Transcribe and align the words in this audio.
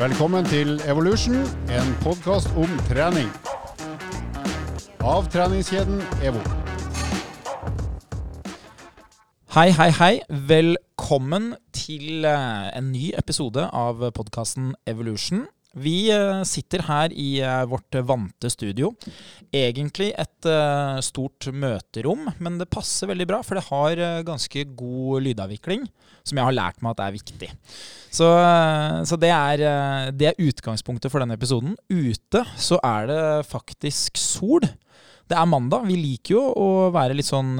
Velkommen 0.00 0.44
til 0.44 0.80
Evolution, 0.88 1.34
en 1.68 1.88
podkast 2.00 2.48
om 2.56 2.70
trening. 2.88 3.26
Av 5.04 5.26
treningskjeden 5.28 6.00
EVO. 6.24 6.40
Hei, 9.52 9.66
hei, 9.76 9.90
hei. 9.98 10.14
Velkommen 10.48 11.52
til 11.76 12.24
eh, 12.24 12.70
en 12.78 12.88
ny 12.94 13.10
episode 13.18 13.66
av 13.68 14.00
podkasten 14.16 14.72
Evolution. 14.88 15.44
Vi 15.78 16.10
eh, 16.10 16.40
sitter 16.42 16.82
her 16.82 17.12
i 17.14 17.38
eh, 17.44 17.64
vårt 17.70 17.94
vante 18.02 18.50
studio. 18.50 18.90
Egentlig 19.54 20.08
et 20.18 20.48
eh, 20.50 20.98
stort 21.06 21.46
møterom, 21.54 22.26
men 22.42 22.58
det 22.58 22.70
passer 22.74 23.10
veldig 23.10 23.26
bra, 23.30 23.38
for 23.46 23.58
det 23.58 23.68
har 23.68 24.24
ganske 24.26 24.64
god 24.74 25.22
lydavvikling, 25.28 25.86
som 26.26 26.40
jeg 26.40 26.48
har 26.48 26.56
lært 26.56 26.82
meg 26.82 26.96
at 26.96 27.04
er 27.06 27.14
viktig. 27.14 27.52
Så, 28.10 28.26
så 29.06 29.18
det, 29.22 29.30
er, 29.30 30.10
det 30.10 30.32
er 30.32 30.42
utgangspunktet 30.42 31.12
for 31.12 31.22
denne 31.22 31.38
episoden. 31.38 31.76
Ute 31.86 32.42
så 32.58 32.80
er 32.82 33.06
det 33.06 33.22
faktisk 33.46 34.18
sol. 34.18 34.66
Det 35.30 35.38
er 35.38 35.46
mandag. 35.46 35.86
Vi 35.86 35.94
liker 35.94 36.34
jo 36.34 36.42
å 36.50 36.68
være 36.90 37.14
litt 37.14 37.30
sånn 37.30 37.54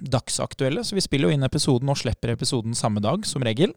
dagsaktuelle, 0.00 0.86
så 0.86 0.96
vi 0.96 1.04
spiller 1.04 1.28
jo 1.28 1.36
inn 1.36 1.44
episoden 1.44 1.92
og 1.92 2.00
slipper 2.00 2.32
episoden 2.32 2.76
samme 2.78 3.04
dag, 3.04 3.28
som 3.28 3.44
regel. 3.44 3.76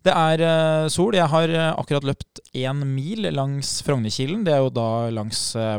Det 0.00 0.12
er 0.16 0.42
uh, 0.46 0.88
sol. 0.92 1.16
Jeg 1.16 1.28
har 1.28 1.52
uh, 1.52 1.66
akkurat 1.80 2.06
løpt 2.08 2.40
én 2.56 2.84
mil 2.88 3.28
langs 3.36 3.80
Frognerkilen. 3.84 4.44
Det 4.46 4.54
er 4.54 4.62
jo 4.64 4.72
da 4.72 4.88
langs 5.12 5.50
uh, 5.60 5.76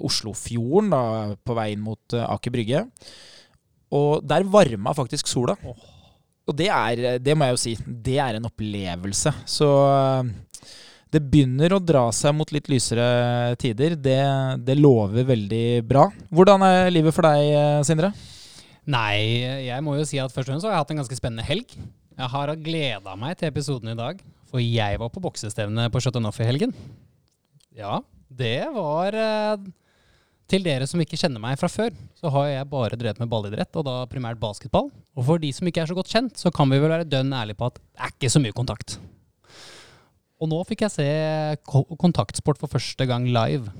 Oslofjorden, 0.00 0.92
da, 0.94 1.02
på 1.44 1.56
vei 1.58 1.72
inn 1.74 1.84
mot 1.84 2.16
Aker 2.16 2.54
Brygge. 2.54 2.84
Og 3.92 4.22
der 4.24 4.46
varma 4.48 4.94
faktisk 4.96 5.28
sola. 5.28 5.56
Og 6.48 6.56
det 6.56 6.70
er, 6.72 7.18
det 7.20 7.34
må 7.36 7.46
jeg 7.46 7.56
jo 7.56 7.60
si, 7.60 7.74
det 7.84 8.16
er 8.22 8.38
en 8.38 8.46
opplevelse. 8.48 9.32
Så 9.50 9.68
det 11.10 11.20
begynner 11.26 11.74
å 11.74 11.82
dra 11.82 12.06
seg 12.14 12.34
mot 12.38 12.50
litt 12.54 12.70
lysere 12.70 13.56
tider. 13.60 13.98
Det, 13.98 14.20
det 14.62 14.78
lover 14.78 15.26
veldig 15.28 15.64
bra. 15.86 16.06
Hvordan 16.30 16.64
er 16.66 16.94
livet 16.94 17.14
for 17.14 17.26
deg, 17.26 17.84
Sindre? 17.86 18.14
Nei, 18.90 19.18
jeg 19.66 19.82
må 19.84 19.98
jo 19.98 20.06
si 20.06 20.22
at 20.22 20.30
først 20.30 20.46
og 20.46 20.54
fremst 20.54 20.66
har 20.70 20.78
jeg 20.78 20.84
hatt 20.84 20.94
en 20.94 21.02
ganske 21.02 21.18
spennende 21.18 21.46
helg. 21.46 21.74
Jeg 22.20 22.28
har 22.28 22.50
gleda 22.60 23.12
meg 23.16 23.38
til 23.40 23.48
episoden 23.48 23.94
i 23.94 23.96
dag, 23.96 24.18
for 24.50 24.60
jeg 24.60 24.98
var 25.00 25.08
på 25.12 25.22
boksestevne 25.24 25.86
på 25.88 26.02
Chateauneuf 26.04 26.36
i 26.42 26.48
helgen. 26.48 26.74
Ja, 27.72 28.02
det 28.28 28.66
var 28.74 29.16
eh, 29.16 29.62
Til 30.50 30.66
dere 30.66 30.88
som 30.90 31.00
ikke 31.00 31.16
kjenner 31.16 31.40
meg 31.40 31.56
fra 31.56 31.70
før, 31.70 31.94
så 32.18 32.32
har 32.34 32.50
jeg 32.50 32.68
bare 32.68 32.98
drevet 32.98 33.22
med 33.22 33.30
ballidrett, 33.30 33.72
og 33.78 33.86
da 33.86 33.94
primært 34.10 34.40
basketball. 34.42 34.90
Og 35.16 35.24
for 35.30 35.40
de 35.40 35.52
som 35.54 35.70
ikke 35.70 35.84
er 35.84 35.88
så 35.88 35.96
godt 35.96 36.12
kjent, 36.12 36.36
så 36.36 36.52
kan 36.52 36.68
vi 36.68 36.82
vel 36.82 36.92
være 36.92 37.08
dønn 37.08 37.32
ærlige 37.32 37.56
på 37.56 37.70
at 37.70 37.80
det 37.80 38.04
er 38.04 38.12
ikke 38.12 38.32
så 38.34 38.42
mye 38.42 38.58
kontakt. 38.58 38.98
Og 40.40 40.50
nå 40.50 40.60
fikk 40.68 40.84
jeg 40.84 40.96
se 40.98 41.08
kontaktsport 42.00 42.60
for 42.60 42.74
første 42.74 43.08
gang 43.08 43.30
live. 43.30 43.72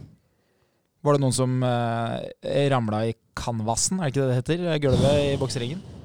Var 1.04 1.16
det 1.16 1.26
noen 1.26 1.36
som 1.36 1.60
eh, 1.66 2.68
ramla 2.72 3.06
i 3.10 3.16
canvasen, 3.36 4.00
er 4.00 4.08
det 4.08 4.14
ikke 4.14 4.22
det 4.22 4.30
det 4.30 4.40
heter? 4.40 4.84
Gulvet 4.86 5.24
i 5.26 5.40
bokseringen? 5.40 5.99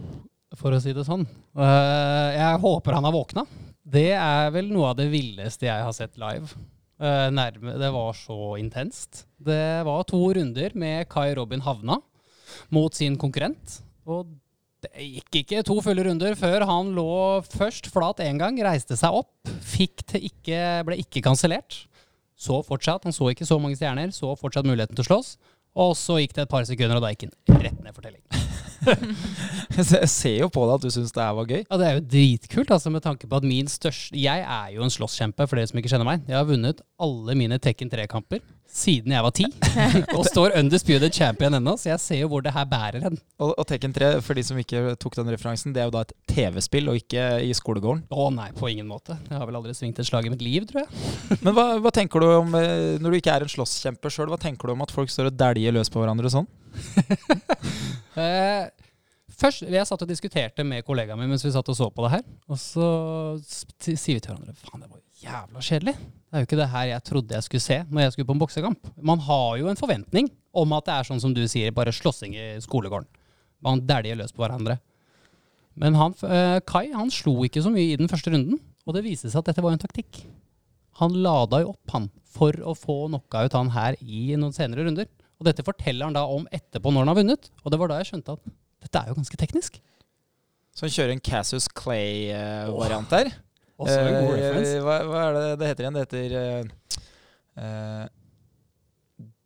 For 0.60 0.76
å 0.76 0.80
si 0.82 0.94
det 0.96 1.06
sånn. 1.08 1.26
Eh, 1.56 2.30
jeg 2.38 2.62
håper 2.64 2.98
han 2.98 3.08
har 3.08 3.16
våkna. 3.16 3.46
Det 3.86 4.12
er 4.18 4.50
vel 4.56 4.72
noe 4.74 4.94
av 4.94 4.98
det 5.00 5.10
villeste 5.12 5.68
jeg 5.68 5.86
har 5.86 5.94
sett 5.96 6.18
live. 6.22 6.50
Eh, 6.96 7.28
nærme, 7.36 7.76
det 7.80 7.92
var 7.92 8.16
så 8.18 8.56
intenst. 8.60 9.26
Det 9.38 9.84
var 9.86 10.06
to 10.08 10.22
runder 10.38 10.74
med 10.80 11.10
Kai 11.12 11.34
Robin 11.38 11.64
Havna 11.66 12.00
mot 12.74 12.96
sin 12.96 13.18
konkurrent. 13.20 13.82
Og 14.08 14.30
det 14.86 15.10
gikk 15.20 15.42
ikke 15.42 15.64
to 15.66 15.80
fulle 15.84 16.06
runder 16.06 16.38
før 16.40 16.66
han 16.70 16.94
lå 16.96 17.42
først 17.50 17.90
flat 17.94 18.22
én 18.24 18.40
gang, 18.40 18.58
reiste 18.64 18.98
seg 19.00 19.18
opp, 19.18 19.34
ikke, 19.82 20.62
ble 20.88 21.00
ikke 21.02 21.24
kansellert. 21.26 21.84
Så 22.36 22.60
fortsatt, 22.68 23.08
han 23.08 23.16
så 23.16 23.30
ikke 23.32 23.48
så 23.48 23.58
mange 23.62 23.78
stjerner, 23.80 24.12
så 24.12 24.34
fortsatt 24.40 24.68
muligheten 24.68 24.98
til 24.98 25.06
å 25.06 25.10
slåss. 25.10 25.36
Og 25.76 25.96
så 26.00 26.20
gikk 26.22 26.36
det 26.36 26.46
et 26.46 26.52
par 26.52 26.68
sekunder, 26.68 27.00
og 27.00 27.04
da 27.04 27.12
gikk 27.12 27.28
han 27.28 27.64
rett 27.64 27.80
ned 27.84 27.96
for 27.96 28.06
telling. 28.06 28.24
Jeg 29.76 30.10
ser 30.12 30.36
jo 30.40 30.50
på 30.54 30.66
deg 30.68 30.76
at 30.78 30.86
du 30.86 30.94
syns 30.94 31.14
det 31.16 31.24
her 31.24 31.38
var 31.38 31.50
gøy. 31.50 31.64
Ja, 31.64 31.80
Det 31.82 31.88
er 31.88 31.98
jo 31.98 32.04
dritkult, 32.16 32.74
altså, 32.76 32.92
med 32.94 33.04
tanke 33.06 33.30
på 33.30 33.40
at 33.40 33.48
min 33.48 33.70
største 33.72 34.16
Jeg 34.20 34.44
er 34.46 34.76
jo 34.76 34.86
en 34.86 34.94
slåsskjempe, 34.94 35.48
for 35.50 35.60
dere 35.60 35.72
som 35.72 35.82
ikke 35.82 35.92
kjenner 35.92 36.08
meg. 36.08 36.28
Jeg 36.30 36.38
har 36.40 36.48
vunnet 36.50 36.84
alle 37.02 37.36
mine 37.38 37.60
Tekken 37.62 37.92
3-kamper 37.92 38.44
siden 38.76 39.14
jeg 39.14 39.24
var 39.24 39.32
ti, 39.36 39.46
og 40.18 40.26
står 40.28 40.56
undisputed 40.60 41.14
champion 41.16 41.56
ennå, 41.56 41.76
så 41.80 41.94
jeg 41.94 42.02
ser 42.04 42.20
jo 42.24 42.30
hvor 42.32 42.44
det 42.44 42.52
her 42.56 42.66
bærer 42.68 43.06
hen. 43.06 43.18
Og, 43.40 43.54
og 43.54 43.68
Tekken 43.70 43.94
3, 43.96 44.10
for 44.26 44.36
de 44.36 44.44
som 44.44 44.60
ikke 44.60 44.98
tok 45.00 45.16
den 45.20 45.32
referansen, 45.32 45.72
det 45.76 45.84
er 45.84 45.88
jo 45.88 45.94
da 45.96 46.04
et 46.04 46.12
TV-spill 46.34 46.92
og 46.92 47.00
ikke 47.00 47.24
i 47.46 47.54
skolegården. 47.56 48.04
Å 48.12 48.28
nei, 48.36 48.50
på 48.58 48.68
ingen 48.72 48.90
måte. 48.90 49.16
Jeg 49.30 49.38
har 49.38 49.48
vel 49.48 49.60
aldri 49.62 49.76
svingt 49.78 50.02
et 50.02 50.10
slag 50.10 50.28
i 50.28 50.34
mitt 50.34 50.44
liv, 50.44 50.68
tror 50.68 50.84
jeg. 50.84 50.90
Men 51.46 51.56
hva, 51.56 51.68
hva 51.84 51.94
tenker 51.96 52.20
du 52.24 52.32
om, 52.34 52.58
eh, 52.60 52.98
når 53.00 53.16
du 53.16 53.20
ikke 53.22 53.38
er 53.38 53.46
en 53.46 53.54
slåsskjempe 53.56 54.12
sjøl, 54.12 54.32
hva 54.34 54.42
tenker 54.42 54.68
du 54.68 54.76
om 54.76 54.84
at 54.84 54.94
folk 54.96 55.14
står 55.14 55.32
og 55.32 55.40
dæljer 55.40 55.76
løs 55.78 55.94
på 55.94 56.04
hverandre 56.04 56.28
og 56.32 56.36
sånn? 56.40 56.50
Først, 59.36 59.66
Jeg 59.68 59.88
satt 59.88 60.02
og 60.02 60.08
diskuterte 60.10 60.64
med 60.64 60.86
kollegaen 60.88 61.20
min 61.20 61.34
mens 61.34 61.44
vi 61.44 61.52
satt 61.52 61.68
og 61.70 61.76
så 61.76 61.90
på 61.92 62.06
det 62.06 62.12
her. 62.14 62.24
Og 62.48 62.60
så 62.62 62.86
sier 63.44 64.16
vi 64.16 64.22
til 64.24 64.32
hverandre 64.32 64.56
faen, 64.56 64.84
det 64.84 64.90
var 64.92 65.02
jævla 65.26 65.64
kjedelig. 65.64 65.96
Det 65.96 66.36
er 66.38 66.44
jo 66.44 66.48
ikke 66.50 66.60
det 66.60 66.70
her 66.72 66.88
jeg 66.90 67.06
trodde 67.10 67.36
jeg 67.36 67.46
skulle 67.48 67.66
se 67.66 67.78
når 67.90 68.06
jeg 68.06 68.16
skulle 68.16 68.30
på 68.30 68.36
en 68.36 68.42
boksekamp. 68.44 68.90
Man 69.12 69.24
har 69.28 69.58
jo 69.60 69.70
en 69.72 69.80
forventning 69.80 70.32
om 70.56 70.76
at 70.78 70.88
det 70.88 70.96
er 70.96 71.10
sånn 71.10 71.22
som 71.24 71.36
du 71.36 71.44
sier, 71.52 71.76
bare 71.76 71.94
slåssing 71.96 72.36
i 72.36 72.48
skolegården. 72.64 73.08
Man 73.66 73.84
dæljer 73.88 74.20
løs 74.20 74.36
på 74.36 74.44
hverandre. 74.44 74.80
Men 75.76 75.98
han, 76.00 76.16
eh, 76.24 76.60
Kai 76.64 76.88
han 76.94 77.12
slo 77.12 77.42
ikke 77.44 77.64
så 77.64 77.72
mye 77.72 77.92
i 77.92 78.00
den 78.00 78.08
første 78.08 78.32
runden, 78.32 78.60
og 78.88 78.96
det 78.96 79.04
viste 79.04 79.28
seg 79.28 79.42
at 79.42 79.52
dette 79.52 79.64
var 79.64 79.76
en 79.76 79.82
taktikk. 79.82 80.22
Han 81.02 81.18
lada 81.20 81.60
jo 81.60 81.74
opp 81.74 81.92
han 81.92 82.08
for 82.24 82.56
å 82.64 82.76
få 82.78 83.08
knockout 83.10 83.56
han 83.58 83.74
her 83.76 83.98
i 84.00 84.36
noen 84.40 84.56
senere 84.56 84.86
runder. 84.88 85.10
Og 85.36 85.48
dette 85.50 85.66
forteller 85.68 86.08
han 86.08 86.16
da 86.16 86.24
om 86.32 86.48
etterpå 86.56 86.92
når 86.92 87.04
han 87.04 87.12
har 87.12 87.20
vunnet. 87.20 87.50
Og 87.64 87.72
det 87.74 87.80
var 87.82 87.92
da 87.92 87.98
jeg 88.00 88.14
skjønte 88.14 88.38
at 88.38 88.54
dette 88.86 89.02
er 89.02 89.10
jo 89.12 89.18
ganske 89.18 89.38
teknisk. 89.42 89.80
Så 90.76 90.86
han 90.86 90.92
kjører 90.94 91.14
en 91.16 91.24
Cassius 91.24 91.68
Clay-variant 91.72 93.10
der. 93.10 93.32
Også 93.80 93.96
en 94.00 94.14
god 94.14 94.36
Eh, 94.36 94.42
reference. 94.42 94.76
hva, 94.86 94.98
hva 95.10 95.22
er 95.30 95.34
det 95.40 95.48
det 95.60 95.68
heter 95.72 95.84
igjen? 95.86 95.96
Det 95.98 96.04
heter 96.06 96.36
uh, 96.36 97.64
eh, 97.64 98.06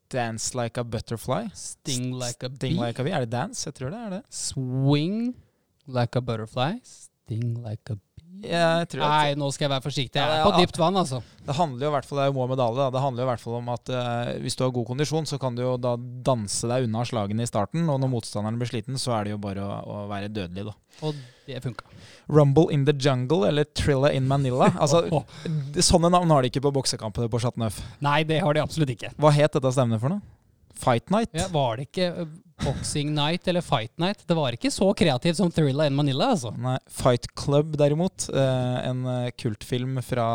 Dance 0.09 0.55
like 0.57 0.77
a 0.81 0.83
butterfly. 0.83 1.43
Sting 1.53 2.11
like 2.17 2.41
a 2.45 2.49
Sting 2.49 2.77
bee. 2.77 2.85
like 2.85 2.99
a 2.99 3.03
bee. 3.05 3.11
Er 3.13 3.19
det 3.25 3.31
dance? 3.31 3.67
Jeg 3.67 3.75
tror 3.77 3.89
det 3.93 3.99
er 3.99 4.09
det. 4.17 4.21
Swing 4.33 5.35
like 5.87 6.17
a 6.17 6.21
butterfly. 6.21 6.79
Sting 6.83 7.57
like 7.63 7.89
a 7.89 7.95
bee. 7.95 8.01
Jeg 8.39 8.87
tror 8.91 9.03
Nei, 9.03 9.33
nå 9.39 9.49
skal 9.51 9.65
jeg 9.65 9.73
være 9.73 9.83
forsiktig. 9.83 10.19
Jeg 10.21 10.39
er 10.39 10.45
på 10.45 10.59
dypt 10.61 10.77
vann, 10.79 10.99
altså. 10.99 11.19
Det 11.43 11.55
handler 11.57 11.85
jo 11.85 11.89
i 11.89 11.95
hvert 11.95 12.07
fall, 12.07 12.19
det 12.19 12.23
er 12.23 12.29
jo 12.29 12.35
Mohammed 12.37 12.61
Ali. 12.63 12.85
Det 12.93 13.01
handler 13.03 13.23
jo 13.23 13.27
i 13.27 13.29
hvert 13.31 13.43
fall 13.43 13.57
om 13.57 13.71
at 13.73 13.91
eh, 13.99 14.31
hvis 14.43 14.55
du 14.55 14.63
har 14.63 14.71
god 14.75 14.87
kondisjon, 14.91 15.27
så 15.27 15.39
kan 15.41 15.57
du 15.57 15.63
jo 15.65 15.73
da 15.81 15.95
danse 15.97 16.69
deg 16.69 16.87
unna 16.87 17.03
slagene 17.09 17.43
i 17.43 17.49
starten. 17.49 17.89
Og 17.91 17.99
når 17.99 18.13
motstanderen 18.13 18.59
blir 18.61 18.71
sliten, 18.71 18.99
så 19.01 19.17
er 19.17 19.27
det 19.27 19.35
jo 19.35 19.41
bare 19.43 19.65
å, 19.65 19.81
å 19.83 19.99
være 20.11 20.31
dødelig, 20.31 20.69
da. 20.69 20.75
Og 21.07 21.19
det 21.49 21.61
funka. 21.63 21.85
Rumble 22.29 22.69
in 22.75 22.85
the 22.85 22.93
jungle 22.93 23.47
eller 23.47 23.67
Trilla 23.75 24.13
in 24.15 24.27
Manila. 24.29 24.71
Altså, 24.79 25.03
oh, 25.11 25.23
oh. 25.25 25.81
Sånne 25.83 26.11
navn 26.13 26.31
har 26.31 26.43
de 26.43 26.51
ikke 26.53 26.63
på 26.63 26.71
boksekampene 26.75 27.27
på 27.31 27.41
Chateau 27.41 27.67
Nei, 28.05 28.21
det 28.27 28.39
har 28.45 28.55
de 28.55 28.63
absolutt 28.63 28.93
ikke. 28.93 29.11
Hva 29.19 29.33
het 29.35 29.57
dette 29.57 29.73
stevnet 29.75 29.99
for 30.01 30.15
noe? 30.15 30.38
Fight 30.79 31.09
Night? 31.13 31.33
Ja, 31.35 31.47
var 31.53 31.77
det 31.79 31.89
ikke 31.89 32.07
uh, 32.23 32.29
Boxing 32.63 33.11
Night 33.15 33.47
eller 33.51 33.63
Fight 33.65 33.91
Night? 34.01 34.21
Det 34.27 34.35
var 34.37 34.55
ikke 34.55 34.71
så 34.73 34.89
kreativt 34.97 35.37
som 35.39 35.51
Thrilla 35.53 35.85
in 35.89 35.95
Manila, 35.97 36.31
altså. 36.35 36.51
Nei, 36.59 36.77
Fight 36.91 37.27
Club 37.39 37.75
derimot. 37.79 38.29
eh, 38.33 38.77
en 38.89 39.05
eh, 39.07 39.29
kultfilm 39.39 39.99
fra 40.03 40.25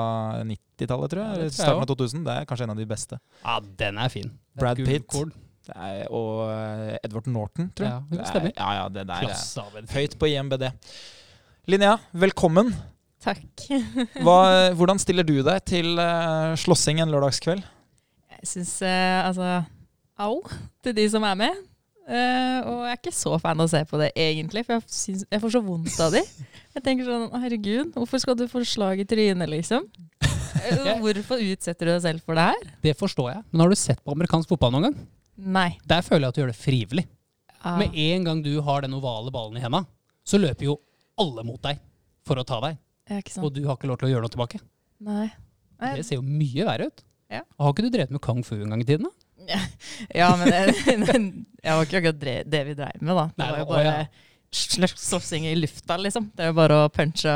90-tallet, 0.48 1.12
tror 1.12 1.20
jeg. 1.20 1.28
Ja, 1.28 1.34
tror 1.34 1.44
jeg 1.48 1.56
Starten 1.58 1.84
av 1.84 1.90
2000. 1.92 2.22
Det 2.28 2.36
er 2.38 2.46
kanskje 2.48 2.68
en 2.68 2.74
av 2.76 2.80
de 2.80 2.86
beste. 2.94 3.18
Ja, 3.44 3.58
den 3.84 4.00
er 4.04 4.12
fin. 4.12 4.30
Det 4.32 4.60
er 4.60 4.64
Brad 4.64 4.84
Pitt. 4.88 5.18
Er, 5.74 6.00
og 6.12 6.42
eh, 6.52 6.96
Edward 7.04 7.28
Norton, 7.32 7.70
tror 7.76 7.88
jeg. 7.88 7.92
Ja, 7.92 8.24
det 8.24 8.24
er- 8.40 8.50
Ja, 8.56 8.72
ja, 8.80 8.88
det 8.92 9.06
der 9.08 9.14
er 9.14 9.28
Klasse 9.28 9.64
høyt 9.94 10.18
på 10.20 10.28
IMBD. 10.32 10.66
Linnea, 11.72 11.96
velkommen. 12.12 12.72
Takk. 13.24 13.62
Hva, 14.20 14.40
hvordan 14.76 15.00
stiller 15.00 15.24
du 15.24 15.38
deg 15.46 15.62
til 15.64 15.94
eh, 16.00 16.52
slåssing 16.60 17.00
en 17.00 17.12
lørdagskveld? 17.12 17.64
Jeg 18.34 18.50
syns 18.50 18.74
uh, 18.84 19.20
altså 19.30 19.46
Au 20.20 20.42
til 20.84 20.94
de 20.96 21.06
som 21.10 21.24
er 21.26 21.38
med. 21.38 21.62
Uh, 22.04 22.60
og 22.68 22.80
jeg 22.84 22.90
er 22.92 22.98
ikke 23.00 23.12
så 23.16 23.32
fan 23.40 23.60
av 23.62 23.64
å 23.64 23.70
se 23.72 23.80
på 23.88 23.96
det, 23.96 24.10
egentlig, 24.20 24.60
for 24.66 24.76
jeg, 24.76 24.84
synes, 24.92 25.22
jeg 25.32 25.40
får 25.40 25.52
så 25.54 25.60
vondt 25.64 25.94
av 26.04 26.12
de. 26.12 26.20
Jeg 26.76 26.82
tenker 26.84 27.06
sånn 27.08 27.24
Herregud, 27.40 27.94
hvorfor 27.96 28.20
skal 28.20 28.36
du 28.36 28.44
få 28.50 28.60
slag 28.68 29.00
i 29.00 29.06
trynet, 29.08 29.48
liksom? 29.48 29.86
Eh, 30.64 30.92
Hvorfor 31.00 31.40
utsetter 31.42 31.88
du 31.88 31.92
deg 31.94 32.02
selv 32.04 32.22
for 32.24 32.36
det 32.38 32.44
her? 32.50 32.68
Det 32.84 32.92
forstår 33.00 33.30
jeg. 33.32 33.40
Men 33.50 33.64
har 33.64 33.72
du 33.72 33.78
sett 33.80 34.02
på 34.04 34.12
amerikansk 34.14 34.52
fotball 34.52 34.74
noen 34.76 34.86
gang? 34.90 34.98
Nei. 35.56 35.70
Der 35.88 36.04
føler 36.04 36.26
jeg 36.28 36.30
at 36.30 36.36
du 36.36 36.42
gjør 36.44 36.52
det 36.52 36.60
frivillig. 36.60 37.04
Ah, 37.64 37.78
Med 37.80 37.96
en 37.96 38.28
gang 38.28 38.42
du 38.44 38.52
har 38.62 38.84
den 38.84 38.94
ovale 38.96 39.32
ballen 39.34 39.56
i 39.58 39.64
henda, 39.64 39.82
så 40.28 40.38
løper 40.40 40.68
jo 40.68 40.76
alle 41.20 41.42
mot 41.48 41.60
deg 41.64 41.80
for 42.28 42.36
å 42.40 42.44
ta 42.46 42.60
deg. 42.68 42.78
Og 43.40 43.50
du 43.56 43.64
har 43.66 43.76
ikke 43.80 43.88
lov 43.90 43.98
til 44.00 44.08
å 44.08 44.12
gjøre 44.14 44.28
noe 44.28 44.32
tilbake. 44.36 44.60
Nei. 45.04 45.26
Nei. 45.80 45.94
Det 45.98 46.04
ser 46.06 46.20
jo 46.20 46.24
mye 46.28 46.68
verre 46.68 46.88
ut. 46.92 47.02
Ja. 47.32 47.42
Har 47.58 47.72
ikke 47.74 47.84
du 47.88 47.90
drevet 47.96 48.12
med 48.14 48.22
kung 48.24 48.44
fu 48.46 48.54
en 48.60 48.70
gang 48.76 48.84
i 48.84 48.88
tiden? 48.88 49.08
da? 49.08 49.23
Ja, 50.20 50.30
men 50.40 50.50
det, 50.50 50.62
men 51.06 51.26
jeg 51.62 51.76
var 51.78 51.88
ikke 51.88 52.00
akkurat 52.02 52.48
det 52.50 52.62
vi 52.68 52.76
dreiv 52.78 53.02
med, 53.02 53.14
da. 53.16 53.26
Det 53.32 53.42
Nei, 53.42 53.50
var 53.50 53.60
jo 53.62 53.68
bare 53.70 53.92
ja. 53.92 54.06
slåssing 54.54 55.46
i 55.50 55.54
lufta, 55.58 55.98
liksom. 56.00 56.30
Det 56.36 56.46
er 56.46 56.52
jo 56.52 56.56
bare 56.58 56.80
å 56.84 56.90
punche 56.92 57.30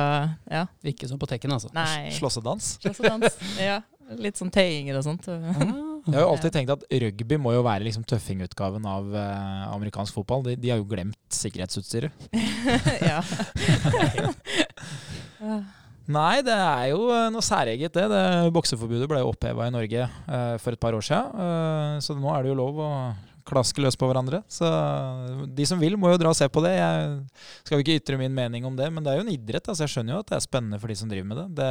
Ja. 0.51 0.65
Ikke 0.87 1.09
som 1.11 1.21
på 1.21 1.29
Tekken, 1.31 1.55
altså. 1.57 1.71
Nei. 1.77 2.11
Slåssedans. 2.19 2.75
Slåssedans. 2.83 3.39
Ja. 3.69 3.81
Litt 4.17 4.39
sånn 4.41 4.49
tøyinger 4.49 4.97
og 4.97 5.03
sånt. 5.05 5.27
Jeg 5.29 6.15
har 6.15 6.23
jo 6.23 6.29
alltid 6.31 6.55
tenkt 6.55 6.71
at 6.73 6.85
rugby 7.03 7.37
må 7.37 7.53
jo 7.53 7.61
være 7.67 7.85
liksom 7.85 8.07
tøffingutgaven 8.09 8.87
av 8.89 9.11
eh, 9.13 9.67
amerikansk 9.69 10.17
fotball. 10.17 10.47
De, 10.47 10.55
de 10.57 10.71
har 10.73 10.81
jo 10.81 10.87
glemt 10.89 11.19
sikkerhetsutstyret. 11.37 12.09
ja. 13.05 13.21
Nei, 16.09 16.41
det 16.41 16.55
er 16.57 16.87
jo 16.95 17.09
eh, 17.13 17.27
noe 17.33 17.45
særeget, 17.45 17.93
det. 17.93 18.07
det 18.09 18.53
bokseforbudet 18.57 19.09
ble 19.11 19.21
jo 19.21 19.33
oppheva 19.33 19.67
i 19.69 19.73
Norge 19.75 20.07
eh, 20.07 20.55
for 20.63 20.73
et 20.73 20.81
par 20.81 20.97
år 20.97 21.05
siden. 21.05 21.35
eh, 21.45 21.97
så 22.05 22.17
nå 22.17 22.31
er 22.33 22.47
det 22.47 22.53
jo 22.55 22.61
lov 22.63 22.81
å 22.81 22.93
klaske 23.49 23.81
løs 23.85 23.97
på 23.97 24.09
hverandre. 24.09 24.41
Så 24.53 24.69
de 25.57 25.67
som 25.69 25.81
vil, 25.81 25.99
må 26.01 26.13
jo 26.13 26.21
dra 26.21 26.33
og 26.33 26.37
se 26.37 26.49
på 26.53 26.63
det. 26.65 26.75
Jeg 26.77 27.13
skal 27.65 27.77
jo 27.77 27.85
ikke 27.85 28.01
ytre 28.01 28.21
min 28.21 28.35
mening 28.37 28.65
om 28.69 28.77
det, 28.77 28.89
men 28.93 29.05
det 29.05 29.13
er 29.13 29.21
jo 29.21 29.27
en 29.27 29.33
idrett. 29.33 29.69
Altså 29.69 29.85
jeg 29.85 29.95
skjønner 29.95 30.17
jo 30.17 30.25
at 30.25 30.33
det 30.33 30.37
er 30.37 30.45
spennende 30.45 30.81
for 30.81 30.93
de 30.93 30.99
som 31.01 31.13
driver 31.13 31.31
med 31.31 31.41
det. 31.41 31.47
det 31.61 31.71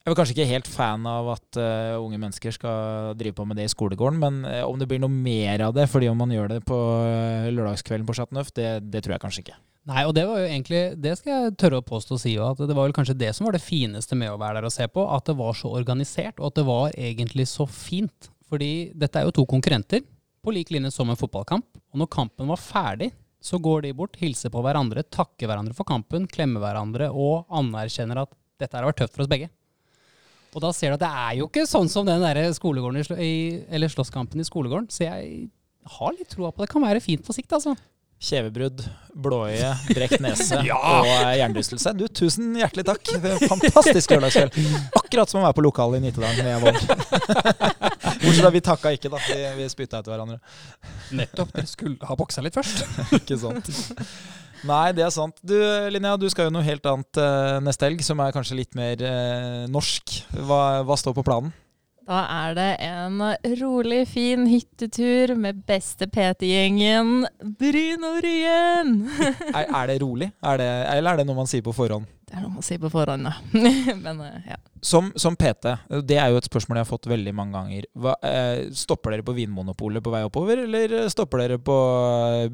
jeg 0.00 0.14
er 0.14 0.16
kanskje 0.16 0.32
ikke 0.32 0.48
helt 0.48 0.68
fan 0.70 1.02
av 1.08 1.26
at 1.34 1.58
uh, 1.60 2.00
unge 2.00 2.18
mennesker 2.18 2.54
skal 2.56 3.10
drive 3.20 3.36
på 3.36 3.44
med 3.44 3.58
det 3.60 3.66
i 3.68 3.72
skolegården, 3.72 4.20
men 4.22 4.38
uh, 4.48 4.62
om 4.64 4.78
det 4.80 4.88
blir 4.88 5.02
noe 5.02 5.12
mer 5.12 5.66
av 5.66 5.74
det 5.76 5.84
fordi 5.92 6.08
om 6.08 6.16
man 6.16 6.32
gjør 6.32 6.54
det 6.54 6.60
på 6.68 6.76
uh, 6.76 7.50
lørdagskvelden 7.52 8.08
på 8.08 8.16
Chateau 8.16 8.38
Neuf, 8.38 8.48
det, 8.56 8.78
det 8.88 9.04
tror 9.04 9.18
jeg 9.18 9.24
kanskje 9.26 9.44
ikke. 9.44 9.58
Nei, 9.90 10.04
og 10.08 10.14
det 10.16 10.26
var 10.28 10.40
jo 10.40 10.48
egentlig, 10.48 10.80
det 11.00 11.14
skal 11.18 11.32
jeg 11.32 11.54
tørre 11.60 11.80
å 11.80 11.84
påstå 11.84 12.16
å 12.16 12.20
si 12.20 12.32
at 12.40 12.58
det 12.60 12.76
var 12.76 12.88
vel 12.88 12.96
kanskje 12.96 13.16
det 13.20 13.30
som 13.36 13.46
var 13.48 13.56
det 13.56 13.62
fineste 13.64 14.16
med 14.16 14.32
å 14.32 14.40
være 14.40 14.60
der 14.60 14.68
og 14.68 14.74
se 14.74 14.88
på. 14.92 15.04
At 15.08 15.28
det 15.28 15.36
var 15.38 15.56
så 15.56 15.72
organisert, 15.72 16.36
og 16.38 16.50
at 16.50 16.58
det 16.60 16.66
var 16.68 16.96
egentlig 16.96 17.48
så 17.48 17.64
fint. 17.68 18.28
Fordi 18.50 18.90
dette 18.98 19.20
er 19.20 19.28
jo 19.28 19.34
to 19.40 19.46
konkurrenter, 19.48 20.04
på 20.40 20.52
lik 20.56 20.72
linje 20.72 20.92
som 20.94 21.08
en 21.12 21.18
fotballkamp. 21.20 21.66
Og 21.92 22.00
når 22.00 22.12
kampen 22.12 22.48
var 22.52 22.60
ferdig, 22.60 23.10
så 23.40 23.60
går 23.60 23.86
de 23.86 23.94
bort, 23.96 24.20
hilser 24.20 24.52
på 24.52 24.60
hverandre, 24.64 25.04
takker 25.08 25.48
hverandre 25.48 25.76
for 25.76 25.88
kampen, 25.88 26.28
klemmer 26.28 26.64
hverandre 26.64 27.08
og 27.12 27.48
anerkjenner 27.48 28.24
at 28.24 28.36
dette 28.60 28.76
har 28.76 28.88
vært 28.88 29.00
tøft 29.00 29.16
for 29.16 29.24
oss 29.24 29.32
begge. 29.32 29.48
Og 30.50 30.64
da 30.64 30.72
ser 30.74 30.90
du 30.90 30.98
at 30.98 31.04
det 31.04 31.12
er 31.22 31.38
jo 31.38 31.46
ikke 31.50 31.68
sånn 31.68 31.90
som 31.90 32.08
den 32.08 32.22
der 32.24 32.42
skolegården 32.56 33.20
i, 33.22 33.32
eller 33.70 33.92
slåsskampen 33.92 34.42
i 34.42 34.46
skolegården. 34.46 34.90
Så 34.90 35.06
jeg 35.06 35.48
har 35.98 36.16
litt 36.16 36.30
troa 36.32 36.50
på 36.50 36.62
det. 36.62 36.68
det. 36.68 36.72
kan 36.74 36.84
være 36.84 37.02
fint 37.04 37.24
på 37.26 37.36
sikt, 37.36 37.52
altså. 37.56 37.76
Kjevebrudd, 38.20 38.82
blåøye, 39.16 39.70
brekt 39.96 40.20
nese 40.20 40.58
og 40.60 41.06
eh, 41.08 41.38
hjernerystelse. 41.38 41.94
Du, 41.96 42.04
tusen 42.12 42.50
hjertelig 42.58 42.84
takk. 42.90 43.12
Fantastisk 43.46 44.12
lørdagskveld. 44.12 44.58
Akkurat 45.00 45.32
som 45.32 45.40
å 45.40 45.46
være 45.46 45.56
på 45.56 45.64
lokalet 45.64 46.02
i 46.02 46.04
Nittedalen 46.04 46.44
med 46.44 46.66
Våg. 46.66 46.82
Bortsett 48.20 48.42
fra 48.42 48.52
vi 48.52 48.60
takka 48.66 48.92
ikke, 48.98 49.08
da. 49.14 49.22
Vi, 49.24 49.38
vi 49.62 49.70
spytta 49.72 50.02
etter 50.02 50.12
hverandre. 50.12 50.36
Nettopp. 51.16 51.54
Dere 51.56 51.70
skulle 51.70 52.10
ha 52.10 52.18
boksa 52.20 52.44
litt 52.44 52.58
først. 52.58 52.84
Ikke 53.22 53.40
sant. 53.40 53.72
Nei, 54.66 54.90
det 54.92 55.04
er 55.06 55.12
sant. 55.14 55.38
Du 55.46 55.56
Linnea, 55.92 56.18
du 56.20 56.28
skal 56.32 56.48
jo 56.48 56.54
noe 56.54 56.66
helt 56.66 56.84
annet 56.88 57.20
eh, 57.20 57.56
neste 57.64 57.88
helg, 57.88 58.02
som 58.04 58.20
er 58.20 58.34
kanskje 58.34 58.58
litt 58.58 58.76
mer 58.76 59.00
eh, 59.00 59.64
norsk. 59.72 60.18
Hva, 60.36 60.60
hva 60.84 60.98
står 61.00 61.16
på 61.16 61.24
planen? 61.26 61.54
Da 62.10 62.24
er 62.26 62.56
det 62.58 62.70
en 62.82 63.20
rolig, 63.60 64.00
fin 64.10 64.42
hyttetur 64.50 65.30
med 65.38 65.60
beste 65.62 66.08
PT-gjengen 66.10 67.20
Bryn 67.60 68.06
og 68.08 68.16
Ryen. 68.24 68.96
Er, 69.54 69.68
er 69.68 69.86
det 69.92 70.00
rolig? 70.02 70.30
Er 70.42 70.58
det, 70.58 70.66
eller 70.96 71.12
er 71.12 71.20
det 71.20 71.26
noe 71.28 71.38
man 71.38 71.50
sier 71.50 71.62
på 71.62 71.74
forhånd? 71.74 72.08
Det 72.26 72.34
er 72.34 72.42
noe 72.42 72.56
man 72.56 72.66
sier 72.66 72.82
på 72.82 72.90
forhånd, 72.90 73.30
ja. 73.30 73.62
Men 74.04 74.24
eh, 74.26 74.50
ja. 74.50 74.58
Som, 74.82 75.12
som 75.14 75.38
PT, 75.38 75.76
det 76.06 76.18
er 76.18 76.32
jo 76.32 76.42
et 76.42 76.50
spørsmål 76.50 76.80
jeg 76.80 76.86
har 76.86 76.90
fått 76.90 77.08
veldig 77.10 77.36
mange 77.36 77.54
ganger. 77.58 77.86
Hva, 77.94 78.16
eh, 78.26 78.66
stopper 78.74 79.14
dere 79.14 79.26
på 79.26 79.36
Vinmonopolet 79.38 80.02
på 80.02 80.14
vei 80.14 80.26
oppover, 80.26 80.66
eller 80.66 80.98
stopper 81.14 81.44
dere 81.44 81.62
på 81.62 81.80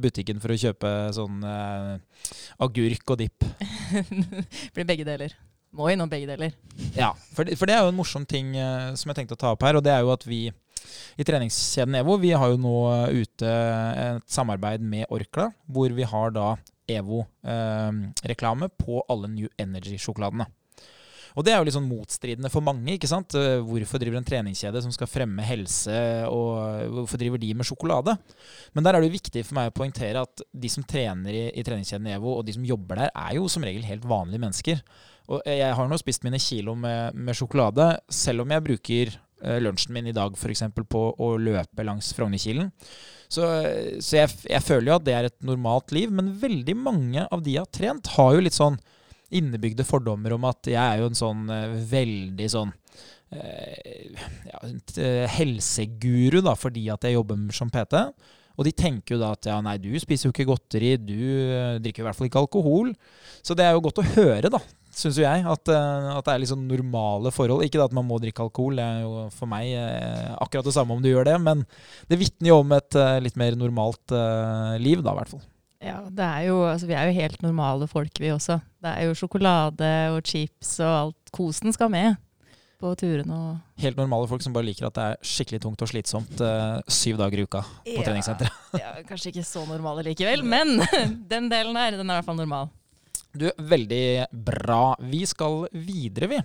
butikken 0.04 0.40
for 0.44 0.52
å 0.52 0.60
kjøpe 0.66 0.94
sånn 1.16 1.44
eh, 1.48 1.92
agurk 2.68 3.16
og 3.16 3.24
dipp? 3.24 3.48
Blir 4.76 4.84
begge 4.84 5.08
deler. 5.08 5.36
Må 5.76 5.90
innom 5.92 6.08
begge 6.10 6.28
deler. 6.30 6.54
Ja, 6.96 7.10
for 7.36 7.44
det, 7.44 7.58
for 7.60 7.68
det 7.68 7.76
er 7.76 7.84
jo 7.84 7.92
en 7.92 7.98
morsom 7.98 8.24
ting 8.28 8.54
eh, 8.56 8.94
som 8.96 9.12
jeg 9.12 9.20
tenkte 9.22 9.36
å 9.36 9.42
ta 9.42 9.52
opp 9.54 9.66
her, 9.66 9.76
og 9.78 9.84
det 9.84 9.92
er 9.92 10.04
jo 10.06 10.14
at 10.14 10.24
vi 10.28 10.46
i 11.18 11.24
treningskjeden 11.26 11.96
EVO 11.98 12.16
vi 12.22 12.30
har 12.36 12.52
jo 12.52 12.58
nå 12.60 12.74
ute 13.12 13.48
et 13.50 14.26
samarbeid 14.30 14.84
med 14.84 15.08
Orkla, 15.12 15.50
hvor 15.66 15.92
vi 15.96 16.06
har 16.06 16.32
da 16.36 16.52
EVO-reklame 16.86 18.68
på 18.78 19.00
alle 19.10 19.30
New 19.32 19.48
Energy-sjokoladene. 19.58 20.46
Og 21.36 21.44
det 21.44 21.52
er 21.52 21.58
jo 21.60 21.66
litt 21.68 21.74
sånn 21.76 21.88
motstridende 21.88 22.48
for 22.48 22.64
mange. 22.64 22.94
ikke 22.94 23.10
sant? 23.10 23.34
Eh, 23.36 23.58
Hvorfor 23.60 24.00
driver 24.00 24.16
en 24.16 24.24
treningskjede 24.24 24.80
som 24.80 24.92
skal 24.94 25.10
fremme 25.10 25.44
helse, 25.44 25.96
og 26.32 26.86
hvorfor 26.94 27.20
driver 27.20 27.42
de 27.42 27.50
med 27.58 27.68
sjokolade? 27.68 28.14
Men 28.72 28.86
der 28.86 28.96
er 28.96 29.04
det 29.04 29.10
jo 29.10 29.18
viktig 29.18 29.42
for 29.44 29.58
meg 29.58 29.68
å 29.68 29.74
poengtere 29.76 30.22
at 30.24 30.40
de 30.48 30.70
som 30.72 30.86
trener 30.88 31.36
i, 31.36 31.44
i 31.52 31.66
treningskjeden 31.66 32.08
EVO, 32.14 32.38
og 32.38 32.46
de 32.48 32.56
som 32.56 32.64
jobber 32.64 33.02
der, 33.02 33.12
er 33.12 33.36
jo 33.36 33.50
som 33.52 33.66
regel 33.68 33.84
helt 33.84 34.08
vanlige 34.08 34.40
mennesker. 34.46 34.80
Og 35.32 35.42
jeg 35.48 35.74
har 35.78 35.88
nå 35.90 35.98
spist 36.00 36.24
mine 36.26 36.40
kilo 36.42 36.76
med, 36.78 37.16
med 37.16 37.36
sjokolade, 37.36 37.88
selv 38.12 38.44
om 38.44 38.52
jeg 38.54 38.64
bruker 38.66 39.12
eh, 39.14 39.58
lunsjen 39.62 39.94
min 39.96 40.10
i 40.10 40.14
dag 40.16 40.36
f.eks. 40.38 40.62
på 40.86 41.02
å 41.18 41.30
løpe 41.40 41.86
langs 41.86 42.12
Frognerkilen. 42.16 42.70
Så, 43.26 43.46
så 43.98 44.20
jeg, 44.20 44.34
jeg 44.46 44.62
føler 44.62 44.92
jo 44.92 44.98
at 45.00 45.06
det 45.08 45.16
er 45.16 45.30
et 45.30 45.38
normalt 45.46 45.90
liv, 45.94 46.12
men 46.14 46.34
veldig 46.38 46.76
mange 46.78 47.26
av 47.26 47.42
de 47.42 47.56
jeg 47.56 47.64
har 47.64 47.74
trent, 47.74 48.14
har 48.14 48.36
jo 48.36 48.46
litt 48.46 48.56
sånn 48.56 48.78
innebygde 49.34 49.82
fordommer 49.86 50.36
om 50.36 50.46
at 50.46 50.68
jeg 50.70 50.78
er 50.78 51.02
jo 51.02 51.10
en 51.10 51.18
sånn 51.18 51.46
eh, 51.50 51.76
veldig 51.90 52.48
sånn 52.52 52.72
eh, 53.34 54.14
ja, 54.46 54.60
eh, 55.02 55.24
helseguru 55.36 56.42
da, 56.46 56.54
fordi 56.58 56.86
at 56.94 57.06
jeg 57.06 57.18
jobber 57.18 57.48
som 57.56 57.72
PT. 57.72 58.06
Og 58.56 58.64
de 58.64 58.72
tenker 58.72 59.16
jo 59.16 59.20
da 59.20 59.34
at 59.36 59.48
ja, 59.50 59.58
nei, 59.64 59.76
du 59.80 59.90
spiser 60.00 60.28
jo 60.28 60.34
ikke 60.34 60.48
godteri, 60.48 60.94
du 61.00 61.18
eh, 61.18 61.76
drikker 61.82 62.04
i 62.04 62.06
hvert 62.06 62.18
fall 62.18 62.30
ikke 62.30 62.44
alkohol. 62.46 62.94
Så 63.44 63.56
det 63.58 63.66
er 63.66 63.76
jo 63.76 63.84
godt 63.84 64.00
å 64.00 64.08
høre, 64.14 64.52
da, 64.52 64.62
syns 64.96 65.18
jo 65.20 65.24
jeg, 65.26 65.42
at, 65.44 65.68
eh, 65.72 66.06
at 66.16 66.24
det 66.26 66.32
er 66.34 66.40
liksom 66.42 66.62
normale 66.70 67.32
forhold. 67.34 67.64
Ikke 67.66 67.82
at 67.84 67.92
man 67.96 68.06
må 68.08 68.16
drikke 68.22 68.46
alkohol, 68.46 68.78
det 68.80 68.84
er 68.86 69.02
jo 69.04 69.26
for 69.34 69.50
meg 69.50 69.74
eh, 69.76 70.30
akkurat 70.40 70.64
det 70.70 70.74
samme 70.76 70.96
om 70.96 71.02
du 71.04 71.10
gjør 71.10 71.28
det, 71.28 71.36
men 71.44 71.66
det 72.08 72.18
vitner 72.22 72.48
jo 72.54 72.62
om 72.62 72.72
et 72.78 72.96
eh, 72.96 73.18
litt 73.24 73.36
mer 73.36 73.58
normalt 73.60 74.16
liv, 74.80 75.02
da, 75.04 75.12
i 75.12 75.20
hvert 75.20 75.34
fall. 75.36 75.44
Ja, 75.84 75.98
det 76.08 76.24
er 76.24 76.46
jo, 76.48 76.62
altså, 76.64 76.88
vi 76.88 76.94
er 76.96 77.10
jo 77.10 77.18
helt 77.20 77.42
normale 77.44 77.86
folk, 77.90 78.16
vi 78.18 78.30
også. 78.32 78.56
Det 78.82 78.94
er 78.96 79.10
jo 79.10 79.16
sjokolade 79.20 79.90
og 80.16 80.22
chips 80.26 80.78
og 80.80 80.94
alt. 81.02 81.18
Kosen 81.36 81.74
skal 81.76 81.92
med 81.92 82.16
på 82.80 82.90
turene 83.00 83.32
og 83.36 83.80
Helt 83.80 83.96
normale 83.96 84.28
folk 84.28 84.42
som 84.44 84.52
bare 84.56 84.66
liker 84.68 84.88
at 84.88 84.96
det 84.96 85.04
er 85.12 85.20
skikkelig 85.24 85.62
tungt 85.64 85.80
og 85.84 85.88
slitsomt 85.88 86.40
uh, 86.44 86.80
syv 86.92 87.16
dager 87.20 87.40
i 87.40 87.44
uka 87.48 87.62
på 87.64 87.94
Ja. 87.94 88.02
treningssenteret. 88.04 88.58
ja, 88.82 88.90
Kanskje 89.08 89.30
ikke 89.32 89.44
så 89.48 89.62
normale 89.68 90.04
likevel, 90.10 90.42
men 90.44 90.74
den 91.32 91.48
delen 91.52 91.76
her, 91.76 91.96
den 91.96 92.04
er 92.08 92.16
i 92.16 92.18
hvert 92.18 92.28
fall 92.28 92.36
normal. 92.40 92.68
Du, 93.36 93.46
veldig 93.70 94.26
bra. 94.32 94.96
Vi 95.12 95.22
skal 95.28 95.66
videre, 95.72 96.30
vi. 96.30 96.40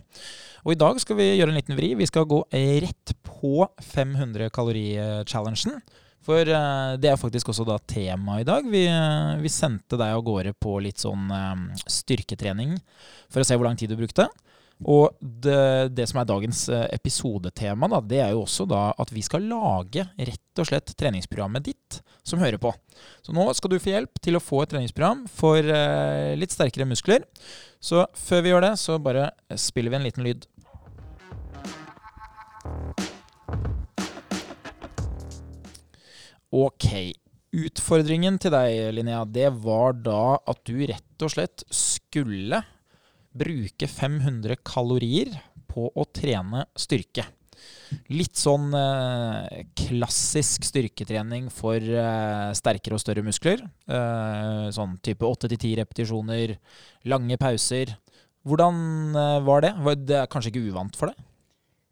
Og 0.65 0.75
i 0.75 0.79
dag 0.79 0.99
skal 1.01 1.17
vi 1.17 1.31
gjøre 1.37 1.53
en 1.53 1.57
liten 1.57 1.77
vri. 1.77 1.93
Vi 1.97 2.07
skal 2.09 2.27
gå 2.29 2.43
rett 2.51 3.13
på 3.25 3.65
500 3.93 4.51
kalori-challengen. 4.53 5.79
For 6.21 6.45
eh, 6.45 6.91
det 7.01 7.09
er 7.09 7.17
faktisk 7.17 7.49
også 7.49 7.65
da 7.65 7.79
tema 7.89 8.39
i 8.41 8.45
dag. 8.45 8.67
Vi, 8.69 8.83
eh, 8.85 9.39
vi 9.41 9.49
sendte 9.49 9.97
deg 9.97 10.13
av 10.13 10.21
gårde 10.25 10.53
på 10.53 10.77
litt 10.85 11.01
sånn 11.01 11.31
eh, 11.33 11.81
styrketrening 11.89 12.75
for 13.31 13.41
å 13.41 13.47
se 13.47 13.57
hvor 13.57 13.69
lang 13.69 13.79
tid 13.79 13.93
du 13.93 13.97
brukte. 13.97 14.27
Og 14.81 15.13
det, 15.21 15.93
det 15.93 16.07
som 16.09 16.21
er 16.21 16.29
dagens 16.29 16.63
eh, 16.73 16.87
episodetema, 16.95 17.89
da, 17.91 17.99
det 18.01 18.21
er 18.23 18.31
jo 18.33 18.45
også 18.45 18.65
da 18.69 18.87
at 19.01 19.11
vi 19.13 19.21
skal 19.25 19.45
lage 19.45 20.07
rett 20.17 20.61
og 20.61 20.69
slett 20.69 20.95
treningsprogrammet 20.97 21.67
ditt 21.69 21.99
som 22.25 22.41
hører 22.41 22.57
på. 22.61 22.73
Så 23.21 23.33
nå 23.35 23.45
skal 23.57 23.73
du 23.73 23.79
få 23.81 23.93
hjelp 23.93 24.21
til 24.23 24.37
å 24.37 24.43
få 24.43 24.63
et 24.63 24.73
treningsprogram 24.73 25.27
for 25.29 25.61
eh, 25.61 26.33
litt 26.37 26.53
sterkere 26.53 26.89
muskler. 26.89 27.27
Så 27.81 28.07
før 28.17 28.45
vi 28.45 28.53
gjør 28.53 28.65
det, 28.65 28.73
så 28.81 28.97
bare 29.01 29.29
spiller 29.59 29.93
vi 29.93 30.01
en 30.01 30.09
liten 30.09 30.25
lyd. 30.25 30.49
Ok. 36.51 36.89
Utfordringen 37.51 38.37
til 38.41 38.53
deg, 38.53 38.93
Linnea, 38.95 39.25
det 39.27 39.49
var 39.61 39.97
da 39.99 40.39
at 40.49 40.61
du 40.67 40.85
rett 40.87 41.25
og 41.25 41.33
slett 41.33 41.65
skulle 41.67 42.63
bruke 43.31 43.87
500 43.87 44.59
kalorier 44.67 45.31
på 45.71 45.87
å 45.91 46.05
trene 46.11 46.65
styrke. 46.79 47.25
Litt 48.11 48.39
sånn 48.39 48.71
eh, 48.75 49.63
klassisk 49.77 50.65
styrketrening 50.67 51.49
for 51.53 51.77
eh, 51.77 52.51
sterkere 52.57 52.97
og 52.97 53.03
større 53.03 53.23
muskler. 53.25 53.63
Eh, 53.87 54.67
sånn 54.73 54.97
type 55.03 55.27
8-10 55.27 55.75
repetisjoner, 55.81 56.55
lange 57.11 57.37
pauser. 57.41 57.93
Hvordan 58.47 58.79
eh, 59.13 59.37
var 59.47 59.65
det? 59.67 59.73
Var 59.85 59.99
det 60.01 60.19
er 60.23 60.31
kanskje 60.31 60.53
ikke 60.53 60.71
uvant 60.71 60.97
for 60.97 61.11
deg? 61.11 61.27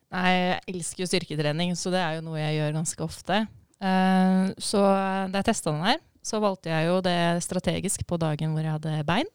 Nei, 0.10 0.30
jeg 0.34 0.62
elsker 0.74 1.04
jo 1.04 1.10
styrketrening, 1.12 1.76
så 1.78 1.92
det 1.94 2.02
er 2.02 2.18
jo 2.18 2.26
noe 2.26 2.40
jeg 2.42 2.56
gjør 2.58 2.78
ganske 2.80 3.06
ofte. 3.06 3.42
Eh, 3.80 4.46
så 4.58 4.86
da 5.30 5.42
jeg 5.42 5.52
testa 5.52 5.76
den 5.76 5.86
her, 5.86 6.00
så 6.26 6.42
valgte 6.44 6.72
jeg 6.72 6.90
jo 6.90 7.00
det 7.06 7.20
strategisk 7.46 8.08
på 8.10 8.18
dagen 8.22 8.56
hvor 8.56 8.66
jeg 8.66 8.76
hadde 8.80 9.04
bein. 9.08 9.30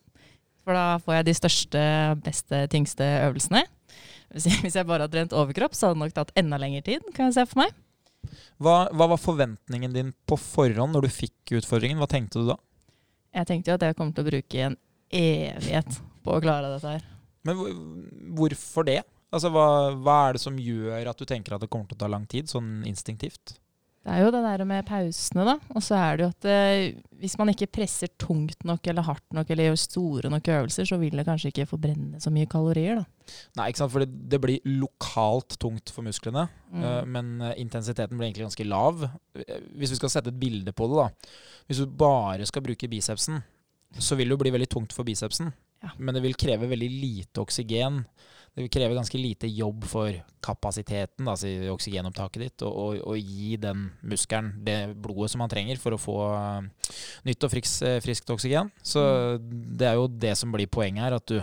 For 0.64 0.76
da 0.76 0.98
får 1.04 1.18
jeg 1.18 1.26
de 1.28 1.34
største, 1.36 1.80
beste, 2.24 2.60
tyngste 2.72 3.08
øvelsene. 3.28 3.64
Hvis 4.34 4.74
jeg, 4.74 4.86
bare 4.88 5.04
hadde 5.04 5.12
trent 5.14 5.34
overkropp, 5.36 5.76
så 5.76 5.88
hadde 5.90 5.98
det 5.98 6.04
nok 6.06 6.14
tatt 6.16 6.32
enda 6.40 6.58
lengre 6.60 6.82
tid, 6.86 7.04
kan 7.14 7.28
jeg 7.28 7.36
se 7.36 7.46
for 7.50 7.62
meg. 7.62 7.74
Hva, 8.62 8.76
hva 8.96 9.08
var 9.12 9.20
forventningen 9.20 9.92
din 9.94 10.12
på 10.26 10.38
forhånd 10.40 10.96
når 10.96 11.06
du 11.06 11.12
fikk 11.12 11.56
utfordringen? 11.60 12.00
Hva 12.00 12.08
tenkte 12.10 12.40
du 12.40 12.48
da? 12.48 12.56
Jeg 13.34 13.50
tenkte 13.50 13.70
jo 13.70 13.76
at 13.78 13.84
jeg 13.84 13.98
kom 13.98 14.12
til 14.14 14.24
å 14.24 14.30
bruke 14.30 14.68
en 14.68 14.78
evighet 15.14 15.98
på 16.24 16.36
å 16.36 16.42
klare 16.42 16.70
dette 16.72 16.94
her. 16.96 17.04
Men 17.44 17.60
hvorfor 18.38 18.86
det? 18.88 19.02
Altså, 19.34 19.50
hva, 19.52 19.66
hva 19.98 20.16
er 20.28 20.36
det 20.36 20.42
som 20.44 20.56
gjør 20.58 21.10
at 21.10 21.20
du 21.20 21.26
tenker 21.28 21.56
at 21.56 21.64
det 21.64 21.68
kommer 21.70 21.90
til 21.90 21.98
å 21.98 22.02
ta 22.04 22.08
lang 22.10 22.24
tid, 22.30 22.48
sånn 22.50 22.84
instinktivt? 22.88 23.58
Det 24.04 24.12
er 24.12 24.20
jo 24.20 24.30
det 24.34 24.40
der 24.44 24.64
med 24.68 24.84
pausene, 24.84 25.44
da. 25.48 25.54
Og 25.72 25.80
så 25.82 25.96
er 25.96 26.18
det 26.20 26.24
jo 26.26 26.32
at 26.34 26.46
eh, 26.52 26.96
hvis 27.22 27.38
man 27.40 27.48
ikke 27.48 27.70
presser 27.72 28.10
tungt 28.20 28.66
nok 28.68 28.84
eller 28.92 29.06
hardt 29.06 29.24
nok 29.32 29.48
eller 29.50 29.70
gjør 29.70 29.78
store 29.80 30.28
nok 30.34 30.50
øvelser, 30.52 30.84
så 30.90 30.98
vil 31.00 31.16
det 31.16 31.24
kanskje 31.24 31.48
ikke 31.54 31.64
forbrenne 31.70 32.20
så 32.20 32.28
mye 32.34 32.44
kalorier, 32.52 33.00
da. 33.00 33.06
Nei, 33.56 33.70
ikke 33.72 33.80
sant? 33.80 33.94
For 33.94 34.04
det, 34.04 34.10
det 34.28 34.40
blir 34.44 34.60
lokalt 34.68 35.56
tungt 35.62 35.88
for 35.94 36.04
musklene, 36.04 36.46
Mm. 36.74 36.82
eh, 36.84 37.04
men 37.06 37.26
eh, 37.46 37.54
intensiteten 37.62 38.18
blir 38.18 38.26
egentlig 38.28 38.48
ganske 38.48 38.64
lav. 38.66 39.04
Hvis 39.78 39.92
vi 39.94 39.98
skal 40.02 40.10
sette 40.10 40.32
et 40.34 40.40
bilde 40.40 40.72
på 40.76 40.88
det, 40.90 41.00
da. 41.00 41.34
Hvis 41.70 41.80
du 41.80 41.86
bare 41.86 42.44
skal 42.50 42.64
bruke 42.66 42.88
bicepsen, 42.90 43.40
så 43.96 44.16
vil 44.18 44.26
det 44.28 44.34
jo 44.36 44.42
bli 44.42 44.50
veldig 44.52 44.68
tungt 44.74 44.92
for 44.92 45.06
bicepsen. 45.06 45.52
Ja. 45.84 45.92
Men 45.96 46.16
det 46.16 46.22
vil 46.24 46.34
kreve 46.34 46.66
veldig 46.68 46.90
lite 46.90 47.40
oksygen. 47.44 48.02
Det 48.54 48.62
vil 48.62 48.70
kreve 48.70 48.94
ganske 48.94 49.18
lite 49.18 49.48
jobb 49.50 49.82
for 49.90 50.14
kapasiteten, 50.44 51.26
altså 51.26 51.50
oksygenopptaket 51.72 52.44
ditt, 52.44 52.62
og, 52.62 53.16
gi 53.18 53.56
den 53.58 53.88
muskelen 54.06 54.52
det 54.62 54.94
blodet 54.94 55.32
som 55.32 55.42
man 55.42 55.50
trenger 55.50 55.80
for 55.82 55.96
å 55.96 55.98
få 55.98 56.18
eh, 56.36 56.92
nytt 57.26 57.46
og 57.46 57.50
friks, 57.50 57.74
eh, 57.82 57.98
friskt 58.04 58.30
oksygen. 58.30 58.70
Så 58.78 59.02
det 59.42 59.88
er 59.90 59.98
jo 59.98 60.06
det 60.06 60.36
som 60.38 60.54
blir 60.54 60.70
poenget 60.70 61.02
her, 61.02 61.18
at 61.18 61.26
du 61.30 61.40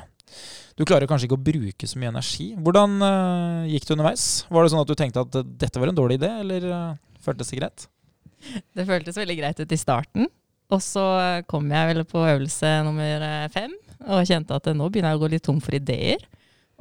du 0.79 0.85
klarer 0.87 1.09
kanskje 1.11 1.27
ikke 1.27 1.35
å 1.35 1.43
bruke 1.43 1.87
så 1.89 1.99
mye 1.99 2.07
energi. 2.13 2.45
Hvordan 2.55 2.93
uh, 3.03 3.67
gikk 3.67 3.83
det 3.83 3.95
underveis? 3.97 4.27
Var 4.47 4.63
det 4.63 4.71
sånn 4.71 4.79
at 4.85 4.87
du 4.87 4.95
tenkte 4.95 5.23
at 5.25 5.35
dette 5.59 5.81
var 5.81 5.91
en 5.91 5.97
dårlig 5.97 6.15
idé, 6.21 6.29
eller 6.39 6.67
uh, 6.71 6.93
føltes 7.19 7.51
det 7.51 7.59
greit? 7.59 7.83
Det 8.71 8.85
føltes 8.87 9.19
veldig 9.19 9.35
greit 9.41 9.59
ut 9.59 9.75
i 9.75 9.81
starten. 9.81 10.31
Og 10.71 10.79
så 10.79 11.03
kom 11.51 11.67
jeg 11.67 11.89
vel 11.89 12.05
på 12.07 12.23
øvelse 12.23 12.71
nummer 12.87 13.27
fem 13.51 13.75
og 14.07 14.23
kjente 14.23 14.55
at 14.55 14.71
nå 14.71 14.87
begynner 14.87 15.11
jeg 15.11 15.19
å 15.19 15.23
gå 15.25 15.29
litt 15.35 15.43
tom 15.43 15.59
for 15.59 15.75
ideer. 15.75 16.23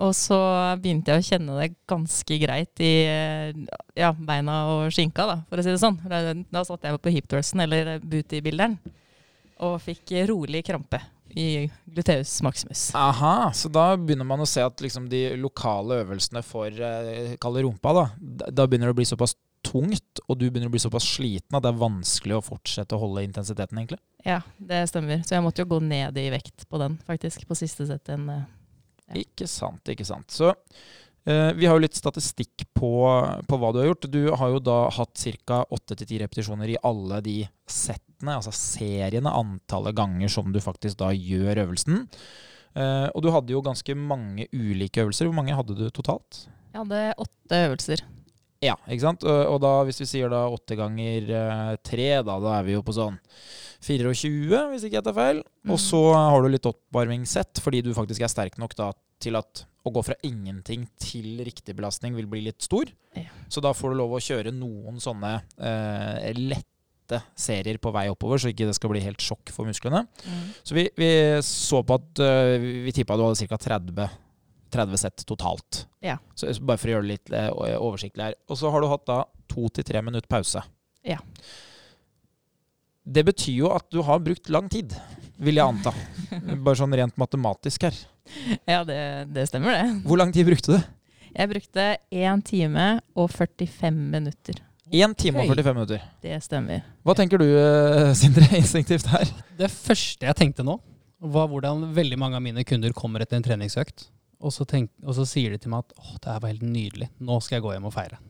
Og 0.00 0.14
så 0.16 0.38
begynte 0.80 1.12
jeg 1.12 1.20
å 1.20 1.26
kjenne 1.26 1.58
det 1.58 1.74
ganske 1.90 2.38
greit 2.40 2.80
i 2.80 2.92
eh, 3.04 3.50
ja, 3.98 4.14
beina 4.16 4.62
og 4.72 4.94
skinka, 4.94 5.26
da, 5.28 5.36
for 5.50 5.60
å 5.60 5.64
si 5.66 5.74
det 5.74 5.82
sånn. 5.82 5.98
Da, 6.08 6.64
satt 6.64 6.86
jeg 6.88 7.02
på 7.04 7.12
hipdressen 7.12 7.60
eller 7.66 7.98
booty-bilderen 8.00 8.78
og 9.60 9.76
fikk 9.84 10.14
rolig 10.30 10.62
krampe 10.64 11.02
i 11.36 11.68
gluteus 11.84 12.32
maximus. 12.42 12.88
Aha, 12.96 13.50
så 13.54 13.68
da 13.70 13.92
begynner 14.00 14.26
man 14.26 14.40
å 14.40 14.48
se 14.48 14.64
at 14.64 14.80
liksom 14.82 15.10
de 15.12 15.36
lokale 15.38 16.00
øvelsene 16.00 16.40
for 16.42 16.72
kalle 17.42 17.66
rumpa, 17.66 17.92
da, 17.94 18.06
da 18.48 18.66
begynner 18.66 18.88
det 18.88 18.96
å 18.96 19.00
bli 19.02 19.10
såpass 19.12 19.36
tungt, 19.66 20.22
og 20.26 20.38
du 20.40 20.46
begynner 20.48 20.70
å 20.70 20.74
bli 20.74 20.80
såpass 20.82 21.06
sliten 21.18 21.56
at 21.56 21.64
det 21.64 21.72
er 21.72 21.82
vanskelig 21.82 22.38
å 22.38 22.44
fortsette 22.44 22.96
å 22.96 23.02
holde 23.02 23.24
intensiteten, 23.26 23.78
egentlig. 23.82 24.00
Ja, 24.24 24.40
det 24.56 24.86
stemmer. 24.90 25.20
Så 25.26 25.36
jeg 25.36 25.44
måtte 25.44 25.64
jo 25.64 25.70
gå 25.74 25.80
ned 25.84 26.16
i 26.20 26.30
vekt 26.32 26.66
på 26.70 26.80
den, 26.80 26.96
faktisk, 27.06 27.44
på 27.48 27.58
siste 27.58 27.86
sett 27.88 28.10
enn 28.12 28.26
eh, 28.32 28.48
Ja. 29.10 29.22
Ikke 29.24 29.48
sant, 29.50 29.82
ikke 29.90 30.06
sant. 30.06 30.30
Så 30.32 30.50
eh, 30.50 31.50
vi 31.56 31.66
har 31.66 31.76
jo 31.76 31.84
litt 31.84 31.98
statistikk 31.98 32.66
på, 32.76 32.92
på 33.46 33.58
hva 33.60 33.72
du 33.72 33.80
har 33.82 33.90
gjort. 33.90 34.10
Du 34.12 34.22
har 34.30 34.54
jo 34.54 34.62
da 34.62 34.78
hatt 34.96 35.24
ca. 35.46 35.64
8-10 35.66 36.22
repetisjoner 36.24 36.74
i 36.74 36.78
alle 36.86 37.20
de 37.26 37.40
settene, 37.70 38.36
altså 38.38 38.54
seriene, 38.54 39.32
antallet 39.32 39.96
ganger 39.98 40.30
som 40.32 40.54
du 40.54 40.60
faktisk 40.62 41.00
da 41.02 41.10
gjør 41.16 41.64
øvelsen. 41.66 42.06
Eh, 42.78 43.08
og 43.10 43.24
du 43.24 43.32
hadde 43.34 43.54
jo 43.56 43.64
ganske 43.66 43.96
mange 43.98 44.46
ulike 44.54 45.02
øvelser. 45.02 45.26
Hvor 45.26 45.38
mange 45.40 45.56
hadde 45.58 45.76
du 45.78 45.88
totalt? 45.90 46.46
Jeg 46.70 46.84
hadde 46.84 47.04
åtte 47.18 47.62
øvelser. 47.66 48.06
Ja, 48.60 48.74
ikke 48.92 49.06
sant? 49.06 49.24
Og, 49.24 49.56
da, 49.64 49.72
hvis 49.88 50.02
vi 50.02 50.08
sier 50.10 50.32
da 50.32 50.42
åtte 50.52 50.76
ganger 50.76 51.30
eh, 51.32 51.74
tre, 51.86 52.10
da, 52.20 52.36
da 52.42 52.58
er 52.58 52.66
vi 52.66 52.74
jo 52.74 52.82
på 52.84 52.92
sånn 52.92 53.16
24, 53.80 54.60
hvis 54.74 54.84
ikke 54.84 54.98
jeg 54.98 55.06
tar 55.06 55.16
feil. 55.16 55.40
Mm. 55.64 55.72
Og 55.72 55.80
så 55.80 56.00
har 56.12 56.44
du 56.44 56.50
litt 56.52 56.68
oppvarmingssett, 56.68 57.62
fordi 57.64 57.80
du 57.86 57.94
faktisk 57.96 58.26
er 58.26 58.32
sterk 58.32 58.60
nok 58.60 58.76
da 58.76 58.90
til 59.20 59.36
at 59.40 59.64
å 59.80 59.92
gå 59.94 60.02
fra 60.04 60.16
ingenting 60.26 60.84
til 61.00 61.40
riktig 61.44 61.74
belastning 61.78 62.16
vil 62.16 62.28
bli 62.28 62.42
litt 62.48 62.60
stor. 62.64 62.90
Ja. 63.16 63.32
Så 63.48 63.62
da 63.64 63.72
får 63.76 63.92
du 63.92 64.00
lov 64.00 64.12
å 64.16 64.22
kjøre 64.22 64.52
noen 64.52 65.00
sånne 65.00 65.38
eh, 65.56 66.30
lette 66.36 67.22
serier 67.38 67.80
på 67.82 67.92
vei 67.94 68.06
oppover, 68.12 68.38
så 68.38 68.52
ikke 68.52 68.68
det 68.68 68.76
skal 68.76 68.92
bli 68.92 69.02
helt 69.02 69.24
sjokk 69.24 69.50
for 69.54 69.68
musklene. 69.68 70.04
Mm. 70.04 70.42
Så 70.60 70.76
vi, 70.76 70.84
vi 71.00 71.10
så 71.46 71.80
på 71.82 71.96
at 71.96 72.20
uh, 72.22 72.54
vi 72.60 72.92
tippa 72.94 73.16
du 73.18 73.24
hadde 73.24 73.48
ca. 73.50 73.58
30, 73.58 74.04
30 74.72 75.02
sett 75.02 75.24
totalt. 75.28 75.84
Ja. 76.04 76.18
Så, 76.34 76.50
bare 76.60 76.80
for 76.80 76.90
å 76.90 76.94
gjøre 76.96 77.06
det 77.06 77.14
litt 77.14 77.34
eh, 77.34 77.50
oversiktlig 77.78 78.30
her. 78.30 78.38
Og 78.50 78.60
så 78.60 78.70
har 78.72 78.82
du 78.82 78.90
hatt 78.90 79.06
da 79.08 79.18
to 79.50 79.66
til 79.74 79.86
tre 79.86 80.02
minutter 80.06 80.30
pause. 80.30 80.62
Ja. 81.06 81.18
Det 83.10 83.24
betyr 83.26 83.56
jo 83.64 83.74
at 83.74 83.88
du 83.90 84.02
har 84.06 84.22
brukt 84.22 84.50
lang 84.52 84.68
tid, 84.72 84.94
vil 85.40 85.58
jeg 85.58 85.66
anta. 85.66 85.92
Bare 86.64 86.78
sånn 86.78 86.94
rent 86.96 87.16
matematisk 87.20 87.88
her. 87.88 88.00
Ja, 88.68 88.84
det, 88.86 89.00
det 89.34 89.48
stemmer 89.50 89.74
det. 89.74 89.84
Hvor 90.06 90.20
lang 90.20 90.32
tid 90.34 90.46
brukte 90.46 90.76
du? 90.76 90.90
Jeg 91.30 91.50
brukte 91.52 91.86
1 92.10 92.44
time 92.46 92.86
og 93.18 93.30
45 93.32 93.96
minutter. 94.12 94.60
1 94.90 95.14
time 95.18 95.42
og 95.44 95.52
45 95.52 95.76
minutter. 95.76 96.06
Det 96.22 96.38
stemmer. 96.42 96.82
Hva 97.06 97.14
tenker 97.18 97.38
du, 97.38 97.46
eh, 97.46 98.10
Sindre, 98.18 98.48
instinktivt 98.60 99.06
her? 99.12 99.30
Det 99.58 99.70
første 99.70 100.26
jeg 100.26 100.38
tenkte 100.38 100.66
nå, 100.66 100.76
var 101.20 101.50
hvordan 101.52 101.84
veldig 101.94 102.18
mange 102.18 102.38
av 102.38 102.42
mine 102.44 102.64
kunder 102.66 102.94
kommer 102.96 103.22
etter 103.22 103.38
en 103.38 103.44
treningsøkt, 103.46 104.08
og 104.40 104.52
så, 104.54 104.64
tenk, 104.68 104.90
og 105.04 105.14
så 105.16 105.26
sier 105.28 105.52
de 105.52 105.60
til 105.60 105.72
meg 105.72 105.84
at 105.84 105.96
åh, 106.00 106.16
det 106.16 106.32
her 106.32 106.42
var 106.42 106.52
helt 106.54 106.64
nydelig, 106.66 107.10
nå 107.20 107.38
skal 107.44 107.58
jeg 107.58 107.66
gå 107.66 107.74
hjem 107.74 107.88
og 107.90 107.94
feire. 107.94 108.20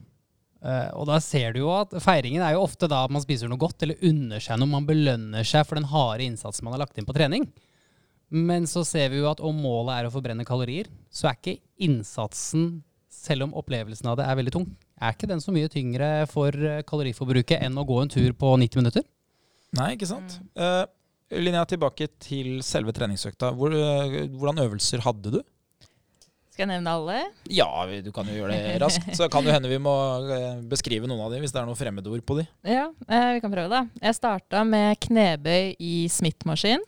Uh, 0.60 0.90
og 1.00 1.06
da 1.08 1.16
ser 1.24 1.54
du 1.54 1.62
jo 1.62 1.70
at 1.72 1.94
feiringen 2.04 2.42
er 2.44 2.52
jo 2.52 2.66
ofte 2.66 2.88
da 2.90 3.06
man 3.08 3.22
spiser 3.24 3.48
noe 3.48 3.60
godt, 3.60 3.80
eller 3.86 4.02
unner 4.10 4.42
seg 4.42 4.60
noe, 4.60 4.68
man 4.68 4.88
belønner 4.88 5.46
seg 5.46 5.64
for 5.68 5.78
den 5.78 5.88
harde 5.88 6.26
innsatsen 6.26 6.66
man 6.66 6.76
har 6.76 6.82
lagt 6.84 7.00
inn 7.00 7.08
på 7.08 7.16
trening. 7.16 7.46
Men 8.30 8.68
så 8.70 8.84
ser 8.86 9.08
vi 9.10 9.22
jo 9.22 9.30
at 9.30 9.40
om 9.42 9.56
målet 9.58 9.96
er 9.96 10.08
å 10.08 10.12
forbrenne 10.14 10.46
kalorier, 10.46 10.90
så 11.10 11.30
er 11.30 11.38
ikke 11.38 11.58
innsatsen, 11.82 12.68
selv 13.10 13.48
om 13.48 13.56
opplevelsen 13.58 14.06
av 14.10 14.20
det 14.20 14.26
er 14.28 14.36
veldig 14.38 14.52
tung, 14.54 14.68
er 15.00 15.16
ikke 15.16 15.28
den 15.28 15.42
så 15.42 15.52
mye 15.52 15.70
tyngre 15.72 16.10
for 16.30 16.54
eh, 16.54 16.82
kaloriforbruket 16.86 17.58
enn 17.66 17.78
å 17.80 17.84
gå 17.88 17.98
en 18.00 18.12
tur 18.12 18.30
på 18.38 18.52
90 18.60 18.80
minutter. 18.80 19.04
Nei, 19.76 19.94
ikke 19.96 20.08
sant? 20.08 20.38
Uh, 20.58 20.84
Linnea, 21.34 21.64
tilbake 21.68 22.08
til 22.22 22.60
selve 22.66 22.94
treningsøkta. 22.94 23.52
Hvor, 23.58 23.74
uh, 23.74 24.16
hvordan 24.34 24.62
øvelser 24.62 25.02
hadde 25.04 25.34
du? 25.34 25.40
Skal 26.60 26.68
jeg 26.68 26.76
nevne 26.76 26.92
alle? 26.92 27.20
Ja, 27.48 27.68
du 28.04 28.10
kan 28.12 28.28
jo 28.28 28.34
gjøre 28.36 28.52
det 28.52 28.72
raskt. 28.82 29.06
Så 29.16 29.30
kan 29.32 29.46
det 29.46 29.54
hende 29.54 29.68
vi 29.70 29.78
må 29.80 29.94
eh, 30.28 30.58
beskrive 30.68 31.08
noen 31.08 31.22
av 31.24 31.32
de, 31.32 31.38
hvis 31.40 31.54
det 31.54 31.56
er 31.56 31.64
noen 31.64 31.78
fremmedord 31.78 32.20
på 32.28 32.34
de. 32.36 32.42
Ja, 32.68 32.90
eh, 33.08 33.28
vi 33.38 33.40
kan 33.40 33.54
prøve, 33.54 33.70
da. 33.72 34.02
Jeg 34.04 34.18
starta 34.18 34.60
med 34.68 34.98
knebøy 35.00 35.78
i 35.80 35.94
Smith-maskin. 36.12 36.84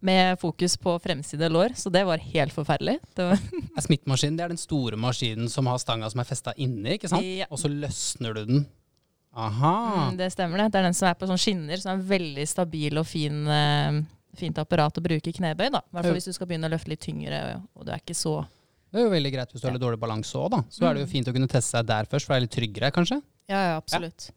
Med 0.00 0.40
fokus 0.40 0.78
på 0.80 0.94
fremside 1.04 1.50
lår, 1.52 1.74
så 1.76 1.92
det 1.92 2.06
var 2.08 2.22
helt 2.24 2.54
forferdelig. 2.56 2.94
Det 3.12 3.26
var, 3.28 3.42
Er 3.76 3.84
Smith-maskinen 3.84 4.38
det 4.38 4.46
er 4.46 4.54
den 4.54 4.62
store 4.62 4.96
maskinen 4.96 5.52
som 5.52 5.68
har 5.68 5.76
stanga 5.82 6.08
som 6.08 6.22
er 6.24 6.30
festa 6.30 6.54
inni, 6.56 6.94
ikke 6.96 7.10
sant? 7.12 7.26
Ja. 7.42 7.50
Og 7.52 7.60
så 7.60 7.68
løsner 7.68 8.38
du 8.38 8.46
den. 8.48 8.64
Aha. 9.36 9.74
mm, 10.06 10.16
det 10.22 10.30
stemmer, 10.32 10.62
det. 10.62 10.70
Det 10.72 10.80
er 10.80 10.88
den 10.88 10.96
som 10.96 11.10
er 11.10 11.20
på 11.20 11.28
sånn 11.28 11.42
skinner, 11.44 11.84
som 11.84 11.98
er 11.98 12.08
veldig 12.16 12.48
stabil 12.48 12.96
og 12.96 13.04
fin, 13.12 13.44
uh, 13.44 14.00
fint 14.40 14.56
apparat 14.64 14.96
å 14.96 15.04
bruke 15.04 15.28
i 15.28 15.36
knebøy. 15.36 15.68
da. 15.68 15.84
I 15.84 15.98
hvert 15.98 16.08
fall 16.08 16.16
hvis 16.16 16.30
du 16.32 16.38
skal 16.38 16.48
begynne 16.48 16.72
å 16.72 16.72
løfte 16.72 16.94
litt 16.94 17.04
tyngre, 17.04 17.42
og 17.76 17.84
du 17.84 17.92
er 17.92 18.00
ikke 18.00 18.16
så 18.16 18.38
Det 18.90 18.98
er 18.98 19.06
jo 19.06 19.12
veldig 19.12 19.30
greit 19.34 19.52
hvis 19.52 19.62
du 19.62 19.68
har 19.68 19.74
litt 19.76 19.84
dårlig 19.84 20.00
balanse 20.02 20.38
òg, 20.38 20.48
da. 20.56 20.60
Så 20.72 20.86
er 20.86 20.96
det 20.96 21.04
jo 21.04 21.10
fint 21.12 21.28
å 21.30 21.34
kunne 21.34 21.50
teste 21.50 21.76
seg 21.76 21.86
der 21.86 22.08
først, 22.10 22.26
for 22.26 22.34
det 22.34 22.40
er 22.40 22.46
litt 22.46 22.56
tryggere, 22.56 22.90
kanskje. 22.94 23.20
Ja, 23.50 23.60
ja, 23.68 23.76
absolutt. 23.78 24.30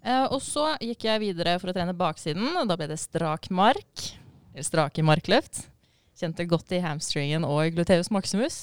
Eh, 0.00 0.24
og 0.30 0.38
så 0.44 0.70
gikk 0.80 1.08
jeg 1.08 1.22
videre 1.22 1.56
for 1.60 1.72
å 1.72 1.76
trene 1.76 1.96
baksiden, 1.96 2.46
og 2.60 2.70
da 2.70 2.76
ble 2.78 2.88
det 2.90 3.00
strak 3.02 3.50
mark. 3.52 4.06
Eller 4.54 4.66
strake 4.66 5.04
markløft. 5.06 5.64
Kjente 6.20 6.46
godt 6.48 6.72
i 6.76 6.82
hamstringen 6.84 7.46
og 7.48 7.74
gluteus 7.74 8.10
maximus. 8.14 8.60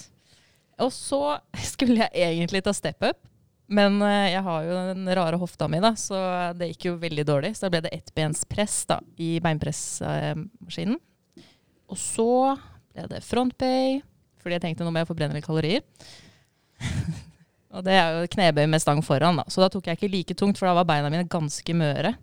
Og 0.84 0.92
så 0.94 1.22
skulle 1.74 2.06
jeg 2.06 2.32
egentlig 2.32 2.64
ta 2.66 2.74
step 2.76 3.04
up, 3.06 3.20
men 3.68 4.00
eh, 4.06 4.32
jeg 4.32 4.44
har 4.48 4.64
jo 4.64 4.82
den 4.94 5.12
rare 5.20 5.40
hofta 5.42 5.68
mi, 5.68 5.82
da, 5.84 5.92
så 6.00 6.18
det 6.56 6.72
gikk 6.72 6.90
jo 6.92 6.98
veldig 7.02 7.28
dårlig. 7.28 7.56
Så 7.58 7.68
da 7.68 7.74
ble 7.76 7.84
det 7.88 7.96
ettbenspress 8.00 8.80
da, 8.94 9.02
i 9.20 9.36
beinpressmaskinen. 9.44 11.00
Og 11.88 12.00
så 12.00 12.32
ble 12.96 13.06
det 13.12 13.24
frontbøy, 13.24 14.00
fordi 14.48 14.58
jeg 14.58 14.64
tenkte 14.64 14.88
nå 14.88 14.96
må 14.96 15.04
jeg 15.04 15.12
forbrenne 15.12 15.36
litt 15.36 15.46
kalorier. 15.48 15.84
Og 17.76 17.84
det 17.86 17.94
er 18.00 18.22
jo 18.22 18.32
knebøy 18.32 18.66
med 18.72 18.82
stang 18.82 19.04
foran, 19.06 19.42
da. 19.42 19.46
Så 19.52 19.62
da 19.62 19.68
tok 19.70 19.90
jeg 19.90 20.00
ikke 20.00 20.14
like 20.14 20.38
tungt, 20.40 20.58
for 20.58 20.70
da 20.70 20.78
var 20.80 20.88
beina 20.88 21.12
mine 21.12 21.28
ganske 21.30 21.76
møre. 21.78 22.16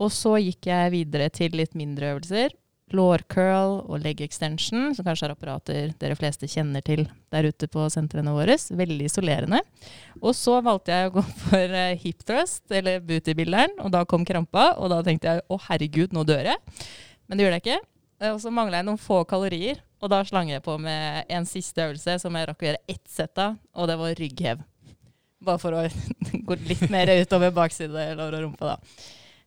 Og 0.00 0.10
så 0.10 0.38
gikk 0.40 0.70
jeg 0.70 0.92
videre 0.94 1.28
til 1.30 1.54
litt 1.54 1.76
mindre 1.78 2.14
øvelser. 2.14 2.56
Lårcurl 2.94 3.78
og 3.88 4.02
leg 4.02 4.20
extension, 4.24 4.90
som 4.94 5.06
kanskje 5.06 5.28
er 5.28 5.32
apparater 5.34 5.94
dere 6.00 6.16
fleste 6.18 6.48
kjenner 6.50 6.82
til 6.84 7.06
der 7.32 7.48
ute 7.48 7.68
på 7.70 7.86
sentrene 7.92 8.34
våre. 8.34 8.56
Veldig 8.56 9.08
isolerende. 9.08 9.62
Og 10.20 10.34
så 10.36 10.58
valgte 10.64 10.96
jeg 10.96 11.10
å 11.10 11.14
gå 11.16 11.24
for 11.46 11.78
eh, 11.80 11.96
hip 12.02 12.26
thrust, 12.26 12.64
eller 12.72 13.02
booty-bilderen, 13.04 13.78
og 13.84 13.94
da 13.94 14.04
kom 14.08 14.26
krampa. 14.26 14.72
Og 14.80 14.92
da 14.92 15.00
tenkte 15.06 15.32
jeg 15.32 15.46
å 15.48 15.60
herregud, 15.68 16.16
nå 16.16 16.26
dør 16.28 16.54
jeg. 16.54 16.84
Men 17.28 17.38
det 17.38 17.46
gjorde 17.46 17.60
jeg 17.60 17.66
ikke. 17.68 17.82
Eh, 18.24 18.32
Og 18.32 18.40
så 18.42 18.52
mangla 18.52 18.80
jeg 18.80 18.88
noen 18.88 19.00
få 19.00 19.22
kalorier, 19.28 19.82
og 20.02 20.12
da 20.12 20.22
slang 20.26 20.52
jeg 20.52 20.64
på 20.64 20.76
med 20.80 21.28
en 21.32 21.48
siste 21.48 21.84
øvelse 21.84 22.18
som 22.22 22.36
jeg 22.36 22.48
rakk 22.50 22.62
å 22.64 22.70
gjøre 22.70 22.84
ett 22.96 23.10
sett 23.10 23.40
av, 23.40 23.58
og 23.76 23.90
det 23.90 23.98
var 24.00 24.16
rygghev. 24.20 24.62
Bare 25.44 25.60
for 25.60 25.76
å 25.76 25.82
gå 26.48 26.58
litt 26.68 26.86
mer 26.92 27.12
utover 27.20 27.52
bakside 27.54 28.08
lår 28.18 28.38
og 28.38 28.46
rumpe, 28.46 28.70
da. 28.72 29.02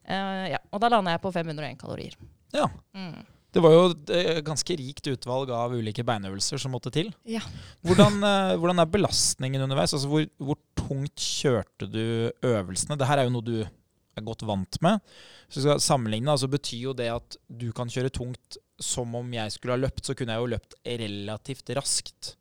Uh, 0.08 0.44
ja, 0.54 0.60
og 0.72 0.80
da 0.80 0.88
landa 0.92 1.12
jeg 1.12 1.20
på 1.20 1.32
501 1.34 1.80
kalorier. 1.80 2.14
Ja. 2.54 2.68
Mm. 2.96 3.18
Det 3.52 3.62
var 3.64 3.72
jo 3.72 3.82
et 3.90 4.10
eh, 4.12 4.38
ganske 4.44 4.74
rikt 4.76 5.08
utvalg 5.08 5.50
av 5.56 5.72
ulike 5.72 6.04
beinøvelser 6.06 6.60
som 6.60 6.72
måtte 6.72 6.92
til. 6.92 7.08
Ja. 7.28 7.40
Hvordan, 7.84 8.20
hvordan 8.60 8.82
er 8.82 8.90
belastningen 8.92 9.64
underveis? 9.64 9.94
Altså 9.96 10.08
hvor, 10.08 10.24
hvor 10.36 10.58
tungt 10.76 11.16
kjørte 11.20 11.88
du 11.88 12.28
øvelsene? 12.44 12.96
Det 13.00 13.08
her 13.08 13.20
er 13.22 13.28
jo 13.28 13.34
noe 13.34 13.46
du 13.46 13.56
er 13.64 14.24
godt 14.26 14.44
vant 14.48 14.80
med. 14.84 15.00
Så 15.48 15.64
skal 15.64 15.80
sammenligne, 15.82 16.30
altså 16.32 16.48
betyr 16.52 16.90
jo 16.90 16.96
det 16.96 17.08
at 17.12 17.38
du 17.48 17.70
kan 17.76 17.90
kjøre 17.92 18.12
tungt 18.12 18.60
som 18.78 19.14
om 19.18 19.32
jeg 19.34 19.54
skulle 19.54 19.74
ha 19.76 19.82
løpt, 19.82 20.04
så 20.06 20.14
kunne 20.16 20.34
jeg 20.36 20.44
jo 20.44 20.52
løpt 20.54 20.76
relativt 20.86 21.72
raskt. 21.78 22.34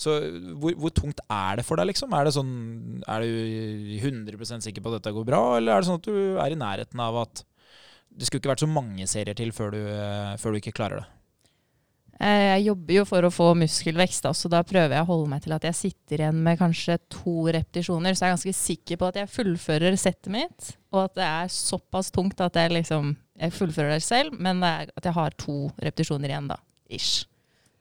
Så 0.00 0.16
hvor, 0.58 0.74
hvor 0.80 0.90
tungt 0.90 1.20
er 1.30 1.60
det 1.60 1.64
for 1.68 1.78
deg, 1.78 1.92
liksom? 1.92 2.14
Er, 2.18 2.30
sånn, 2.34 2.54
er 3.06 3.22
du 3.22 3.98
100% 4.02 4.64
sikker 4.66 4.82
på 4.82 4.90
at 4.90 4.98
dette 4.98 5.14
går 5.14 5.26
bra, 5.28 5.42
eller 5.58 5.76
er 5.76 5.84
det 5.84 5.90
sånn 5.90 6.00
at 6.00 6.08
du 6.08 6.38
er 6.42 6.54
i 6.54 6.58
nærheten 6.58 7.02
av 7.04 7.20
at 7.22 7.44
det 8.14 8.26
skulle 8.26 8.42
ikke 8.42 8.52
vært 8.52 8.64
så 8.64 8.70
mange 8.70 9.06
serier 9.10 9.36
til 9.38 9.50
før 9.54 9.74
du, 9.74 9.80
eh, 9.90 10.34
før 10.38 10.54
du 10.54 10.60
ikke 10.60 10.74
klarer 10.74 11.02
det? 11.02 11.06
Eh, 12.20 12.54
Jeg 12.54 12.66
jobber 12.68 12.94
jo 12.94 13.04
for 13.08 13.26
å 13.26 13.32
få 13.34 13.48
muskelvekst, 13.58 14.28
så 14.38 14.50
da 14.50 14.62
prøver 14.66 14.94
jeg 14.94 15.02
å 15.02 15.08
holde 15.08 15.30
meg 15.32 15.42
til 15.42 15.54
at 15.56 15.66
jeg 15.66 15.78
sitter 15.78 16.22
igjen 16.22 16.42
med 16.46 16.60
kanskje 16.60 16.98
to 17.10 17.34
repetisjoner. 17.54 18.14
Så 18.14 18.22
jeg 18.22 18.30
er 18.30 18.36
ganske 18.36 18.54
sikker 18.60 19.00
på 19.00 19.08
at 19.10 19.18
jeg 19.18 19.32
fullfører 19.34 19.98
settet 19.98 20.30
mitt, 20.34 20.74
og 20.94 21.08
at 21.08 21.14
det 21.18 21.26
er 21.26 21.54
såpass 21.54 22.12
tungt 22.14 22.40
at 22.44 22.54
jeg 22.54 22.70
liksom 22.76 23.16
Jeg 23.40 23.54
fullfører 23.56 23.96
det 23.96 24.04
selv, 24.06 24.36
men 24.38 24.60
det 24.62 24.68
er 24.70 24.90
at 24.94 25.08
jeg 25.08 25.16
har 25.16 25.34
to 25.40 25.56
repetisjoner 25.82 26.30
igjen, 26.30 26.50
da. 26.52 26.58
Ish. 26.92 27.24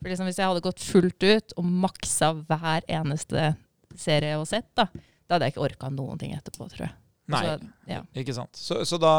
For 0.02 0.10
liksom 0.12 0.28
hvis 0.28 0.40
jeg 0.42 0.50
hadde 0.50 0.64
gått 0.66 0.82
fullt 0.84 1.24
ut 1.24 1.54
og 1.62 1.68
maksa 1.86 2.32
hver 2.50 2.88
eneste 2.92 3.54
serie 3.96 4.36
og 4.40 4.48
sett, 4.50 4.68
da, 4.76 4.88
da 5.28 5.36
hadde 5.38 5.48
jeg 5.48 5.54
ikke 5.56 5.66
orka 5.68 5.92
noen 5.94 6.20
ting 6.20 6.34
etterpå, 6.36 6.68
tror 6.74 6.88
jeg. 6.88 6.96
Nei, 7.32 7.40
Så, 7.46 7.54
ja. 7.88 8.02
ikke 8.20 8.36
sant. 8.36 8.60
Så, 8.60 8.82
så 8.90 8.98
da, 9.00 9.14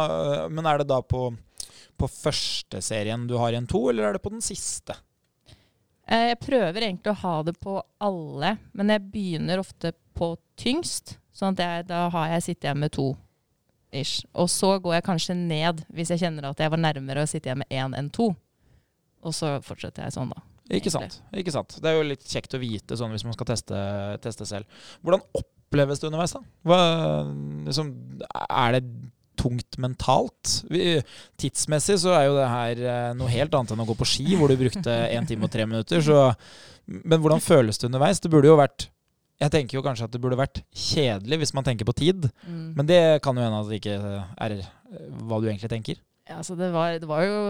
men 0.52 0.66
er 0.68 0.82
det 0.82 0.90
da 0.90 0.98
på, 1.00 1.28
på 1.96 2.10
første 2.10 2.82
serien 2.84 3.24
du 3.30 3.38
har 3.40 3.54
igjen 3.54 3.70
to, 3.70 3.86
eller 3.92 4.10
er 4.10 4.18
det 4.18 4.24
på 4.26 4.34
den 4.34 4.44
siste? 4.44 4.98
Eh, 6.04 6.26
Jeg 6.34 6.40
prøver 6.42 6.82
egentlig 6.90 7.14
å 7.14 7.20
ha 7.22 7.36
det 7.46 7.54
på 7.62 7.78
alle, 8.04 8.56
men 8.76 8.92
jeg 8.92 9.06
begynner 9.14 9.62
ofte 9.62 9.94
på 10.18 10.34
tyngst. 10.60 11.16
Sånn 11.34 11.56
at 11.56 11.62
jeg, 11.64 11.86
da 11.88 12.04
har 12.12 12.34
jeg 12.34 12.44
sittet 12.50 12.68
igjen 12.68 12.82
med 12.84 12.92
to. 12.94 13.08
Ish. 13.94 14.24
Og 14.34 14.48
så 14.50 14.74
går 14.82 14.98
jeg 14.98 15.06
kanskje 15.06 15.36
ned 15.38 15.84
hvis 15.94 16.10
jeg 16.14 16.24
kjenner 16.24 16.50
at 16.50 16.60
jeg 16.60 16.72
var 16.72 16.82
nærmere 16.82 17.24
å 17.24 17.30
sitte 17.30 17.50
igjen 17.50 17.62
med 17.62 17.70
én 17.74 17.94
enn 17.98 18.10
to. 18.14 18.32
Og 19.24 19.36
så 19.36 19.56
fortsetter 19.64 20.04
jeg 20.04 20.16
sånn, 20.16 20.32
da. 20.34 20.42
Ikke 20.72 20.92
sant. 20.92 21.18
ikke 21.36 21.52
sant. 21.52 21.76
Det 21.82 21.90
er 21.90 21.98
jo 21.98 22.06
litt 22.08 22.24
kjekt 22.24 22.54
å 22.56 22.60
vite 22.60 22.96
sånn 22.96 23.12
hvis 23.12 23.24
man 23.26 23.36
skal 23.36 23.50
teste, 23.50 23.80
teste 24.24 24.46
selv. 24.48 24.84
Hvordan 25.04 25.24
oppleves 25.36 26.00
det 26.00 26.08
underveis? 26.08 26.32
da? 26.32 26.40
Hva, 26.64 26.78
liksom, 27.66 27.90
er 28.48 28.78
det 28.78 28.84
tungt 29.40 29.76
mentalt? 29.82 30.54
Vi, 30.72 30.96
tidsmessig 31.40 31.98
så 32.00 32.14
er 32.16 32.28
jo 32.30 32.38
det 32.38 32.48
her 32.48 32.80
eh, 32.80 33.10
noe 33.18 33.32
helt 33.32 33.54
annet 33.56 33.74
enn 33.74 33.84
å 33.84 33.88
gå 33.90 33.96
på 33.98 34.08
ski, 34.08 34.26
hvor 34.40 34.48
du 34.48 34.56
brukte 34.60 34.94
1 35.10 35.28
time 35.28 35.48
og 35.48 35.52
3 35.52 35.68
minutter. 35.68 36.04
Så, 36.04 36.24
men 36.86 37.20
hvordan 37.20 37.44
føles 37.44 37.80
det 37.80 37.90
underveis? 37.90 38.22
Det 38.24 38.32
burde 38.32 38.48
jo 38.48 38.56
vært 38.60 38.88
Jeg 39.42 39.50
tenker 39.50 39.76
jo 39.78 39.82
kanskje 39.82 40.06
at 40.06 40.12
det 40.14 40.20
burde 40.22 40.38
vært 40.38 40.60
kjedelig 40.70 41.38
hvis 41.42 41.54
man 41.56 41.64
tenker 41.66 41.84
på 41.88 41.94
tid, 41.98 42.28
Mm. 42.46 42.74
men 42.78 42.86
det 42.86 43.00
kan 43.22 43.34
jo 43.36 43.42
hende 43.42 43.60
at 43.60 43.68
det 43.68 43.80
ikke 43.80 43.96
er 44.38 44.52
eh, 44.60 44.68
hva 45.26 45.40
du 45.42 45.48
egentlig 45.50 45.70
tenker. 45.72 45.98
Ja, 46.28 46.38
så 46.40 46.54
det 46.56 46.70
var, 46.72 46.94
det 46.98 47.04
var 47.08 47.20
jo 47.26 47.40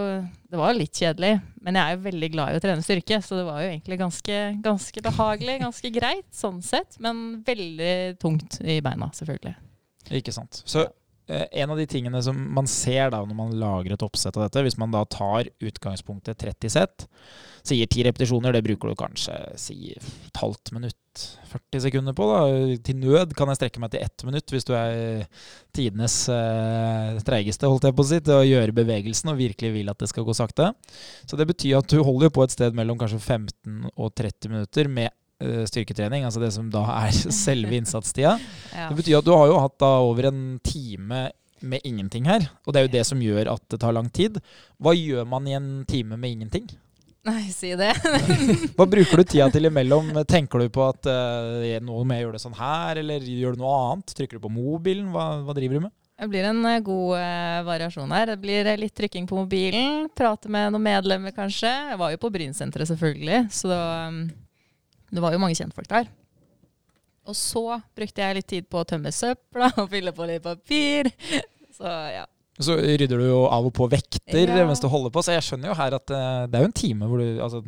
det 0.51 0.57
var 0.59 0.73
litt 0.75 0.91
kjedelig. 0.99 1.37
Men 1.63 1.77
jeg 1.79 1.83
er 1.85 1.95
jo 1.95 2.01
veldig 2.09 2.29
glad 2.33 2.51
i 2.51 2.57
å 2.57 2.63
trene 2.63 2.83
styrke, 2.83 3.21
så 3.23 3.37
det 3.39 3.45
var 3.47 3.61
jo 3.63 3.69
egentlig 3.69 3.99
ganske, 4.01 4.39
ganske 4.65 5.03
behagelig. 5.05 5.59
Ganske 5.61 5.91
greit 5.95 6.27
sånn 6.35 6.59
sett, 6.65 6.97
men 6.99 7.21
veldig 7.47 8.17
tungt 8.19 8.57
i 8.65 8.81
beina, 8.83 9.07
selvfølgelig. 9.15 9.55
Ikke 10.19 10.33
sant. 10.35 10.59
Så 10.67 10.83
eh, 10.83 10.91
en 11.27 11.71
av 11.73 11.79
de 11.79 11.87
tingene 11.89 12.21
som 12.21 12.37
man 12.53 12.67
ser 12.69 13.09
da 13.13 13.23
når 13.25 13.37
man 13.37 13.55
lager 13.59 13.95
et 13.95 14.05
oppsett 14.05 14.37
av 14.37 14.45
dette, 14.45 14.61
hvis 14.65 14.77
man 14.81 14.93
da 14.93 15.01
tar 15.09 15.49
utgangspunktet 15.63 16.37
30 16.41 16.73
sett, 16.75 17.07
sier 17.65 17.89
10 17.89 18.05
repetisjoner, 18.09 18.53
det 18.53 18.63
bruker 18.65 18.91
du 18.91 18.99
kanskje 18.99 19.33
si 19.59 19.95
et 19.95 20.39
halvt 20.41 20.71
minutt, 20.75 21.01
40 21.49 21.81
sekunder 21.85 22.13
på. 22.13 22.27
da. 22.29 22.39
Til 22.85 22.99
nød 23.01 23.33
kan 23.37 23.49
jeg 23.49 23.61
strekke 23.61 23.81
meg 23.81 23.93
til 23.93 24.03
ett 24.05 24.25
minutt 24.27 24.53
hvis 24.53 24.67
du 24.67 24.73
er 24.77 25.25
tidenes 25.75 26.17
eh, 26.29 27.17
treigeste, 27.25 27.69
holdt 27.71 27.87
jeg 27.89 27.97
på 27.97 28.05
å 28.05 28.09
si, 28.09 28.21
til 28.21 28.37
å 28.37 28.45
gjøre 28.45 28.75
bevegelsen 28.75 29.33
og 29.33 29.39
virkelig 29.41 29.73
vil 29.79 29.91
at 29.91 30.01
det 30.01 30.11
skal 30.11 30.27
gå 30.27 30.35
sakte. 30.37 30.73
Så 31.25 31.39
det 31.39 31.47
betyr 31.49 31.79
at 31.79 31.89
du 31.89 32.03
holder 32.05 32.33
på 32.35 32.45
et 32.45 32.53
sted 32.53 32.77
mellom 32.77 32.99
kanskje 33.01 33.21
15 33.23 33.93
og 33.95 34.13
30 34.13 34.53
minutter 34.53 34.91
med 34.91 35.09
eh, 35.09 35.24
styrketrening, 35.69 36.23
altså 36.23 36.39
det 36.39 36.51
som 36.55 36.69
da 36.71 36.85
er 36.95 37.15
selve 37.45 37.75
innsatstida. 37.79 38.37
Ja. 38.75 38.89
Det 38.91 38.97
betyr 38.97 39.21
at 39.21 39.27
du 39.27 39.31
har 39.31 39.47
jo 39.47 39.59
hatt 39.63 39.75
da 39.79 39.89
over 40.03 40.25
en 40.27 40.39
time 40.63 41.29
med 41.63 41.85
ingenting 41.87 42.25
her, 42.27 42.49
og 42.65 42.73
det 42.73 42.79
er 42.79 42.87
jo 42.87 42.91
det 42.97 43.03
som 43.07 43.21
gjør 43.23 43.53
at 43.53 43.63
det 43.71 43.79
tar 43.79 43.95
lang 43.95 44.09
tid. 44.11 44.41
Hva 44.83 44.91
gjør 44.95 45.23
man 45.31 45.47
i 45.47 45.55
en 45.55 45.69
time 45.87 46.17
med 46.19 46.33
ingenting? 46.35 46.67
Nei, 47.25 47.47
si 47.49 47.71
det. 47.79 47.93
Hva 48.77 48.85
bruker 48.85 49.21
du 49.21 49.25
tida 49.25 49.47
til 49.53 49.65
imellom? 49.65 50.11
Tenker 50.29 50.61
du 50.61 50.69
på 50.73 50.83
at 50.85 51.07
uh, 51.09 51.63
nå 51.81 52.03
må 52.03 52.17
jeg 52.17 52.25
gjøre 52.27 52.37
det 52.37 52.43
sånn 52.43 52.57
her, 52.59 52.99
eller 53.01 53.23
gjør 53.25 53.55
du 53.55 53.63
noe 53.63 53.77
annet? 53.79 54.13
Trykker 54.19 54.37
du 54.37 54.43
på 54.43 54.51
mobilen? 54.53 55.07
Hva, 55.13 55.29
hva 55.47 55.55
driver 55.57 55.79
du 55.79 55.87
med? 55.87 55.95
Det 56.15 56.29
blir 56.31 56.45
en 56.47 56.61
eh, 56.69 56.79
god 56.85 57.17
uh, 57.19 57.65
variasjon 57.67 58.13
her. 58.15 58.29
Det 58.31 58.37
blir 58.39 58.69
eh, 58.69 58.77
litt 58.79 58.93
trykking 58.95 59.25
på 59.27 59.35
mobilen, 59.35 60.05
prate 60.15 60.51
med 60.53 60.71
noen 60.71 60.85
medlemmer 60.85 61.33
kanskje. 61.35 61.71
Jeg 61.89 61.99
var 61.99 62.13
jo 62.13 62.21
på 62.21 62.31
Brynsenteret 62.31 62.87
selvfølgelig, 62.87 63.41
så 63.51 63.71
det 63.73 63.79
var, 63.81 64.13
um, 64.13 64.21
det 65.15 65.23
var 65.23 65.33
jo 65.35 65.41
mange 65.41 65.57
kjentfolk 65.57 65.89
der. 65.91 66.07
Og 67.25 67.33
så 67.37 67.63
brukte 67.97 68.21
jeg 68.21 68.37
litt 68.37 68.47
tid 68.51 68.67
på 68.69 68.83
å 68.83 68.87
tømme 68.87 69.09
søpla 69.15 69.71
og 69.81 69.89
fylle 69.89 70.13
på 70.15 70.27
litt 70.29 70.43
papir. 70.45 71.09
Så 71.75 71.89
ja. 71.89 72.23
Så 72.61 72.77
rydder 72.79 73.19
du 73.19 73.25
jo 73.27 73.39
av 73.51 73.65
og 73.67 73.73
på 73.75 73.87
vekter 73.91 74.47
Ja. 74.47 74.61
mens 74.69 74.79
du 74.79 74.85
holder 74.87 75.11
på, 75.11 75.19
så 75.25 75.33
jeg 75.35 75.43
skjønner 75.43 75.73
jo 75.73 75.75
her 75.75 75.95
at 75.97 76.11
eh, 76.15 76.45
det 76.47 76.55
er 76.55 76.61
jo 76.63 76.69
en 76.69 76.75
time 76.79 77.09
hvor 77.11 77.19
du 77.19 77.41
altså, 77.43 77.59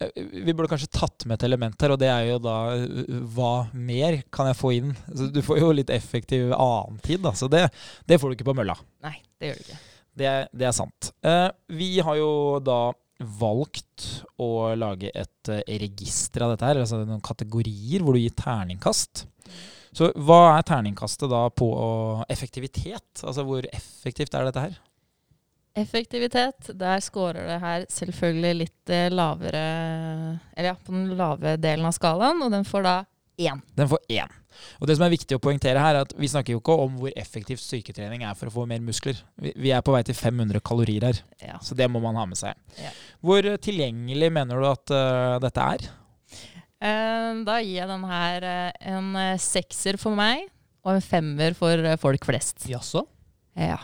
eh, 0.00 0.14
vi 0.46 0.54
burde 0.56 0.70
kanskje 0.70 0.88
tatt 0.96 1.26
med 1.28 1.36
et 1.36 1.44
element 1.44 1.76
her, 1.84 1.92
og 1.92 2.00
det 2.00 2.08
er 2.08 2.22
jo 2.30 2.38
da 2.40 2.54
eh, 2.78 3.10
hva 3.36 3.50
mer 3.76 4.16
kan 4.32 4.48
jeg 4.48 4.56
få 4.62 4.70
inn? 4.78 4.94
Så 5.12 5.28
du 5.34 5.42
får 5.44 5.60
jo 5.60 5.68
litt 5.76 5.92
effektiv 5.92 6.54
annen 6.56 6.96
tid, 7.04 7.20
da. 7.26 7.34
Så 7.36 7.50
det, 7.52 7.66
det 8.08 8.16
får 8.22 8.32
du 8.32 8.38
ikke 8.38 8.48
på 8.48 8.56
mølla. 8.56 8.78
Nei, 9.04 9.12
det 9.36 9.50
gjør 9.50 9.60
du 9.60 9.66
ikke. 9.66 9.78
Det, 10.24 10.32
det 10.62 10.70
er 10.70 10.78
sant. 10.80 11.12
Eh, 11.28 11.44
vi 11.76 11.90
har 12.08 12.16
jo 12.22 12.32
da 12.64 12.78
valgt 13.18 14.08
å 14.38 14.74
lage 14.78 15.10
et 15.10 15.50
eh, 15.50 15.78
register 15.82 16.44
av 16.44 16.54
dette 16.54 16.68
her, 16.68 16.82
altså 16.82 17.00
noen 17.02 17.24
kategorier 17.24 18.04
hvor 18.04 18.14
du 18.14 18.22
gir 18.22 18.36
terningkast. 18.38 19.26
Så 19.96 20.10
hva 20.14 20.58
er 20.58 20.66
terningkastet 20.68 21.30
da 21.32 21.46
på 21.50 21.68
effektivitet? 22.30 23.24
Altså 23.24 23.44
hvor 23.48 23.66
effektivt 23.72 24.36
er 24.36 24.46
dette 24.46 24.64
her? 24.68 24.76
Effektivitet, 25.78 26.70
der 26.74 27.02
scorer 27.04 27.46
det 27.46 27.58
her 27.62 27.84
selvfølgelig 27.92 28.54
litt 28.64 28.90
eh, 28.90 29.10
lavere 29.12 29.60
Eller 30.56 30.72
ja, 30.72 30.74
på 30.74 30.94
den 30.94 31.12
lave 31.18 31.54
delen 31.60 31.86
av 31.86 31.94
skalaen, 31.94 32.42
og 32.42 32.50
den 32.54 32.66
får 32.66 32.86
da 32.86 32.96
én. 33.38 33.62
Den 33.78 33.88
får 33.90 34.02
én. 34.12 34.34
Og 34.82 34.88
det 34.90 34.96
som 34.98 35.04
er 35.06 35.12
viktig 35.12 35.36
å 35.36 35.42
poengtere 35.42 35.78
her, 35.82 35.94
er 35.96 36.06
at 36.06 36.14
vi 36.18 36.30
snakker 36.30 36.56
jo 36.56 36.60
ikke 36.62 36.76
om 36.82 36.96
hvor 36.98 37.14
effektivt 37.18 37.62
styrketrening 37.62 38.24
er 38.26 38.34
for 38.38 38.50
å 38.50 38.54
få 38.54 38.66
mer 38.70 38.82
muskler. 38.82 39.20
Vi, 39.38 39.70
er 39.70 39.84
på 39.86 39.94
vei 39.94 40.02
til 40.06 40.18
500 40.18 40.62
kalorier 40.66 41.06
her, 41.08 41.20
Ja. 41.44 41.60
så 41.62 41.76
det 41.78 41.86
må 41.90 42.02
man 42.02 42.18
ha 42.18 42.26
med 42.26 42.40
seg. 42.40 42.58
Ja. 42.80 42.90
Hvor 43.22 43.46
eh, 43.46 43.58
tilgjengelig 43.62 44.32
mener 44.34 44.58
du 44.58 44.66
at 44.66 44.94
uh, 44.94 45.38
dette 45.42 45.68
er? 45.76 45.86
Eh, 46.78 47.30
da 47.46 47.60
gir 47.62 47.76
jeg 47.80 47.90
den 47.90 48.08
her 48.10 48.48
en 48.94 49.12
sekser 49.42 49.98
for 49.98 50.18
meg, 50.18 50.48
og 50.82 50.96
en 50.96 51.04
femmer 51.04 51.54
for 51.58 51.86
folk 52.02 52.26
flest. 52.26 52.66
Jaså? 52.70 53.04
Ja. 53.58 53.78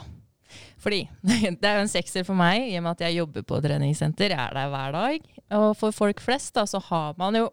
Fordi 0.85 1.01
det 1.25 1.69
er 1.69 1.79
jo 1.79 1.85
en 1.87 1.93
sekser 1.93 2.27
for 2.27 2.37
meg, 2.39 2.69
i 2.69 2.77
og 2.79 2.85
med 2.85 2.97
at 2.97 3.07
jeg 3.07 3.21
jobber 3.23 3.47
på 3.49 3.61
treningssenter. 3.65 4.35
Jeg 4.35 4.41
er 4.41 4.59
der 4.59 4.73
hver 4.73 4.97
dag. 4.97 5.31
Og 5.61 5.71
for 5.81 5.95
folk 5.97 6.21
flest 6.25 6.55
da, 6.59 6.67
så 6.69 6.81
har 6.91 7.17
man 7.21 7.39
jo 7.39 7.49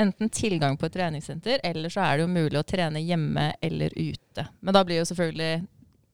enten 0.00 0.32
tilgang 0.32 0.78
på 0.80 0.88
et 0.88 0.96
treningssenter, 0.96 1.60
eller 1.66 1.92
så 1.92 2.06
er 2.06 2.16
det 2.16 2.26
jo 2.26 2.32
mulig 2.32 2.60
å 2.60 2.66
trene 2.66 3.02
hjemme 3.04 3.50
eller 3.60 3.92
ute. 3.96 4.46
Men 4.60 4.76
da 4.76 4.84
blir 4.86 5.02
jo 5.02 5.10
selvfølgelig 5.10 5.60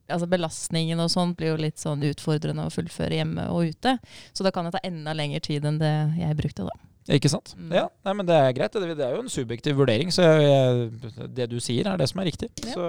altså 0.06 0.28
belastningen 0.30 1.00
og 1.02 1.10
sånn 1.10 1.32
blir 1.34 1.54
jo 1.54 1.62
litt 1.64 1.80
sånn 1.82 2.04
utfordrende 2.06 2.66
å 2.66 2.72
fullføre 2.72 3.18
hjemme 3.18 3.48
og 3.50 3.72
ute. 3.72 3.96
Så 4.32 4.46
da 4.46 4.52
kan 4.54 4.66
det 4.66 4.76
ta 4.76 4.82
enda 4.86 5.14
lengre 5.16 5.42
tid 5.42 5.66
enn 5.66 5.80
det 5.82 5.94
jeg 6.20 6.38
brukte, 6.38 6.66
da. 6.68 6.76
Ikke 7.16 7.30
sant? 7.30 7.52
Mm. 7.54 7.70
Ja, 7.70 7.84
nei, 8.06 8.12
men 8.18 8.26
Det 8.26 8.34
er 8.34 8.54
greit. 8.54 8.74
Det, 8.74 8.96
det 8.98 9.04
er 9.06 9.14
jo 9.14 9.22
en 9.22 9.30
subjektiv 9.30 9.78
vurdering, 9.78 10.10
så 10.14 10.26
jeg, 10.42 10.88
det 11.36 11.46
du 11.52 11.60
sier, 11.62 11.86
er 11.86 12.00
det 12.00 12.08
som 12.10 12.22
er 12.22 12.30
riktig. 12.32 12.50
Ja. 12.64 12.74
Så 12.74 12.88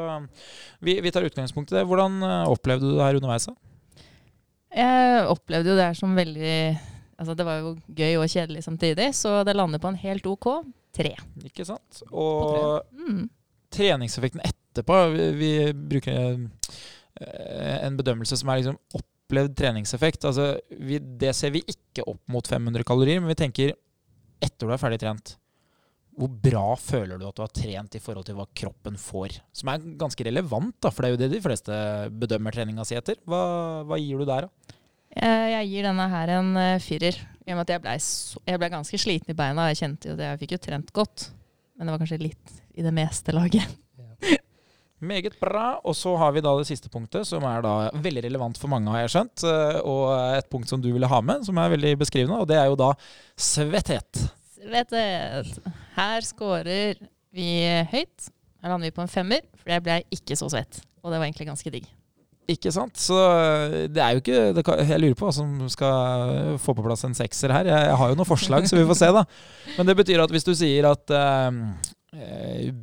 vi, 0.82 0.98
vi 1.06 1.14
tar 1.14 1.28
utgangspunkt 1.28 1.74
i 1.74 1.78
det. 1.78 1.86
Hvordan 1.90 2.18
eh, 2.26 2.50
opplevde 2.50 2.90
du 2.90 2.96
det 2.98 3.06
her 3.06 3.20
underveis? 3.20 3.46
da? 3.50 3.54
Jeg 4.76 5.28
opplevde 5.32 5.72
jo 5.72 5.78
det 5.80 5.86
her 5.88 5.98
som 5.98 6.16
veldig 6.18 6.56
Altså 7.18 7.34
det 7.34 7.46
var 7.48 7.62
jo 7.64 7.70
gøy 7.98 8.18
og 8.22 8.28
kjedelig 8.30 8.62
samtidig, 8.62 9.08
så 9.18 9.40
det 9.48 9.56
lander 9.58 9.80
på 9.82 9.90
en 9.90 9.96
helt 9.98 10.28
OK 10.30 10.46
tre. 10.94 11.16
Ikke 11.48 11.66
sant? 11.66 12.04
Og 12.12 12.84
Mm. 12.94 13.24
treningseffekten 13.74 14.42
etterpå 14.46 15.00
Vi, 15.16 15.26
vi 15.40 15.50
bruker 15.74 16.20
eh, 17.22 17.86
en 17.88 17.98
bedømmelse 17.98 18.38
som 18.38 18.50
er 18.54 18.60
liksom 18.62 18.78
opplevd 18.94 19.56
treningseffekt. 19.58 20.26
Altså, 20.30 20.60
vi, 20.78 21.00
det 21.00 21.34
ser 21.36 21.50
vi 21.56 21.64
ikke 21.66 22.06
opp 22.06 22.22
mot 22.30 22.46
500 22.48 22.84
kalorier, 22.86 23.20
men 23.20 23.30
vi 23.34 23.40
tenker 23.42 23.74
etter 24.42 24.68
du 24.68 24.74
er 24.74 24.78
ferdig 24.78 25.00
trent. 25.02 25.38
Hvor 26.18 26.32
bra 26.42 26.64
føler 26.82 27.20
du 27.22 27.28
at 27.28 27.38
du 27.38 27.44
har 27.44 27.52
trent 27.54 27.94
i 27.94 28.02
forhold 28.02 28.26
til 28.26 28.38
hva 28.40 28.48
kroppen 28.58 28.96
får? 28.98 29.36
Som 29.54 29.70
er 29.70 29.84
ganske 30.02 30.26
relevant, 30.26 30.74
da, 30.82 30.90
for 30.90 31.04
det 31.06 31.10
er 31.12 31.14
jo 31.14 31.22
det 31.22 31.32
de 31.36 31.42
fleste 31.44 31.78
bedømmer 32.18 32.56
treninga 32.56 32.86
si 32.90 32.98
etter. 32.98 33.20
Hva, 33.30 33.42
hva 33.86 34.00
gir 34.02 34.18
du 34.18 34.26
der, 34.26 34.48
da? 34.48 34.78
Jeg, 35.18 35.50
jeg 35.54 35.70
gir 35.72 35.86
denne 35.88 36.08
her 36.12 36.32
en 36.40 36.50
eh, 36.62 36.80
firer. 36.84 37.20
I 37.48 37.54
og 37.54 37.60
med 37.60 37.68
at 37.68 37.76
jeg 37.76 37.84
ble, 37.86 38.58
ble 38.64 38.70
ganske 38.74 39.00
sliten 39.02 39.34
i 39.34 39.38
beina. 39.38 39.70
Jeg 39.72 39.80
kjente 39.84 40.10
jo 40.10 40.18
det, 40.18 40.32
jeg 40.34 40.42
fikk 40.42 40.56
jo 40.58 40.64
trent 40.66 40.90
godt. 40.98 41.28
Men 41.78 41.88
det 41.88 41.94
var 41.94 42.02
kanskje 42.02 42.20
litt 42.26 42.58
i 42.78 42.86
det 42.86 42.94
meste 42.98 43.34
laget. 43.38 43.78
Meget 44.98 45.36
bra. 45.40 45.76
Og 45.86 45.94
så 45.94 46.16
har 46.18 46.32
vi 46.34 46.42
da 46.42 46.56
det 46.58 46.66
siste 46.66 46.90
punktet, 46.90 47.28
som 47.30 47.44
er 47.46 47.62
da 47.62 47.76
veldig 48.02 48.24
relevant 48.26 48.58
for 48.58 48.74
mange, 48.74 48.90
har 48.90 49.04
jeg 49.06 49.14
skjønt. 49.14 49.46
eh, 49.46 49.80
Og 49.86 50.10
et 50.40 50.50
punkt 50.50 50.70
som 50.74 50.82
du 50.82 50.90
ville 50.90 51.10
ha 51.10 51.22
med, 51.22 51.46
som 51.46 51.62
er 51.62 51.76
veldig 51.76 51.94
beskrivende, 52.02 52.42
og 52.42 52.50
det 52.50 52.58
er 52.58 52.72
jo 52.72 52.80
da 52.82 52.90
svetthet. 53.38 54.24
Vet 54.68 54.92
du, 54.92 55.70
her 55.98 56.26
scorer 56.28 57.00
vi 57.36 57.52
høyt. 57.92 58.32
Her 58.64 58.74
lander 58.74 58.90
vi 58.90 58.96
på 58.96 59.04
en 59.06 59.12
femmer, 59.12 59.46
for 59.60 59.72
jeg 59.72 59.86
ble 59.86 60.02
ikke 60.14 60.36
så 60.40 60.50
svett. 60.52 60.82
Og 61.04 61.14
det 61.14 61.22
var 61.22 61.30
egentlig 61.30 61.48
ganske 61.48 61.72
digg. 61.72 61.88
Ikke 62.48 62.72
sant? 62.72 62.96
Så 63.00 63.16
eh, 63.16 63.86
det 63.92 64.00
er 64.00 64.16
jo 64.16 64.22
ikke 64.22 64.64
kan, 64.64 64.80
Jeg 64.88 65.02
lurer 65.04 65.18
på 65.20 65.28
hva 65.28 65.34
som 65.36 65.50
skal 65.72 66.56
få 66.64 66.76
på 66.78 66.86
plass 66.86 67.04
en 67.04 67.16
sekser 67.18 67.52
her. 67.52 67.68
Jeg, 67.68 67.90
jeg 67.90 68.00
har 68.00 68.12
jo 68.12 68.18
noen 68.20 68.30
forslag, 68.30 68.68
så 68.70 68.80
vi 68.80 68.88
får 68.88 69.00
se, 69.02 69.10
da. 69.16 69.24
Men 69.76 69.90
det 69.90 69.98
betyr 70.00 70.24
at 70.24 70.32
hvis 70.32 70.48
du 70.48 70.54
sier 70.56 70.88
at 70.88 71.12
eh, 71.12 71.60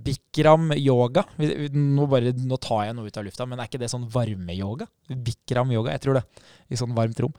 Bikram 0.04 0.70
yoga 0.78 1.24
nå, 1.38 2.06
bare, 2.10 2.32
nå 2.38 2.58
tar 2.62 2.84
jeg 2.88 2.96
noe 2.96 3.08
ut 3.10 3.18
av 3.18 3.24
lufta, 3.26 3.46
men 3.48 3.60
er 3.60 3.68
ikke 3.68 3.80
det 3.82 3.88
sånn 3.92 4.06
varmeyoga? 4.10 4.86
Bikram 5.10 5.72
yoga, 5.74 5.94
jeg 5.94 6.04
tror 6.04 6.18
det. 6.18 6.22
I 6.72 6.78
sånn 6.80 6.94
varmt 6.96 7.18
rom. 7.22 7.34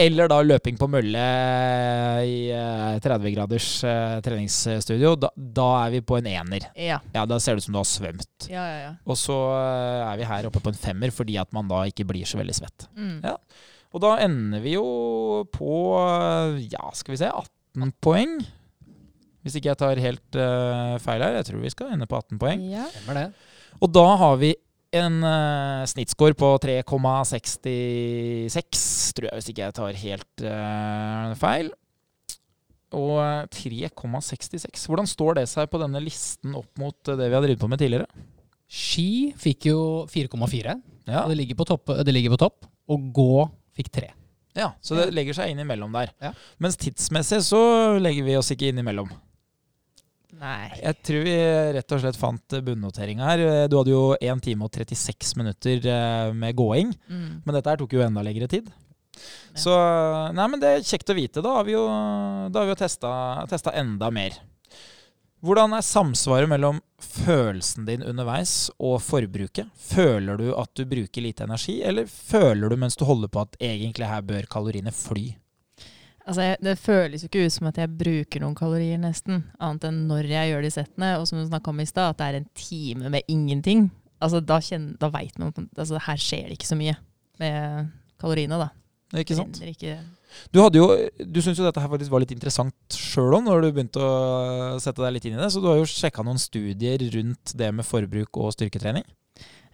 Eller 0.00 0.30
da 0.30 0.38
løping 0.44 0.78
på 0.80 0.88
mølle 0.90 1.24
i 2.24 2.36
eh, 2.54 2.96
30 3.04 3.34
graders 3.34 3.68
eh, 3.88 4.16
treningsstudio. 4.24 5.14
Da, 5.20 5.30
da 5.36 5.68
er 5.84 5.94
vi 5.96 6.02
på 6.06 6.18
en 6.20 6.30
ener. 6.30 6.68
Ja, 6.78 7.00
Ja, 7.14 7.26
Da 7.28 7.38
ser 7.42 7.54
det 7.56 7.64
ut 7.64 7.68
som 7.68 7.76
du 7.76 7.80
har 7.82 7.88
svømt. 7.88 8.48
ja, 8.48 8.64
ja. 8.70 8.80
ja. 8.88 8.92
Og 9.04 9.18
så 9.20 9.36
eh, 9.58 10.02
er 10.08 10.18
vi 10.20 10.28
her 10.30 10.48
oppe 10.50 10.62
på 10.64 10.72
en 10.72 10.78
femmer 10.80 11.12
fordi 11.14 11.38
at 11.40 11.52
man 11.56 11.68
da 11.70 11.84
ikke 11.90 12.06
blir 12.08 12.26
så 12.28 12.40
veldig 12.40 12.56
svett. 12.56 12.88
Mm. 12.96 13.18
Ja. 13.24 13.36
Og 13.94 14.02
da 14.02 14.16
ender 14.24 14.62
vi 14.64 14.74
jo 14.74 15.44
på 15.54 15.72
eh, 16.00 16.64
ja, 16.72 16.88
skal 16.96 17.14
vi 17.14 17.20
se 17.22 17.30
18 17.30 17.92
poeng. 18.02 18.38
Hvis 19.44 19.56
ikke 19.60 19.70
jeg 19.72 19.78
tar 19.80 20.00
helt 20.00 20.36
uh, 20.40 20.94
feil 21.04 21.20
her. 21.22 21.34
Jeg 21.38 21.46
tror 21.50 21.60
vi 21.62 21.70
skal 21.74 21.92
ende 21.94 22.06
på 22.08 22.16
18 22.16 22.38
poeng. 22.40 22.60
ja. 22.72 22.86
Og 23.82 23.88
da 23.92 24.04
har 24.20 24.36
vi 24.40 24.52
en 24.94 25.16
uh, 25.26 25.82
snittscore 25.90 26.34
på 26.38 26.48
3,66, 26.62 28.84
tror 29.16 29.26
jeg, 29.28 29.34
hvis 29.38 29.48
ikke 29.50 29.64
jeg 29.66 29.74
tar 29.76 29.92
helt 30.04 30.34
uh, 30.46 31.32
feil. 31.40 31.68
Og 32.94 33.16
eh, 33.18 33.48
3,66 33.90 34.84
Hvordan 34.86 35.08
står 35.10 35.32
det 35.40 35.48
seg 35.50 35.66
på 35.72 35.80
denne 35.82 35.98
listen 35.98 36.52
opp 36.54 36.70
mot 36.78 36.94
det 37.08 37.26
vi 37.26 37.34
har 37.34 37.42
drevet 37.42 37.58
på 37.58 37.66
med 37.66 37.80
tidligere? 37.82 38.06
Ski 38.70 39.32
fikk 39.34 39.66
jo 39.72 39.80
4,4, 40.06 40.76
Ja. 41.10 41.24
og 41.24 41.32
det 41.32 41.40
ligger, 41.40 41.58
på 41.58 41.66
topp, 41.66 41.90
det 42.06 42.14
ligger 42.14 42.30
på 42.36 42.38
topp. 42.44 42.68
Og 42.94 43.08
gå 43.16 43.48
fikk 43.74 43.90
3. 43.98 44.12
Ja, 44.54 44.68
så 44.78 44.94
det 44.94 45.08
legger 45.10 45.34
seg 45.34 45.50
innimellom 45.50 45.90
der. 45.96 46.12
Ja. 46.22 46.30
Mens 46.62 46.78
tidsmessig 46.78 47.40
så 47.42 47.58
legger 47.98 48.22
vi 48.28 48.36
oss 48.38 48.52
ikke 48.54 48.68
innimellom. 48.70 49.10
Nei. 50.40 50.70
Jeg 50.82 50.96
tror 51.06 51.24
vi 51.26 51.34
rett 51.76 51.92
og 51.94 52.00
slett 52.02 52.18
fant 52.20 52.56
bunnoteringa 52.66 53.28
her. 53.28 53.42
Du 53.70 53.76
hadde 53.78 53.92
jo 53.94 54.02
1 54.20 54.40
time 54.44 54.66
og 54.66 54.72
36 54.74 55.36
minutter 55.40 55.86
eh, 55.86 56.32
med 56.34 56.56
gåing, 56.58 56.90
Mm. 57.08 57.42
men 57.44 57.54
dette 57.54 57.70
her 57.70 57.76
tok 57.80 57.92
jo 57.96 58.02
enda 58.04 58.22
lengre 58.26 58.48
tid. 58.50 58.70
Ja. 59.14 59.60
Så 59.62 59.74
Nei, 60.34 60.48
men 60.50 60.58
det 60.60 60.72
er 60.74 60.82
kjekt 60.82 61.12
å 61.12 61.14
vite. 61.14 61.40
Da 61.44 61.52
har 61.60 61.64
vi 61.68 61.72
jo, 61.76 61.84
da 62.50 62.58
har 62.60 62.66
vi 62.66 62.74
jo 62.74 62.80
testa, 62.80 63.12
testa 63.48 63.70
enda 63.78 64.10
mer. 64.10 64.40
Hvordan 65.44 65.74
er 65.76 65.84
samsvaret 65.84 66.48
mellom 66.48 66.78
følelsen 67.04 67.84
din 67.86 68.02
underveis 68.02 68.70
og 68.80 68.96
forbruket? 69.04 69.68
Føler 69.76 70.38
du 70.40 70.46
at 70.56 70.70
du 70.74 70.86
bruker 70.88 71.20
lite 71.22 71.44
energi, 71.44 71.82
eller 71.84 72.08
føler 72.08 72.72
du 72.72 72.76
mens 72.80 72.96
du 72.96 73.04
holder 73.04 73.28
på 73.28 73.42
at 73.44 73.58
egentlig 73.60 74.08
her 74.08 74.24
bør 74.24 74.48
kaloriene 74.50 74.90
fly? 74.96 75.34
Altså, 76.26 76.40
jeg- 76.40 76.60
det 76.62 76.78
føles 76.78 77.22
jo 77.22 77.28
ikke 77.28 77.44
ut 77.46 77.52
som 77.52 77.66
at 77.68 77.76
jeg 77.76 77.98
bruker 77.98 78.40
noen 78.40 78.54
kalorier, 78.56 78.98
nesten. 78.98 79.42
Annet 79.60 79.84
enn 79.84 80.06
når 80.08 80.26
jeg 80.28 80.52
gjør 80.54 80.62
de 80.62 80.70
settene. 80.70 81.18
Og 81.20 81.26
som 81.28 81.38
du 81.38 81.44
snakka 81.50 81.68
om 81.68 81.80
i 81.80 81.84
stad, 81.84 82.10
at 82.10 82.16
det 82.16 82.26
er 82.26 82.36
en 82.40 82.48
time 82.54 83.10
med 83.10 83.22
ingenting. 83.28 83.90
Altså, 84.22 84.40
da, 84.44 84.56
kjenner, 84.58 84.96
da 84.98 85.10
veit 85.10 85.38
man 85.38 85.52
altså, 85.76 85.98
her 86.00 86.16
skjer 86.16 86.48
det 86.48 86.56
ikke 86.58 86.70
så 86.70 86.76
mye 86.78 86.96
med 87.38 87.90
kaloriene, 88.18 88.58
da. 88.58 88.70
Ikke 89.20 89.36
sant? 89.36 89.60
Ikke, 89.60 89.98
Du, 90.50 90.58
hadde 90.62 90.74
jo, 90.80 90.88
du 91.30 91.40
syntes 91.40 91.58
jo 91.60 91.64
dette 91.64 91.78
her 91.80 91.88
faktisk 91.88 92.10
var 92.10 92.18
litt 92.24 92.32
interessant 92.32 92.74
sjøl 92.90 93.36
òg, 93.36 93.44
når 93.44 93.60
du 93.62 93.72
begynte 93.72 94.00
å 94.02 94.80
sette 94.82 94.96
deg 95.04 95.12
litt 95.12 95.26
inn 95.26 95.34
i 95.38 95.42
det. 95.42 95.52
Så 95.52 95.60
du 95.62 95.68
har 95.68 95.76
jo 95.76 95.84
sjekka 95.86 96.24
noen 96.24 96.40
studier 96.42 96.98
rundt 97.14 97.52
det 97.54 97.68
med 97.72 97.84
forbruk 97.86 98.34
og 98.42 98.50
styrketrening. 98.56 99.04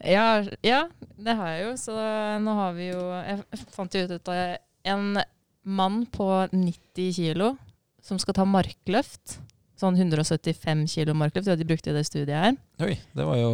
ja, 0.04 0.42
ja, 0.62 0.88
det 1.16 1.36
har 1.36 1.46
jeg 1.54 1.64
jo. 1.64 1.72
Så 1.76 1.94
nå 2.42 2.54
har 2.54 2.72
vi 2.74 2.90
jo 2.90 3.00
Jeg 3.22 3.44
fant 3.70 3.92
jo 3.94 4.04
ut 4.04 4.28
at 4.28 4.60
en 4.84 5.16
mann 5.66 6.04
på 6.12 6.26
90 6.52 7.12
kilo 7.16 7.54
som 8.04 8.18
skal 8.20 8.36
ta 8.36 8.46
markløft 8.48 9.38
Sånn 9.80 9.96
175 9.96 10.82
kilo 10.92 11.14
markløft, 11.16 11.48
ja, 11.48 11.56
de 11.56 11.64
brukte 11.64 11.88
i 11.88 11.94
det 11.96 12.02
studiet 12.04 12.36
her. 12.36 12.56
Oi, 12.84 12.98
det 13.16 13.24
var 13.24 13.38
jo 13.40 13.50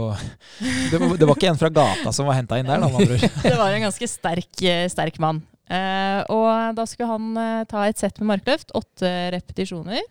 Det 0.90 0.98
var, 0.98 1.12
det 1.20 1.28
var 1.28 1.38
ikke 1.38 1.52
en 1.52 1.60
fra 1.60 1.70
gata 1.70 2.12
som 2.14 2.26
var 2.26 2.34
henta 2.40 2.58
inn 2.58 2.66
der, 2.66 2.82
da, 2.82 2.88
med 2.90 3.04
andre 3.04 3.18
ord. 3.18 3.36
Det 3.46 3.52
var 3.60 3.76
en 3.76 3.84
ganske 3.86 4.08
sterk, 4.10 4.50
eh, 4.66 4.88
sterk 4.90 5.20
mann. 5.22 5.38
Eh, 5.70 6.20
og 6.34 6.74
da 6.78 6.86
skulle 6.90 7.12
han 7.12 7.38
eh, 7.42 7.62
ta 7.70 7.84
et 7.86 8.02
sett 8.02 8.18
med 8.18 8.32
markløft, 8.32 8.74
åtte 8.74 9.12
repetisjoner. 9.36 10.02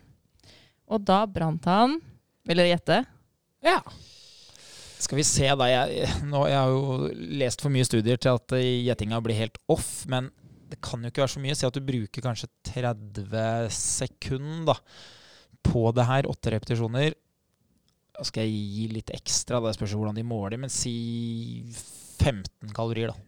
Og 0.88 1.04
da 1.04 1.24
brant 1.28 1.64
han 1.68 1.98
Vil 2.46 2.60
dere 2.62 2.70
gjette? 2.70 3.00
Ja. 3.66 3.80
Skal 5.02 5.18
vi 5.20 5.26
se, 5.26 5.48
da. 5.58 5.68
Jeg, 5.68 6.08
nå, 6.30 6.46
jeg 6.48 6.56
har 6.56 6.72
jo 6.72 7.10
lest 7.42 7.60
for 7.60 7.74
mye 7.74 7.84
studier 7.84 8.16
til 8.16 8.38
at 8.38 8.56
eh, 8.56 8.86
gjettinga 8.86 9.20
blir 9.24 9.36
helt 9.36 9.60
off, 9.68 10.06
men 10.08 10.32
det 10.70 10.80
kan 10.82 11.02
jo 11.02 11.10
ikke 11.12 11.22
være 11.22 11.34
så 11.36 11.42
mye. 11.42 11.54
Si 11.56 11.66
at 11.68 11.76
du 11.76 11.84
bruker 11.84 12.24
kanskje 12.24 12.48
30 12.72 13.70
sekunder 13.74 14.80
på 15.66 15.84
det 15.96 16.06
her. 16.08 16.28
Åtte 16.30 16.52
repetisjoner. 16.54 17.14
Da 18.16 18.24
skal 18.24 18.46
jeg 18.46 18.60
gi 18.72 18.84
litt 18.94 19.12
ekstra, 19.12 19.60
det 19.60 19.74
spørs 19.76 19.92
hvordan 19.92 20.16
de 20.16 20.24
måler, 20.24 20.56
men 20.60 20.72
si 20.72 20.94
15 22.22 22.72
kalorier, 22.76 23.12
da. 23.12 23.26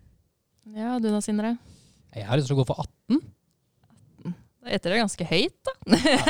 Ja, 0.79 0.95
du 1.01 1.11
da, 1.13 1.21
Sindre? 1.25 1.57
Jeg 2.17 2.25
har 2.25 2.41
lyst 2.41 2.49
til 2.49 2.57
å 2.57 2.63
gå 2.63 2.69
for 2.71 2.81
18. 2.81 3.21
Da 4.65 4.73
gjetter 4.73 4.95
det 4.95 5.03
ganske 5.03 5.27
høyt, 5.29 5.59
da. 5.69 5.75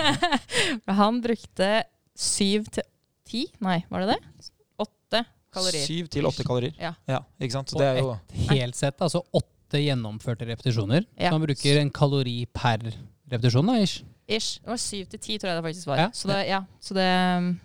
For 0.85 0.99
han 0.99 1.21
brukte 1.23 1.71
syv 2.19 2.67
til 2.75 2.87
ti 3.29 3.45
Nei, 3.65 3.81
var 3.93 4.05
det 4.05 4.17
det? 4.17 4.51
8 4.83 5.23
kalorier. 5.55 5.87
Syv 5.87 6.11
til 6.13 6.29
åtte 6.29 6.47
kalorier. 6.47 6.75
Ja. 6.83 7.23
ikke 7.39 7.55
sant? 7.55 7.73
Så 7.73 7.81
det 7.81 7.89
er 7.93 8.03
jo 8.03 8.13
et 8.17 8.37
helt 8.51 8.79
sett, 8.79 8.99
altså 9.05 9.23
åtte 9.69 9.83
gjennomførte 9.85 10.47
repetisjoner. 10.49 11.05
Ja. 11.19 11.29
Så 11.29 11.37
man 11.37 11.45
bruker 11.45 11.79
en 11.81 11.91
kalori 11.93 12.47
per 12.53 12.81
repetisjon, 13.29 13.69
da, 13.69 13.77
ish. 13.83 14.01
Ish. 14.29 14.61
Det 14.63 14.69
var 14.73 14.81
syv 14.81 15.07
til 15.09 15.21
ti, 15.21 15.37
tror 15.39 15.51
jeg 15.51 15.59
det 15.59 15.65
faktisk 15.65 15.89
var. 15.89 16.01
Ja. 16.01 16.09
Så 16.13 16.29
det, 16.29 16.39
ja, 16.49 16.63
så 16.81 16.97
det 16.97 17.07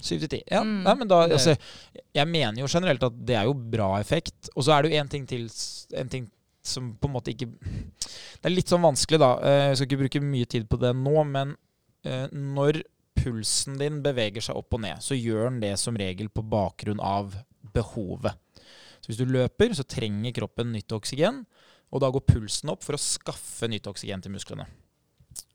Syv 0.03 0.19
til 0.23 0.29
ti. 0.31 0.41
Ja. 0.51 0.61
Mm. 0.63 0.83
Nei, 0.83 0.95
men 0.99 1.07
da, 1.11 1.21
altså, 1.27 1.55
jeg 2.15 2.27
mener 2.27 2.61
jo 2.61 2.67
generelt 2.71 3.03
at 3.03 3.17
det 3.27 3.35
er 3.39 3.47
jo 3.49 3.53
bra 3.53 3.97
effekt. 3.99 4.49
Og 4.55 4.63
så 4.63 4.75
er 4.75 4.83
det 4.83 4.93
jo 4.93 4.99
en 5.01 5.11
ting 5.11 5.27
til 5.27 5.49
En 5.99 6.09
ting 6.09 6.29
som 6.63 6.93
på 6.95 7.09
en 7.09 7.11
måte 7.11 7.33
ikke 7.33 7.49
Det 7.51 8.47
er 8.47 8.53
litt 8.53 8.71
sånn 8.71 8.83
vanskelig, 8.83 9.19
da. 9.19 9.31
Eh, 9.43 9.63
Jeg 9.69 9.77
skal 9.77 9.89
ikke 9.89 10.01
bruke 10.05 10.21
mye 10.23 10.47
tid 10.47 10.67
på 10.71 10.79
det 10.79 10.93
nå, 10.95 11.15
men 11.27 11.55
eh, 12.07 12.27
når 12.31 12.83
pulsen 13.19 13.75
din 13.79 13.99
beveger 14.03 14.43
seg 14.43 14.57
opp 14.59 14.73
og 14.75 14.81
ned, 14.83 15.03
så 15.03 15.15
gjør 15.15 15.49
den 15.49 15.59
det 15.63 15.75
som 15.79 15.95
regel 15.99 16.31
på 16.31 16.43
bakgrunn 16.47 17.03
av 17.03 17.35
behovet. 17.75 18.39
Så 19.03 19.11
hvis 19.11 19.19
du 19.19 19.27
løper, 19.27 19.75
så 19.75 19.83
trenger 19.83 20.31
kroppen 20.35 20.71
nytt 20.71 20.91
oksygen, 20.95 21.43
og 21.93 22.01
da 22.01 22.09
går 22.13 22.25
pulsen 22.25 22.71
opp 22.73 22.81
for 22.85 22.97
å 22.97 23.01
skaffe 23.01 23.69
nytt 23.69 23.87
oksygen 23.89 24.23
til 24.23 24.33
musklene. 24.33 24.65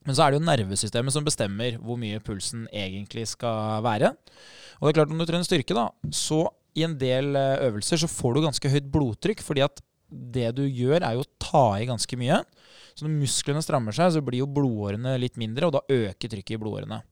Men 0.06 0.16
så 0.16 0.24
er 0.24 0.32
det 0.32 0.38
jo 0.38 0.46
nervesystemet 0.46 1.12
som 1.12 1.26
bestemmer 1.26 1.76
hvor 1.82 1.98
mye 2.00 2.22
pulsen 2.24 2.64
egentlig 2.72 3.26
skal 3.28 3.82
være. 3.84 4.14
Og 4.78 4.86
det 4.86 4.92
er 4.92 4.98
klart, 5.00 5.12
når 5.12 5.26
du 5.26 5.32
trener 5.32 5.48
styrke, 5.48 5.76
da, 5.76 5.88
så 6.14 6.46
i 6.78 6.86
en 6.86 6.94
del 7.00 7.34
eh, 7.36 7.66
øvelser 7.66 8.00
så 8.00 8.10
får 8.10 8.36
du 8.36 8.44
ganske 8.46 8.72
høyt 8.72 8.88
blodtrykk, 8.94 9.42
fordi 9.44 9.66
at 9.66 9.82
det 10.08 10.54
du 10.56 10.62
gjør, 10.64 11.02
er 11.04 11.18
jo 11.18 11.24
å 11.24 11.30
ta 11.42 11.64
i 11.76 11.88
ganske 11.88 12.16
mye. 12.16 12.38
Så 12.96 13.04
når 13.04 13.18
musklene 13.20 13.60
strammer 13.62 13.94
seg, 13.94 14.14
så 14.14 14.22
blir 14.24 14.40
jo 14.40 14.48
blodårene 14.50 15.12
litt 15.20 15.36
mindre, 15.40 15.68
og 15.68 15.74
da 15.76 15.82
øker 15.84 16.32
trykket 16.32 16.56
i 16.56 16.60
blodårene. 16.62 17.02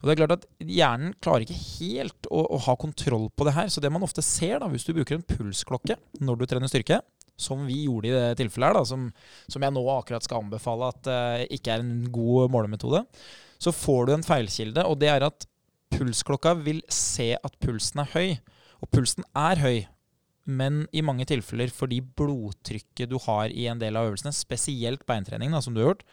Og 0.00 0.08
det 0.08 0.14
er 0.14 0.20
klart 0.22 0.36
at 0.38 0.46
Hjernen 0.64 1.12
klarer 1.22 1.44
ikke 1.44 1.58
helt 1.58 2.30
å, 2.30 2.46
å 2.56 2.62
ha 2.66 2.76
kontroll 2.80 3.28
på 3.36 3.46
det 3.46 3.54
her. 3.58 3.68
Så 3.70 3.82
det 3.84 3.92
man 3.92 4.06
ofte 4.06 4.24
ser 4.24 4.62
da, 4.62 4.70
hvis 4.72 4.88
du 4.88 4.94
bruker 4.96 5.18
en 5.18 5.26
pulsklokke 5.26 5.98
når 6.24 6.40
du 6.40 6.46
trener 6.48 6.72
styrke, 6.72 7.02
som 7.36 7.66
vi 7.68 7.82
gjorde 7.84 8.10
i 8.10 8.14
det 8.14 8.36
tilfellet 8.40 8.70
her, 8.70 8.78
da, 8.78 8.84
som, 8.88 9.08
som 9.52 9.64
jeg 9.64 9.74
nå 9.74 9.82
akkurat 9.92 10.24
skal 10.24 10.44
anbefale 10.44 10.88
at 10.92 11.10
uh, 11.10 11.42
ikke 11.52 11.74
er 11.74 11.84
en 11.84 12.06
god 12.12 12.52
målemetode, 12.54 13.02
så 13.60 13.72
får 13.72 14.08
du 14.08 14.14
en 14.16 14.26
feilkilde, 14.26 14.84
og 14.84 14.98
det 15.00 15.10
er 15.12 15.26
at 15.26 15.46
pulsklokka 15.94 16.54
vil 16.64 16.82
se 16.92 17.32
at 17.36 17.60
pulsen 17.62 18.02
er 18.02 18.10
høy. 18.12 18.30
Og 18.84 18.90
pulsen 18.92 19.24
er 19.36 19.60
høy, 19.62 19.78
men 20.46 20.84
i 20.94 21.02
mange 21.04 21.26
tilfeller 21.28 21.72
fordi 21.72 22.02
blodtrykket 22.18 23.10
du 23.10 23.16
har 23.24 23.52
i 23.52 23.66
en 23.70 23.80
del 23.80 23.96
av 23.98 24.10
øvelsene, 24.10 24.34
spesielt 24.36 25.06
beintrening, 25.08 25.54
da, 25.54 25.62
som 25.64 25.74
du 25.74 25.82
har 25.82 25.94
gjort, 25.94 26.04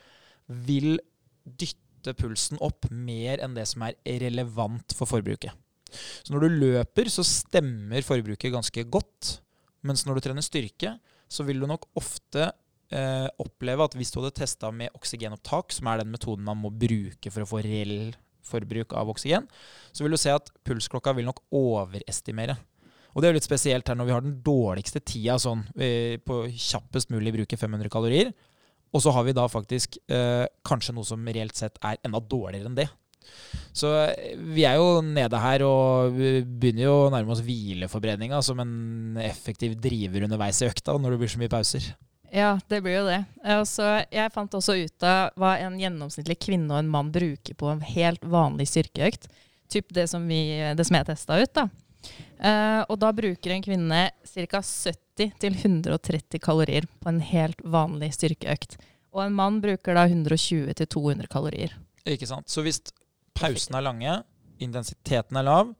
vil 0.47 0.95
dytte 1.43 2.15
pulsen 2.19 2.59
opp 2.63 2.87
mer 2.91 3.43
enn 3.43 3.55
det 3.57 3.67
som 3.69 3.85
er 3.85 3.97
relevant 4.23 4.95
for 4.97 5.09
forbruket. 5.09 5.53
Så 5.93 6.33
når 6.33 6.45
du 6.45 6.59
løper, 6.63 7.09
så 7.11 7.25
stemmer 7.27 8.05
forbruket 8.05 8.53
ganske 8.53 8.85
godt. 8.89 9.37
Mens 9.85 10.05
når 10.07 10.17
du 10.17 10.25
trener 10.25 10.45
styrke, 10.45 10.95
så 11.33 11.45
vil 11.47 11.61
du 11.63 11.67
nok 11.69 11.87
ofte 11.97 12.51
eh, 12.93 13.29
oppleve 13.41 13.87
at 13.87 13.95
hvis 13.97 14.13
du 14.13 14.19
hadde 14.21 14.35
testa 14.37 14.69
med 14.73 14.93
oksygenopptak, 14.97 15.73
som 15.73 15.89
er 15.89 16.03
den 16.03 16.13
metoden 16.13 16.45
man 16.45 16.61
må 16.61 16.69
bruke 16.69 17.33
for 17.33 17.45
å 17.45 17.49
få 17.49 17.63
reell 17.65 18.13
forbruk 18.43 18.93
av 18.99 19.09
oksygen, 19.13 19.47
så 19.95 20.03
vil 20.03 20.13
du 20.13 20.19
se 20.19 20.33
at 20.33 20.51
pulsklokka 20.67 21.15
vil 21.17 21.29
nok 21.29 21.41
overestimere. 21.55 22.57
Og 23.13 23.21
det 23.21 23.27
er 23.27 23.33
jo 23.33 23.37
litt 23.37 23.47
spesielt 23.47 23.89
her 23.89 23.97
når 23.97 24.09
vi 24.09 24.15
har 24.15 24.25
den 24.25 24.39
dårligste 24.45 25.01
tida 25.05 25.37
sånn 25.41 25.61
eh, 25.77 26.17
på 26.21 26.43
kjappest 26.49 27.13
mulig 27.13 27.35
bruke 27.35 27.59
500 27.59 27.91
kalorier. 27.93 28.33
Og 28.93 29.01
så 29.01 29.13
har 29.13 29.25
vi 29.25 29.35
da 29.37 29.45
faktisk 29.49 29.97
eh, 30.11 30.45
kanskje 30.65 30.95
noe 30.97 31.07
som 31.07 31.25
reelt 31.25 31.57
sett 31.57 31.79
er 31.85 32.01
enda 32.05 32.21
dårligere 32.21 32.69
enn 32.69 32.77
det. 32.77 32.89
Så 33.73 33.91
eh, 34.07 34.33
vi 34.37 34.65
er 34.69 34.79
jo 34.79 35.01
nede 35.05 35.41
her 35.41 35.65
og 35.67 36.17
begynner 36.17 36.87
jo 36.87 36.95
å 37.03 37.11
nærme 37.13 37.35
oss 37.35 37.43
hvileforbrenninga 37.45 38.41
som 38.45 38.61
en 38.63 39.21
effektiv 39.23 39.77
driver 39.81 40.27
underveis 40.27 40.61
i 40.61 40.69
økta 40.69 40.97
når 40.97 41.15
det 41.15 41.21
blir 41.23 41.33
så 41.33 41.41
mye 41.41 41.53
pauser. 41.53 41.93
Ja, 42.33 42.55
det 42.67 42.79
blir 42.81 42.97
jo 42.97 43.05
det. 43.05 43.21
Eh, 43.45 43.61
så 43.69 43.87
jeg 44.09 44.33
fant 44.33 44.57
også 44.57 44.75
ut 44.79 45.05
av 45.05 45.35
hva 45.37 45.55
en 45.61 45.77
gjennomsnittlig 45.81 46.39
kvinne 46.41 46.71
og 46.73 46.81
en 46.81 46.91
mann 46.95 47.13
bruker 47.13 47.57
på 47.57 47.69
en 47.69 47.83
helt 47.85 48.25
vanlig 48.25 48.71
styrkeøkt. 48.71 49.29
Typ 49.69 49.93
det 49.93 50.07
som, 50.09 50.25
vi, 50.29 50.41
det 50.77 50.85
som 50.85 50.97
jeg 50.97 51.09
testa 51.11 51.37
ut. 51.41 51.53
da. 51.53 51.67
Eh, 52.43 52.81
og 52.89 52.97
da 53.01 53.11
bruker 53.15 53.53
en 53.53 53.63
kvinne 53.63 54.01
ca. 54.33 54.63
70-130 54.65 56.41
kalorier 56.41 56.89
på 56.99 57.11
en 57.11 57.21
helt 57.23 57.61
vanlig 57.61 58.13
styrkeøkt. 58.17 58.79
Og 59.13 59.27
en 59.27 59.37
mann 59.37 59.61
bruker 59.61 59.93
da 59.93 60.07
120-200 60.09 61.29
kalorier. 61.31 61.77
Ikke 62.09 62.27
sant? 62.27 62.49
Så 62.49 62.65
hvis 62.65 62.81
pausene 63.37 63.79
er 63.79 63.87
lange, 63.87 64.17
intensiteten 64.63 65.39
er 65.39 65.47
lav, 65.47 65.71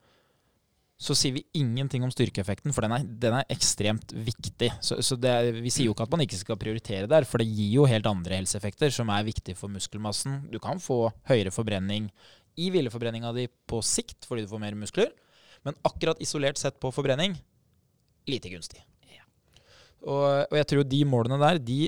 så 1.04 1.16
sier 1.18 1.36
vi 1.36 1.44
ingenting 1.60 2.06
om 2.06 2.12
styrkeeffekten, 2.14 2.72
for 2.76 2.86
den 2.86 2.94
er, 2.96 3.08
den 3.26 3.36
er 3.36 3.50
ekstremt 3.52 4.14
viktig. 4.14 4.70
Så, 4.84 5.00
så 5.04 5.18
det, 5.20 5.34
vi 5.58 5.72
sier 5.74 5.90
jo 5.90 5.96
ikke 5.96 6.06
at 6.06 6.14
man 6.14 6.24
ikke 6.24 6.40
skal 6.40 6.60
prioritere 6.62 7.10
der, 7.12 7.28
for 7.28 7.42
det 7.42 7.50
gir 7.50 7.74
jo 7.80 7.88
helt 7.90 8.08
andre 8.08 8.38
helseeffekter 8.40 8.94
som 8.94 9.12
er 9.12 9.26
viktige 9.28 9.58
for 9.60 9.74
muskelmassen. 9.74 10.46
Du 10.54 10.62
kan 10.64 10.80
få 10.84 11.08
høyere 11.28 11.52
forbrenning 11.52 12.08
i 12.56 12.70
hvileforbrenninga 12.72 13.34
di 13.36 13.50
på 13.50 13.82
sikt 13.84 14.30
fordi 14.30 14.46
du 14.46 14.54
får 14.54 14.64
mer 14.64 14.78
muskler, 14.80 15.12
men 15.66 15.76
akkurat 15.88 16.22
isolert 16.24 16.62
sett 16.62 16.80
på 16.80 16.94
forbrenning 16.94 17.36
lite 18.30 18.54
gunstig. 18.54 18.86
Og, 20.04 20.24
og 20.52 20.56
jeg 20.60 20.68
tror 20.68 20.88
de 20.88 21.04
målene 21.08 21.40
der, 21.40 21.60
de 21.64 21.80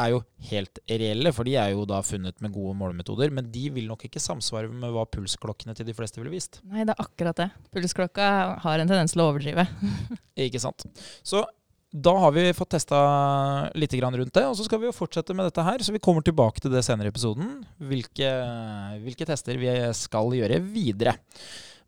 er 0.00 0.12
jo 0.12 0.22
helt 0.50 0.80
reelle, 0.88 1.32
for 1.34 1.48
de 1.48 1.56
er 1.60 1.72
jo 1.72 1.84
da 1.88 2.02
funnet 2.04 2.40
med 2.44 2.54
gode 2.54 2.76
målemetoder. 2.78 3.32
Men 3.34 3.50
de 3.52 3.66
vil 3.74 3.88
nok 3.90 4.06
ikke 4.08 4.22
samsvare 4.22 4.70
med 4.70 4.94
hva 4.94 5.06
pulsklokkene 5.08 5.76
til 5.76 5.88
de 5.88 5.96
fleste 5.96 6.20
ville 6.20 6.32
vist. 6.32 6.60
Nei, 6.68 6.84
det 6.84 6.96
er 6.96 7.04
akkurat 7.04 7.38
det. 7.40 7.50
Pulsklokka 7.74 8.30
har 8.64 8.82
en 8.82 8.90
tendens 8.90 9.16
til 9.16 9.24
å 9.24 9.30
overdrive. 9.32 9.68
Ikke 10.46 10.62
sant. 10.62 10.86
Så 11.26 11.44
da 11.96 12.12
har 12.20 12.32
vi 12.34 12.50
fått 12.56 12.74
testa 12.74 12.98
litt 13.78 13.94
rundt 13.94 14.34
det, 14.34 14.44
og 14.44 14.56
så 14.58 14.66
skal 14.66 14.82
vi 14.82 14.88
jo 14.88 14.96
fortsette 14.96 15.34
med 15.36 15.48
dette 15.48 15.64
her. 15.64 15.80
Så 15.80 15.94
vi 15.94 16.02
kommer 16.02 16.24
tilbake 16.24 16.60
til 16.60 16.74
det 16.74 16.84
senere 16.84 17.08
i 17.08 17.14
episoden, 17.14 17.62
hvilke, 17.78 18.32
hvilke 19.04 19.28
tester 19.28 19.56
vi 19.60 19.70
skal 19.96 20.34
gjøre 20.36 20.60
videre. 20.60 21.16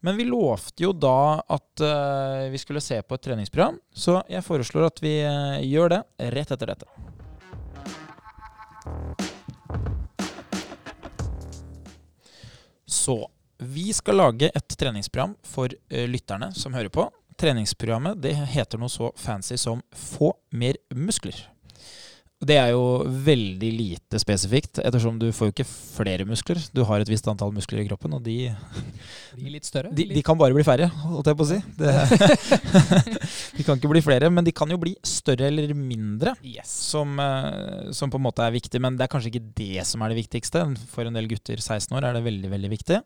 Men 0.01 0.17
vi 0.17 0.29
lovte 0.29 0.85
jo 0.85 0.93
da 0.95 1.43
at 1.43 1.83
uh, 1.83 2.47
vi 2.53 2.61
skulle 2.63 2.83
se 2.85 3.01
på 3.03 3.19
et 3.19 3.25
treningsprogram, 3.27 3.81
så 3.91 4.21
jeg 4.31 4.47
foreslår 4.47 4.87
at 4.87 5.03
vi 5.03 5.17
uh, 5.27 5.59
gjør 5.67 5.97
det 5.97 6.03
rett 6.37 6.55
etter 6.55 6.71
dette. 6.71 7.08
Så 12.89 13.31
vi 13.59 13.93
skal 13.93 14.17
lage 14.21 14.51
et 14.55 14.75
treningsprogram 14.79 15.37
for 15.45 15.73
uh, 15.73 16.05
lytterne 16.09 16.53
som 16.55 16.75
hører 16.77 16.93
på. 16.93 17.09
Treningsprogrammet 17.39 18.21
det 18.23 18.35
heter 18.53 18.81
noe 18.81 18.93
så 18.93 19.13
fancy 19.17 19.57
som 19.61 19.83
Få 19.95 20.33
mer 20.51 20.79
muskler. 20.95 21.39
Det 22.39 22.55
er 22.55 22.69
jo 22.71 22.83
veldig 23.27 23.69
lite 23.75 24.19
spesifikt, 24.23 24.79
ettersom 24.87 25.17
du 25.19 25.27
får 25.35 25.49
jo 25.49 25.55
ikke 25.57 25.65
flere 25.67 26.23
muskler. 26.29 26.61
Du 26.71 26.85
har 26.87 27.03
et 27.03 27.09
visst 27.11 27.27
antall 27.27 27.51
muskler 27.57 27.81
i 27.83 27.87
kroppen, 27.89 28.13
og 28.15 28.23
de, 28.23 28.37
Blir 29.35 29.57
litt 29.57 29.67
større? 29.67 29.91
de, 29.91 30.05
de 30.15 30.23
kan 30.23 30.39
bare 30.39 30.55
bli 30.55 30.63
færre, 30.63 30.87
holdt 31.03 31.33
jeg 31.33 31.39
på 31.41 31.47
å 31.47 31.49
si. 31.51 31.59
Det, 31.81 31.95
de 33.59 33.67
kan 33.67 33.81
ikke 33.81 33.91
bli 33.91 34.03
flere, 34.07 34.31
men 34.31 34.47
de 34.47 34.55
kan 34.55 34.71
jo 34.71 34.79
bli 34.81 34.95
større 35.03 35.49
eller 35.51 35.75
mindre, 35.75 36.37
Yes. 36.47 36.71
som, 36.93 37.19
eh, 37.19 37.91
som 37.97 38.11
på 38.15 38.21
en 38.21 38.27
måte 38.29 38.47
er 38.47 38.55
viktig. 38.55 38.79
Men 38.87 38.95
det 38.99 39.09
er 39.09 39.13
kanskje 39.17 39.33
ikke 39.33 39.49
det 39.59 39.83
som 39.91 40.07
er 40.07 40.15
det 40.15 40.21
viktigste. 40.23 40.63
For 40.95 41.11
en 41.11 41.19
del 41.19 41.27
gutter 41.31 41.59
16 41.59 41.91
år 41.99 42.07
er 42.13 42.19
det 42.21 42.25
veldig, 42.29 42.53
veldig 42.55 42.71
viktig. 42.77 43.01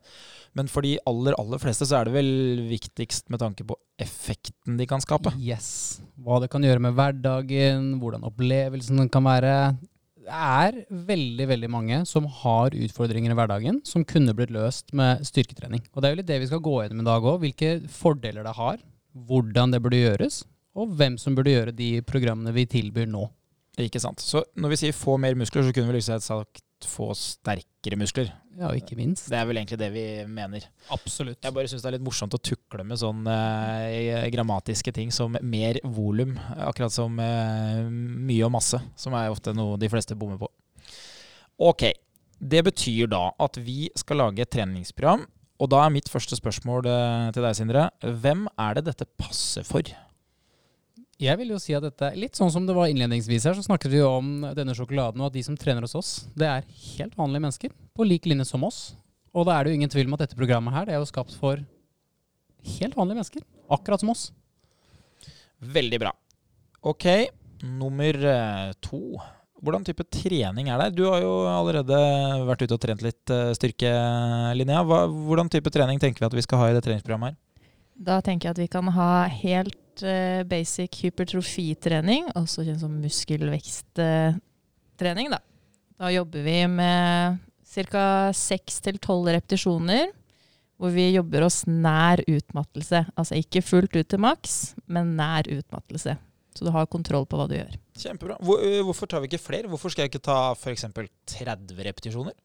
Men 0.53 0.69
for 0.69 0.85
de 0.85 0.93
aller, 1.09 1.33
aller 1.41 1.57
fleste 1.57 1.87
så 1.89 1.97
er 2.03 2.05
det 2.11 2.13
vel 2.19 2.29
viktigst 2.69 3.31
med 3.33 3.41
tanke 3.41 3.65
på 3.65 3.73
effekten 4.03 4.77
de 4.77 4.85
kan 4.89 5.01
skape. 5.01 5.31
Yes. 5.41 5.99
Hva 6.21 6.39
det 6.43 6.49
kan 6.53 6.61
gjøre 6.65 6.81
med 6.81 6.93
hverdagen, 6.97 7.95
hvordan 8.01 8.25
opplevelsen 8.29 9.07
kan 9.13 9.22
være. 9.27 9.55
Det 10.23 10.31
er 10.31 10.77
veldig 11.09 11.45
veldig 11.49 11.69
mange 11.71 11.99
som 12.07 12.27
har 12.41 12.75
utfordringer 12.75 13.33
i 13.33 13.37
hverdagen 13.37 13.81
som 13.87 14.05
kunne 14.07 14.35
blitt 14.37 14.53
løst 14.55 14.93
med 14.95 15.25
styrketrening. 15.27 15.83
Og 15.91 16.01
Det 16.01 16.07
er 16.07 16.13
jo 16.13 16.19
litt 16.21 16.31
det 16.31 16.39
vi 16.45 16.49
skal 16.51 16.63
gå 16.63 16.77
gjennom 16.79 17.03
i 17.03 17.07
dag 17.09 17.27
òg. 17.27 17.41
Hvilke 17.43 17.71
fordeler 17.91 18.47
det 18.47 18.55
har, 18.55 18.77
hvordan 19.13 19.73
det 19.75 19.81
burde 19.83 19.99
gjøres, 19.99 20.43
og 20.73 20.95
hvem 20.97 21.17
som 21.21 21.35
burde 21.35 21.53
gjøre 21.53 21.75
de 21.75 21.89
programmene 22.07 22.55
vi 22.55 22.65
tilbyr 22.65 23.09
nå. 23.09 23.27
Ikke 23.83 24.01
sant. 24.01 24.21
Så 24.21 24.43
når 24.55 24.73
vi 24.73 24.79
sier 24.83 24.95
få 24.95 25.17
mer 25.21 25.35
muskler, 25.37 25.65
så 25.65 25.73
kunne 25.73 25.91
vi 25.91 25.99
liksom 25.99 26.21
sagt 26.23 26.63
få 26.87 27.11
sterkere 27.17 27.97
muskler. 27.99 28.31
Ja, 28.53 28.69
og 28.69 28.77
ikke 28.77 28.97
minst. 28.97 29.27
Det 29.31 29.37
er 29.39 29.47
vel 29.49 29.57
egentlig 29.57 29.79
det 29.81 29.89
vi 29.95 30.05
mener. 30.29 30.65
Absolutt. 30.93 31.39
Jeg 31.41 31.55
bare 31.55 31.69
syns 31.71 31.81
det 31.81 31.89
er 31.89 31.95
litt 31.97 32.05
morsomt 32.05 32.35
å 32.37 32.41
tukle 32.41 32.85
med 32.85 32.99
sånne 33.01 33.37
eh, 33.89 34.27
grammatiske 34.33 34.93
ting 34.93 35.13
som 35.13 35.37
mer 35.41 35.79
volum. 35.95 36.35
Akkurat 36.61 36.93
som 36.93 37.17
eh, 37.23 37.81
mye 37.89 38.45
og 38.45 38.53
masse, 38.53 38.79
som 38.99 39.17
er 39.17 39.33
ofte 39.33 39.55
noe 39.57 39.79
de 39.81 39.89
fleste 39.89 40.17
bommer 40.19 40.37
på. 40.41 40.51
Ok, 41.63 41.87
det 42.37 42.63
betyr 42.67 43.09
da 43.09 43.29
at 43.41 43.57
vi 43.61 43.87
skal 43.97 44.21
lage 44.21 44.45
et 44.45 44.53
treningsprogram. 44.53 45.25
Og 45.61 45.69
da 45.71 45.83
er 45.85 45.93
mitt 45.93 46.09
første 46.11 46.37
spørsmål 46.37 46.89
eh, 46.89 47.27
til 47.33 47.45
deg, 47.45 47.57
Sindre. 47.57 47.87
Hvem 48.03 48.47
er 48.59 48.77
det 48.77 48.89
dette 48.91 49.09
passer 49.17 49.65
for? 49.65 49.89
Jeg 51.23 51.39
vil 51.39 51.53
jo 51.53 51.59
si 51.61 51.75
at 51.75 51.85
dette, 51.85 52.09
Litt 52.19 52.35
sånn 52.35 52.51
som 52.51 52.65
det 52.67 52.75
var 52.75 52.89
innledningsvis 52.91 53.45
her, 53.47 53.55
så 53.55 53.63
snakket 53.63 53.93
vi 53.93 54.01
jo 54.01 54.09
om 54.17 54.31
denne 54.57 54.75
sjokoladen, 54.75 55.21
og 55.21 55.29
at 55.29 55.37
de 55.37 55.43
som 55.45 55.55
trener 55.59 55.85
hos 55.85 55.95
oss, 55.95 56.11
det 56.35 56.49
er 56.49 56.65
helt 56.97 57.15
vanlige 57.19 57.45
mennesker. 57.45 57.75
På 57.95 58.07
lik 58.07 58.27
linje 58.27 58.49
som 58.49 58.65
oss. 58.67 58.81
Og 59.33 59.47
da 59.47 59.55
er 59.55 59.65
det 59.65 59.73
jo 59.73 59.79
ingen 59.79 59.93
tvil 59.93 60.09
om 60.09 60.17
at 60.17 60.25
dette 60.25 60.37
programmet 60.37 60.75
her, 60.75 60.87
det 60.89 60.95
er 60.95 60.99
jo 60.99 61.09
skapt 61.09 61.35
for 61.39 61.61
helt 62.77 62.97
vanlige 62.97 63.21
mennesker. 63.21 63.45
Akkurat 63.71 64.03
som 64.03 64.11
oss. 64.13 64.25
Veldig 65.63 66.01
bra. 66.03 66.11
Ok, 66.91 67.07
nummer 67.63 68.19
eh, 68.33 68.73
to. 68.83 68.99
Hvordan 69.63 69.85
type 69.87 70.03
trening 70.11 70.67
er 70.67 70.81
det? 70.81 70.89
Du 70.97 71.05
har 71.07 71.23
jo 71.23 71.31
allerede 71.47 71.99
vært 72.49 72.65
ute 72.65 72.75
og 72.75 72.81
trent 72.83 73.05
litt 73.05 73.31
eh, 73.31 73.53
styrke, 73.55 73.93
Linnea. 74.59 74.83
Hva, 74.83 75.05
hvordan 75.07 75.51
type 75.53 75.71
trening 75.71 76.03
tenker 76.03 76.25
vi 76.25 76.27
at 76.27 76.35
vi 76.35 76.43
skal 76.43 76.59
ha 76.59 76.67
i 76.71 76.75
det 76.75 76.83
treningsprogrammet 76.83 77.31
her? 77.31 77.39
Da 77.93 78.19
tenker 78.25 78.49
jeg 78.49 78.57
at 78.57 78.63
vi 78.65 78.71
kan 78.73 78.91
ha 78.91 79.09
helt 79.31 79.77
eh, 80.01 80.41
basic 80.49 80.89
hypertrofitrening, 81.03 82.31
også 82.39 82.63
kjent 82.65 82.81
som 82.81 83.01
muskelveksttrening. 83.03 85.27
da. 85.29 85.39
da 85.99 86.11
jobber 86.11 86.41
vi 86.47 86.67
med 86.67 87.37
ca. 87.73 88.31
6-12 88.33 89.33
repetisjoner, 89.37 90.11
hvor 90.77 90.91
vi 90.93 91.13
jobber 91.13 91.45
oss 91.45 91.63
nær 91.69 92.23
utmattelse. 92.27 93.05
Altså 93.15 93.35
ikke 93.39 93.61
fullt 93.61 93.95
ut 93.95 94.09
til 94.09 94.23
maks, 94.23 94.75
men 94.87 95.15
nær 95.19 95.47
utmattelse. 95.47 96.17
Så 96.53 96.65
du 96.65 96.71
har 96.73 96.91
kontroll 96.91 97.25
på 97.25 97.37
hva 97.39 97.47
du 97.49 97.55
gjør. 97.57 97.77
Kjempebra. 97.97 98.37
Hvor, 98.41 98.61
øh, 98.61 98.81
hvorfor 98.85 99.09
tar 99.09 99.23
vi 99.23 99.31
ikke 99.31 99.41
flere? 99.41 99.69
Hvorfor 99.69 99.89
skal 99.89 100.05
jeg 100.05 100.13
ikke 100.13 100.27
ta 100.29 100.53
f.eks. 100.53 100.85
30 101.33 101.87
repetisjoner? 101.87 102.35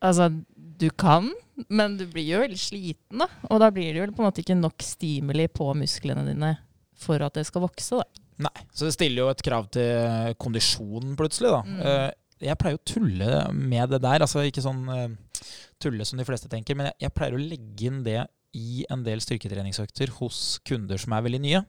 Altså, 0.00 0.30
du 0.56 0.88
kan, 0.96 1.28
men 1.68 1.98
du 2.00 2.06
blir 2.08 2.24
jo 2.24 2.40
veldig 2.40 2.60
sliten, 2.60 3.20
da. 3.20 3.28
Og 3.52 3.60
da 3.60 3.68
blir 3.72 3.92
det 3.92 4.00
jo 4.00 4.12
på 4.12 4.22
en 4.22 4.28
måte 4.30 4.44
ikke 4.44 4.56
nok 4.56 4.84
stimuli 4.84 5.48
på 5.52 5.68
musklene 5.76 6.24
dine 6.28 6.54
for 7.00 7.22
at 7.26 7.36
det 7.38 7.46
skal 7.48 7.64
vokse, 7.64 8.00
da. 8.00 8.24
Nei. 8.46 8.64
Så 8.72 8.86
det 8.88 8.94
stiller 8.96 9.24
jo 9.26 9.30
et 9.32 9.42
krav 9.44 9.66
til 9.74 10.34
kondisjonen 10.40 11.16
plutselig, 11.18 11.50
da. 11.52 11.62
Mm. 11.66 11.80
Eh, 11.84 12.10
Jeg 12.40 12.56
pleier 12.56 12.78
å 12.78 12.84
tulle 12.88 13.30
med 13.52 13.90
det 13.92 13.98
der. 14.00 14.22
Altså 14.24 14.40
ikke 14.48 14.62
sånn 14.64 14.86
eh, 14.94 15.42
tulle 15.82 16.06
som 16.08 16.16
de 16.20 16.24
fleste 16.24 16.48
tenker, 16.48 16.76
men 16.78 16.88
jeg, 16.88 16.96
jeg 17.04 17.12
pleier 17.18 17.36
å 17.36 17.40
legge 17.42 17.90
inn 17.90 17.98
det 18.06 18.22
i 18.56 18.80
en 18.90 19.04
del 19.06 19.20
styrketreningsøkter 19.22 20.10
hos 20.16 20.58
kunder 20.66 20.98
som 20.98 21.12
er 21.14 21.26
veldig 21.26 21.40
nye. 21.44 21.60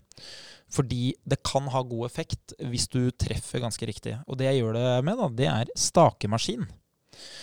Fordi 0.71 1.11
det 1.27 1.41
kan 1.43 1.67
ha 1.73 1.81
god 1.83 2.07
effekt 2.07 2.55
hvis 2.63 2.87
du 2.89 3.11
treffer 3.19 3.59
ganske 3.61 3.85
riktig. 3.89 4.15
Og 4.31 4.39
det 4.39 4.47
jeg 4.47 4.61
gjør 4.61 4.79
det 4.79 4.85
med, 5.05 5.19
da, 5.19 5.27
det 5.41 5.49
er 5.51 5.73
stakemaskin. 5.77 6.63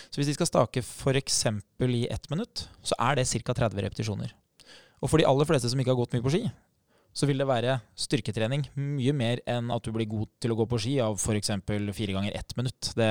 Så 0.09 0.17
hvis 0.19 0.31
de 0.31 0.35
skal 0.39 0.49
stake 0.49 0.81
f.eks. 0.81 1.37
i 1.85 2.01
ett 2.09 2.25
minutt, 2.33 2.65
så 2.81 2.97
er 2.97 3.19
det 3.21 3.27
ca. 3.29 3.53
30 3.61 3.85
repetisjoner. 3.85 4.33
Og 4.99 5.11
for 5.13 5.21
de 5.21 5.29
aller 5.29 5.47
fleste 5.47 5.69
som 5.71 5.79
ikke 5.79 5.93
har 5.93 6.01
gått 6.01 6.17
mye 6.17 6.25
på 6.25 6.33
ski, 6.33 6.41
så 7.13 7.27
vil 7.27 7.41
det 7.41 7.47
være 7.49 7.79
styrketrening 7.99 8.67
mye 8.79 9.13
mer 9.17 9.41
enn 9.49 9.71
at 9.73 9.85
du 9.85 9.91
blir 9.95 10.07
god 10.09 10.29
til 10.41 10.53
å 10.53 10.57
gå 10.59 10.67
på 10.69 10.79
ski 10.81 10.97
av 11.03 11.17
f.eks. 11.19 11.51
fire 11.65 12.15
ganger 12.15 12.37
ett 12.37 12.55
minutt. 12.59 12.91
Det, 12.95 13.09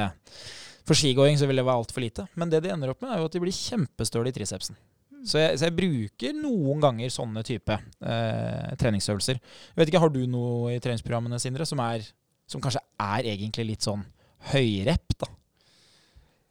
for 0.88 0.98
skigåing 0.98 1.38
så 1.40 1.48
vil 1.48 1.61
det 1.61 1.66
være 1.66 1.82
altfor 1.82 2.04
lite. 2.04 2.28
Men 2.38 2.52
det 2.52 2.62
de 2.64 2.72
ender 2.72 2.94
opp 2.94 3.02
med, 3.04 3.12
er 3.12 3.22
jo 3.22 3.28
at 3.28 3.34
de 3.37 3.42
blir 3.42 3.54
kjempestøle 3.54 4.30
i 4.30 4.37
tricepsen. 4.37 4.78
Så 5.26 5.40
jeg, 5.40 5.58
så 5.58 5.66
jeg 5.66 5.74
bruker 5.74 6.37
noen 6.37 6.82
ganger 6.82 7.11
sånne 7.11 7.42
type 7.46 7.74
eh, 7.74 8.68
treningsøvelser. 8.78 9.40
Jeg 9.40 9.80
vet 9.80 9.90
ikke, 9.90 10.02
Har 10.04 10.14
du 10.14 10.22
noe 10.30 10.76
i 10.76 10.82
treningsprogrammene 10.82 11.40
Sindre, 11.42 11.66
som, 11.66 11.82
er, 11.82 12.06
som 12.46 12.62
kanskje 12.62 12.84
er 13.02 13.26
egentlig 13.34 13.72
litt 13.72 13.88
sånn 13.88 14.06
høyrep, 14.52 15.18
da. 15.18 15.32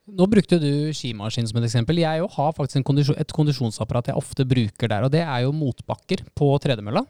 Nå 0.07 0.23
brukte 0.31 0.59
du 0.59 0.93
skimaskin 0.95 1.47
som 1.49 1.57
et 1.59 1.65
eksempel. 1.67 1.99
Jeg 1.99 2.21
jo 2.21 2.29
har 2.37 2.53
faktisk 2.55 2.79
en 2.79 2.85
kondisjon, 2.87 3.17
et 3.19 3.33
kondisjonsapparat 3.35 4.11
jeg 4.11 4.19
ofte 4.19 4.45
bruker 4.47 4.91
der, 4.91 5.03
og 5.03 5.11
det 5.11 5.23
er 5.23 5.43
jo 5.43 5.55
motbakker 5.55 6.23
på 6.37 6.53
tredemølla. 6.63 7.03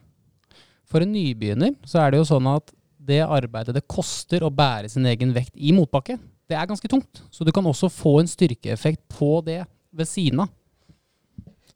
For 0.87 1.03
en 1.03 1.11
nybegynner 1.13 1.75
så 1.87 2.01
er 2.03 2.13
det 2.13 2.21
jo 2.21 2.27
sånn 2.29 2.47
at 2.51 2.71
det 3.07 3.21
arbeidet 3.23 3.75
det 3.75 3.85
koster 3.87 4.43
å 4.43 4.51
bære 4.51 4.89
sin 4.91 5.05
egen 5.07 5.33
vekt 5.35 5.55
i 5.55 5.73
motbakke, 5.75 6.17
det 6.47 6.55
er 6.55 6.67
ganske 6.67 6.89
tungt. 6.91 7.21
Så 7.31 7.43
du 7.47 7.51
kan 7.55 7.65
også 7.67 7.89
få 7.91 8.17
en 8.21 8.29
styrkeeffekt 8.31 9.03
på 9.11 9.37
det 9.47 9.61
ved 9.95 10.07
siden 10.07 10.45
av. 10.45 10.53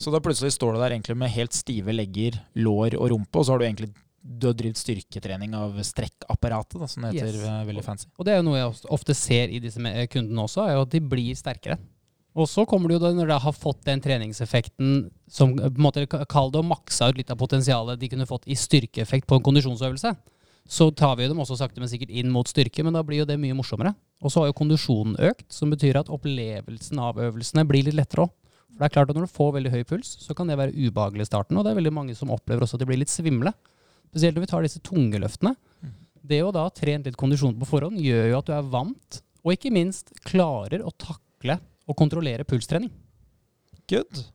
Så 0.02 0.12
da 0.12 0.20
plutselig 0.24 0.56
står 0.56 0.74
du 0.76 0.80
der 0.82 0.96
egentlig 0.96 1.18
med 1.20 1.30
helt 1.30 1.54
stive 1.54 1.94
legger, 1.94 2.40
lår 2.58 2.96
og 2.98 3.12
rumpe, 3.14 3.38
og 3.38 3.46
så 3.46 3.54
har 3.54 3.62
du 3.62 3.68
egentlig 3.68 3.92
du 4.22 4.46
har 4.52 4.54
drevet 4.54 4.78
styrketrening 4.78 5.56
av 5.58 5.80
strekkapparatet, 5.82 6.78
da, 6.78 6.88
som 6.90 7.06
det 7.08 7.16
heter 7.16 7.34
Yes. 7.40 7.46
eh, 7.50 7.64
veldig 7.66 7.84
fancy. 7.84 8.08
Og 8.20 8.26
det 8.28 8.34
er 8.34 8.38
jo 8.38 8.46
noe 8.46 8.60
jeg 8.60 8.76
ofte 8.94 9.16
ser 9.18 9.50
i 9.50 9.60
disse 9.64 9.82
kundene 10.14 10.44
også, 10.46 10.62
er 10.68 10.76
jo 10.78 10.84
at 10.86 10.92
de 10.94 11.02
blir 11.02 11.34
sterkere. 11.38 11.80
Og 12.40 12.48
så 12.48 12.64
kommer 12.70 12.88
det 12.88 12.96
jo 12.96 13.04
da 13.04 13.12
når 13.16 13.28
de 13.28 13.38
har 13.44 13.56
fått 13.56 13.82
den 13.88 14.02
treningseffekten 14.04 15.10
som 15.32 15.52
på 15.58 15.68
en 15.68 15.84
måte 15.84 16.06
Kall 16.08 16.52
det 16.54 16.62
å 16.62 16.68
makse 16.68 17.10
ut 17.10 17.18
litt 17.20 17.32
av 17.34 17.40
potensialet 17.42 18.00
de 18.00 18.10
kunne 18.12 18.28
fått 18.30 18.48
i 18.48 18.56
styrkeeffekt 18.56 19.28
på 19.28 19.40
en 19.40 19.44
kondisjonsøvelse. 19.44 20.14
Så 20.72 20.88
tar 20.96 21.18
vi 21.20 21.28
dem 21.28 21.42
også 21.42 21.58
sakte, 21.60 21.82
men 21.82 21.90
sikkert 21.92 22.14
inn 22.16 22.30
mot 22.32 22.48
styrke, 22.48 22.86
men 22.86 22.96
da 22.96 23.02
blir 23.04 23.24
jo 23.24 23.28
det 23.28 23.36
mye 23.42 23.56
morsommere. 23.58 23.92
Og 24.24 24.32
så 24.32 24.44
har 24.44 24.52
jo 24.52 24.56
kondisjonen 24.62 25.18
økt, 25.32 25.48
som 25.52 25.74
betyr 25.74 26.00
at 26.00 26.12
opplevelsen 26.14 27.02
av 27.02 27.20
øvelsene 27.20 27.66
blir 27.68 27.84
litt 27.88 27.98
lettere 27.98 28.28
òg. 28.28 28.32
For 28.72 28.80
det 28.80 28.88
er 28.88 28.94
klart 28.96 29.12
at 29.12 29.18
når 29.18 29.28
du 29.28 29.34
får 29.36 29.50
veldig 29.58 29.74
høy 29.74 29.82
puls, 29.90 30.14
så 30.24 30.36
kan 30.38 30.48
det 30.48 30.56
være 30.62 30.76
ubehagelig 30.78 31.26
i 31.26 31.32
starten, 31.32 31.58
og 31.60 31.66
det 31.66 31.74
er 31.74 31.80
veldig 31.82 31.96
mange 31.98 32.16
som 32.16 32.32
opplever 32.32 32.64
også 32.64 32.78
at 32.78 32.86
de 32.86 32.88
blir 32.88 33.02
litt 33.02 33.12
svimle. 33.12 33.52
Spesielt 34.14 34.38
når 34.38 34.46
vi 34.46 34.52
tar 34.54 34.64
disse 34.64 34.84
tunge 34.86 35.20
løftene. 35.20 35.52
Det 36.32 36.40
å 36.46 36.54
da 36.56 36.64
ha 36.68 36.72
trent 36.72 37.10
litt 37.10 37.20
kondisjon 37.20 37.58
på 37.60 37.68
forhånd 37.68 38.00
gjør 38.00 38.30
jo 38.30 38.40
at 38.40 38.48
du 38.48 38.56
er 38.56 38.72
vant, 38.72 39.20
og 39.42 39.56
ikke 39.58 39.74
minst 39.74 40.14
klarer 40.24 40.86
å 40.86 40.94
takle 40.96 41.58
og 41.88 41.98
kontrollere 41.98 42.46
pulstrening. 42.48 42.92
Good. 43.90 44.26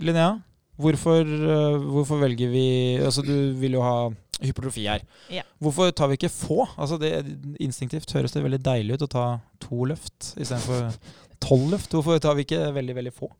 Linnea, 0.00 0.40
hvorfor, 0.80 1.20
eh, 1.20 1.78
hvorfor 1.92 2.20
velger 2.20 2.50
vi 2.52 2.96
Altså, 2.96 3.22
du 3.22 3.52
vil 3.60 3.76
jo 3.76 3.82
ha 3.84 4.10
hypertrofi 4.40 4.86
her. 4.88 5.04
Ja. 5.30 5.42
Hvorfor 5.60 5.90
tar 5.90 6.08
vi 6.08 6.16
ikke 6.18 6.32
få? 6.32 6.64
Altså, 6.78 6.96
det, 7.00 7.12
instinktivt 7.60 8.12
høres 8.16 8.32
det 8.32 8.42
veldig 8.44 8.62
deilig 8.64 8.96
ut 8.96 9.06
å 9.08 9.12
ta 9.12 9.26
to 9.60 9.84
løft 9.90 10.32
istedenfor 10.40 10.90
tolv 11.40 11.74
løft. 11.74 11.92
Hvorfor 11.92 12.20
tar 12.22 12.36
vi 12.38 12.46
ikke 12.46 12.70
veldig, 12.76 12.96
veldig 12.96 13.12
få? 13.16 13.30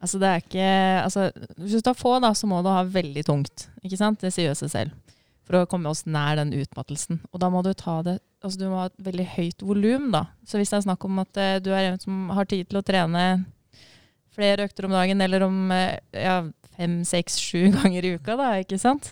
Altså, 0.00 0.18
det 0.18 0.28
er 0.28 0.42
ikke 0.42 0.68
altså, 1.04 1.30
Hvis 1.58 1.76
du 1.76 1.80
tar 1.84 1.98
få, 1.98 2.16
da, 2.24 2.32
så 2.34 2.48
må 2.50 2.62
du 2.64 2.70
ha 2.72 2.82
veldig 2.82 3.24
tungt. 3.26 3.68
Ikke 3.84 4.00
sant? 4.00 4.20
Det 4.22 4.32
sier 4.34 4.50
jo 4.50 4.58
seg 4.58 4.72
selv. 4.72 5.09
For 5.50 5.58
å 5.58 5.68
komme 5.70 5.90
oss 5.90 6.04
nær 6.06 6.38
den 6.38 6.54
utmattelsen. 6.54 7.24
Og 7.34 7.40
da 7.42 7.48
må 7.50 7.64
du 7.66 7.72
ta 7.74 8.00
det 8.06 8.20
Altså, 8.40 8.56
du 8.56 8.70
må 8.70 8.78
ha 8.80 8.86
et 8.88 9.02
veldig 9.04 9.24
høyt 9.34 9.62
volum, 9.68 10.06
da. 10.14 10.22
Så 10.48 10.56
hvis 10.56 10.70
det 10.72 10.78
er 10.78 10.84
snakk 10.86 11.02
om 11.04 11.18
at 11.20 11.36
uh, 11.36 11.58
du 11.60 11.74
er 11.76 11.90
en 11.90 11.98
som 12.00 12.30
har 12.32 12.46
tid 12.48 12.70
til 12.70 12.78
å 12.80 12.84
trene 12.88 13.24
flere 14.32 14.64
økter 14.64 14.86
om 14.88 14.94
dagen, 14.96 15.20
eller 15.20 15.44
om 15.44 15.58
uh, 15.68 15.98
ja, 16.16 16.38
fem, 16.78 16.94
seks, 17.04 17.36
sju 17.36 17.66
ganger 17.76 18.06
i 18.08 18.14
uka, 18.16 18.38
da, 18.40 18.54
ikke 18.62 18.78
sant? 18.80 19.10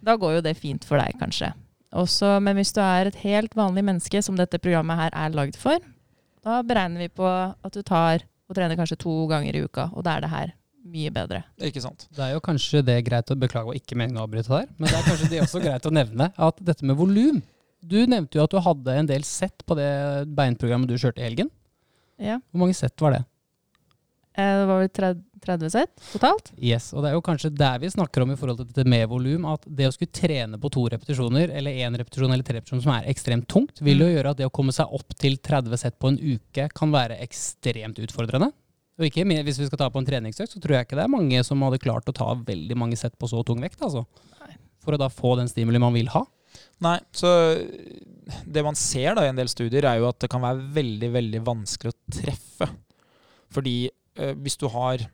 Da 0.00 0.14
går 0.16 0.38
jo 0.38 0.46
det 0.46 0.54
fint 0.56 0.86
for 0.88 0.96
deg, 0.96 1.12
kanskje. 1.20 1.50
Også, 1.92 2.38
men 2.40 2.56
hvis 2.56 2.72
du 2.72 2.80
er 2.80 3.10
et 3.10 3.20
helt 3.20 3.52
vanlig 3.58 3.84
menneske, 3.84 4.24
som 4.24 4.38
dette 4.38 4.62
programmet 4.64 4.96
her 4.96 5.12
er 5.26 5.36
lagd 5.36 5.60
for, 5.60 5.76
da 6.40 6.62
beregner 6.64 7.04
vi 7.04 7.12
på 7.20 7.28
at 7.28 7.76
du 7.76 7.82
tar 7.84 8.24
og 8.48 8.56
trener 8.56 8.80
kanskje 8.80 9.02
to 9.04 9.12
ganger 9.28 9.58
i 9.58 9.66
uka, 9.68 9.90
og 9.92 10.08
da 10.08 10.16
er 10.16 10.24
det 10.24 10.32
her 10.32 10.56
mye 10.84 11.10
bedre. 11.14 11.42
Ikke 11.60 11.82
sant? 11.84 12.06
Det 12.14 12.24
er 12.24 12.34
jo 12.34 12.42
kanskje 12.44 12.82
det 12.86 12.98
greit 13.06 13.30
å 13.30 13.36
beklage 13.38 13.72
og 13.72 13.78
ikke 13.78 13.98
meningen 13.98 14.20
å 14.20 14.26
avbryte 14.26 14.52
der, 14.52 14.68
men 14.78 14.88
det 14.88 14.98
er 14.98 15.08
kanskje 15.08 15.30
det 15.32 15.42
også 15.44 15.62
greit 15.62 15.86
å 15.88 15.92
nevne 15.94 16.30
at 16.36 16.62
dette 16.64 16.86
med 16.88 16.96
volum 16.96 17.42
Du 17.80 17.96
nevnte 18.06 18.36
jo 18.36 18.44
at 18.44 18.52
du 18.52 18.60
hadde 18.60 18.94
en 19.00 19.08
del 19.08 19.22
sett 19.24 19.64
på 19.64 19.76
det 19.78 19.90
beinprogrammet 20.36 20.88
du 20.90 20.98
kjørte 21.00 21.22
i 21.22 21.24
helgen. 21.24 21.48
Ja. 22.20 22.36
Hvor 22.52 22.60
mange 22.66 22.76
sett 22.76 23.00
var 23.00 23.14
det? 23.16 23.22
Eh, 24.36 24.56
Det 24.60 24.66
var 24.68 24.82
vel 24.82 24.88
30 24.92 25.26
30 25.40 25.70
sett 25.72 25.94
totalt? 26.12 26.50
Yes, 26.60 26.90
og 26.92 27.02
det 27.02 27.10
er 27.10 27.14
jo 27.16 27.22
kanskje 27.24 27.50
der 27.56 27.78
vi 27.80 27.88
snakker 27.88 28.24
om 28.24 28.32
i 28.34 28.36
forhold 28.36 28.60
til 28.60 28.68
dette 28.68 28.84
med 28.88 29.06
volum, 29.08 29.46
at 29.48 29.64
det 29.66 29.88
å 29.88 29.94
skulle 29.94 30.12
trene 30.12 30.60
på 30.60 30.70
to 30.72 30.84
repetisjoner, 30.92 31.52
eller 31.56 31.80
én 31.80 31.96
repetisjon 31.96 32.32
eller 32.32 32.44
tre 32.46 32.58
repetisjoner 32.58 32.84
som 32.84 32.92
er 32.92 33.08
ekstremt 33.10 33.48
tungt, 33.48 33.80
vil 33.80 34.04
jo 34.04 34.10
gjøre 34.10 34.34
at 34.34 34.40
det 34.40 34.48
å 34.48 34.52
komme 34.52 34.74
seg 34.76 34.92
opp 34.92 35.16
til 35.16 35.38
30 35.40 35.80
sett 35.80 35.96
på 35.98 36.12
en 36.12 36.20
uke 36.20 36.68
kan 36.76 36.92
være 36.92 37.16
ekstremt 37.24 38.00
utfordrende. 38.04 38.50
Og 39.00 39.06
ikke 39.08 39.24
hvis 39.24 39.58
vi 39.62 39.66
skal 39.66 39.80
ta 39.80 39.88
på 39.88 40.00
en 40.02 40.06
treningsøkt, 40.06 40.52
så 40.52 40.60
tror 40.60 40.76
jeg 40.76 40.86
ikke 40.86 40.98
det 40.98 41.06
er 41.06 41.12
mange 41.12 41.40
som 41.46 41.62
hadde 41.64 41.80
klart 41.80 42.08
å 42.10 42.16
ta 42.16 42.34
veldig 42.36 42.76
mange 42.76 42.98
sett 43.00 43.16
på 43.16 43.30
så 43.30 43.40
tung 43.46 43.62
vekt, 43.64 43.80
altså. 43.86 44.04
For 44.84 44.96
å 44.96 45.00
da 45.00 45.08
få 45.12 45.34
den 45.40 45.48
stimuli 45.48 45.80
man 45.80 45.96
vil 45.96 46.10
ha. 46.12 46.22
Nei, 46.84 46.98
så 47.16 47.30
det 48.44 48.64
man 48.64 48.76
ser 48.78 49.16
da 49.16 49.24
i 49.24 49.30
en 49.32 49.38
del 49.40 49.48
studier, 49.52 49.86
er 49.88 50.00
jo 50.00 50.08
at 50.10 50.20
det 50.20 50.30
kan 50.32 50.44
være 50.44 50.68
veldig, 50.76 51.10
veldig 51.16 51.40
vanskelig 51.46 51.92
å 51.92 51.98
treffe. 52.20 52.68
Fordi 53.50 53.74
eh, 53.88 54.36
hvis 54.36 54.60
du 54.60 54.68
har 54.72 55.08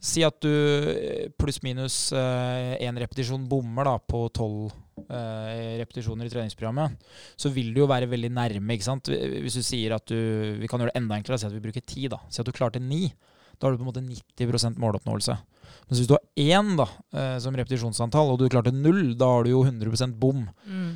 Si 0.00 0.22
at 0.24 0.38
du 0.40 0.48
eh, 0.48 1.26
pluss-minus 1.36 2.14
én 2.16 2.96
repetisjon 3.02 3.42
bommer 3.50 3.84
da 3.84 3.98
på 4.00 4.22
tolv 4.32 4.70
eh, 4.70 4.70
repetisjoner 5.08 6.28
i 6.28 6.32
treningsprogrammet, 6.32 6.96
så 7.40 7.50
vil 7.54 7.72
du 7.74 7.82
jo 7.82 7.88
være 7.90 8.10
veldig 8.10 8.30
nærme. 8.36 8.76
ikke 8.76 8.86
sant? 8.86 9.10
Hvis 9.10 9.58
du 9.58 9.62
sier 9.62 9.94
at 9.96 10.06
du 10.06 10.16
Vi 10.60 10.68
kan 10.68 10.80
gjøre 10.80 10.92
det 10.92 11.00
enda 11.02 11.16
enklere. 11.16 11.38
Si 11.38 11.46
at 11.46 11.54
vi 11.54 11.64
bruker 11.64 11.84
ti. 11.84 12.08
da. 12.08 12.18
Si 12.28 12.40
at 12.42 12.46
du 12.46 12.52
klarte 12.52 12.80
ni. 12.82 13.12
Da 13.60 13.66
har 13.68 13.76
du 13.76 13.82
på 13.82 13.84
en 13.84 13.92
måte 13.92 14.00
90% 14.04 14.78
måloppnåelse. 14.80 15.34
Men 15.36 15.98
hvis 15.98 16.08
du 16.08 16.14
har 16.14 16.22
én 16.40 16.76
da, 16.78 16.86
eh, 17.12 17.38
som 17.38 17.54
repetisjonsantall, 17.54 18.32
og 18.32 18.38
du 18.40 18.48
klarte 18.48 18.72
null, 18.72 19.14
da 19.20 19.26
har 19.26 19.44
du 19.44 19.50
jo 19.50 19.64
100% 19.64 20.16
bom. 20.18 20.48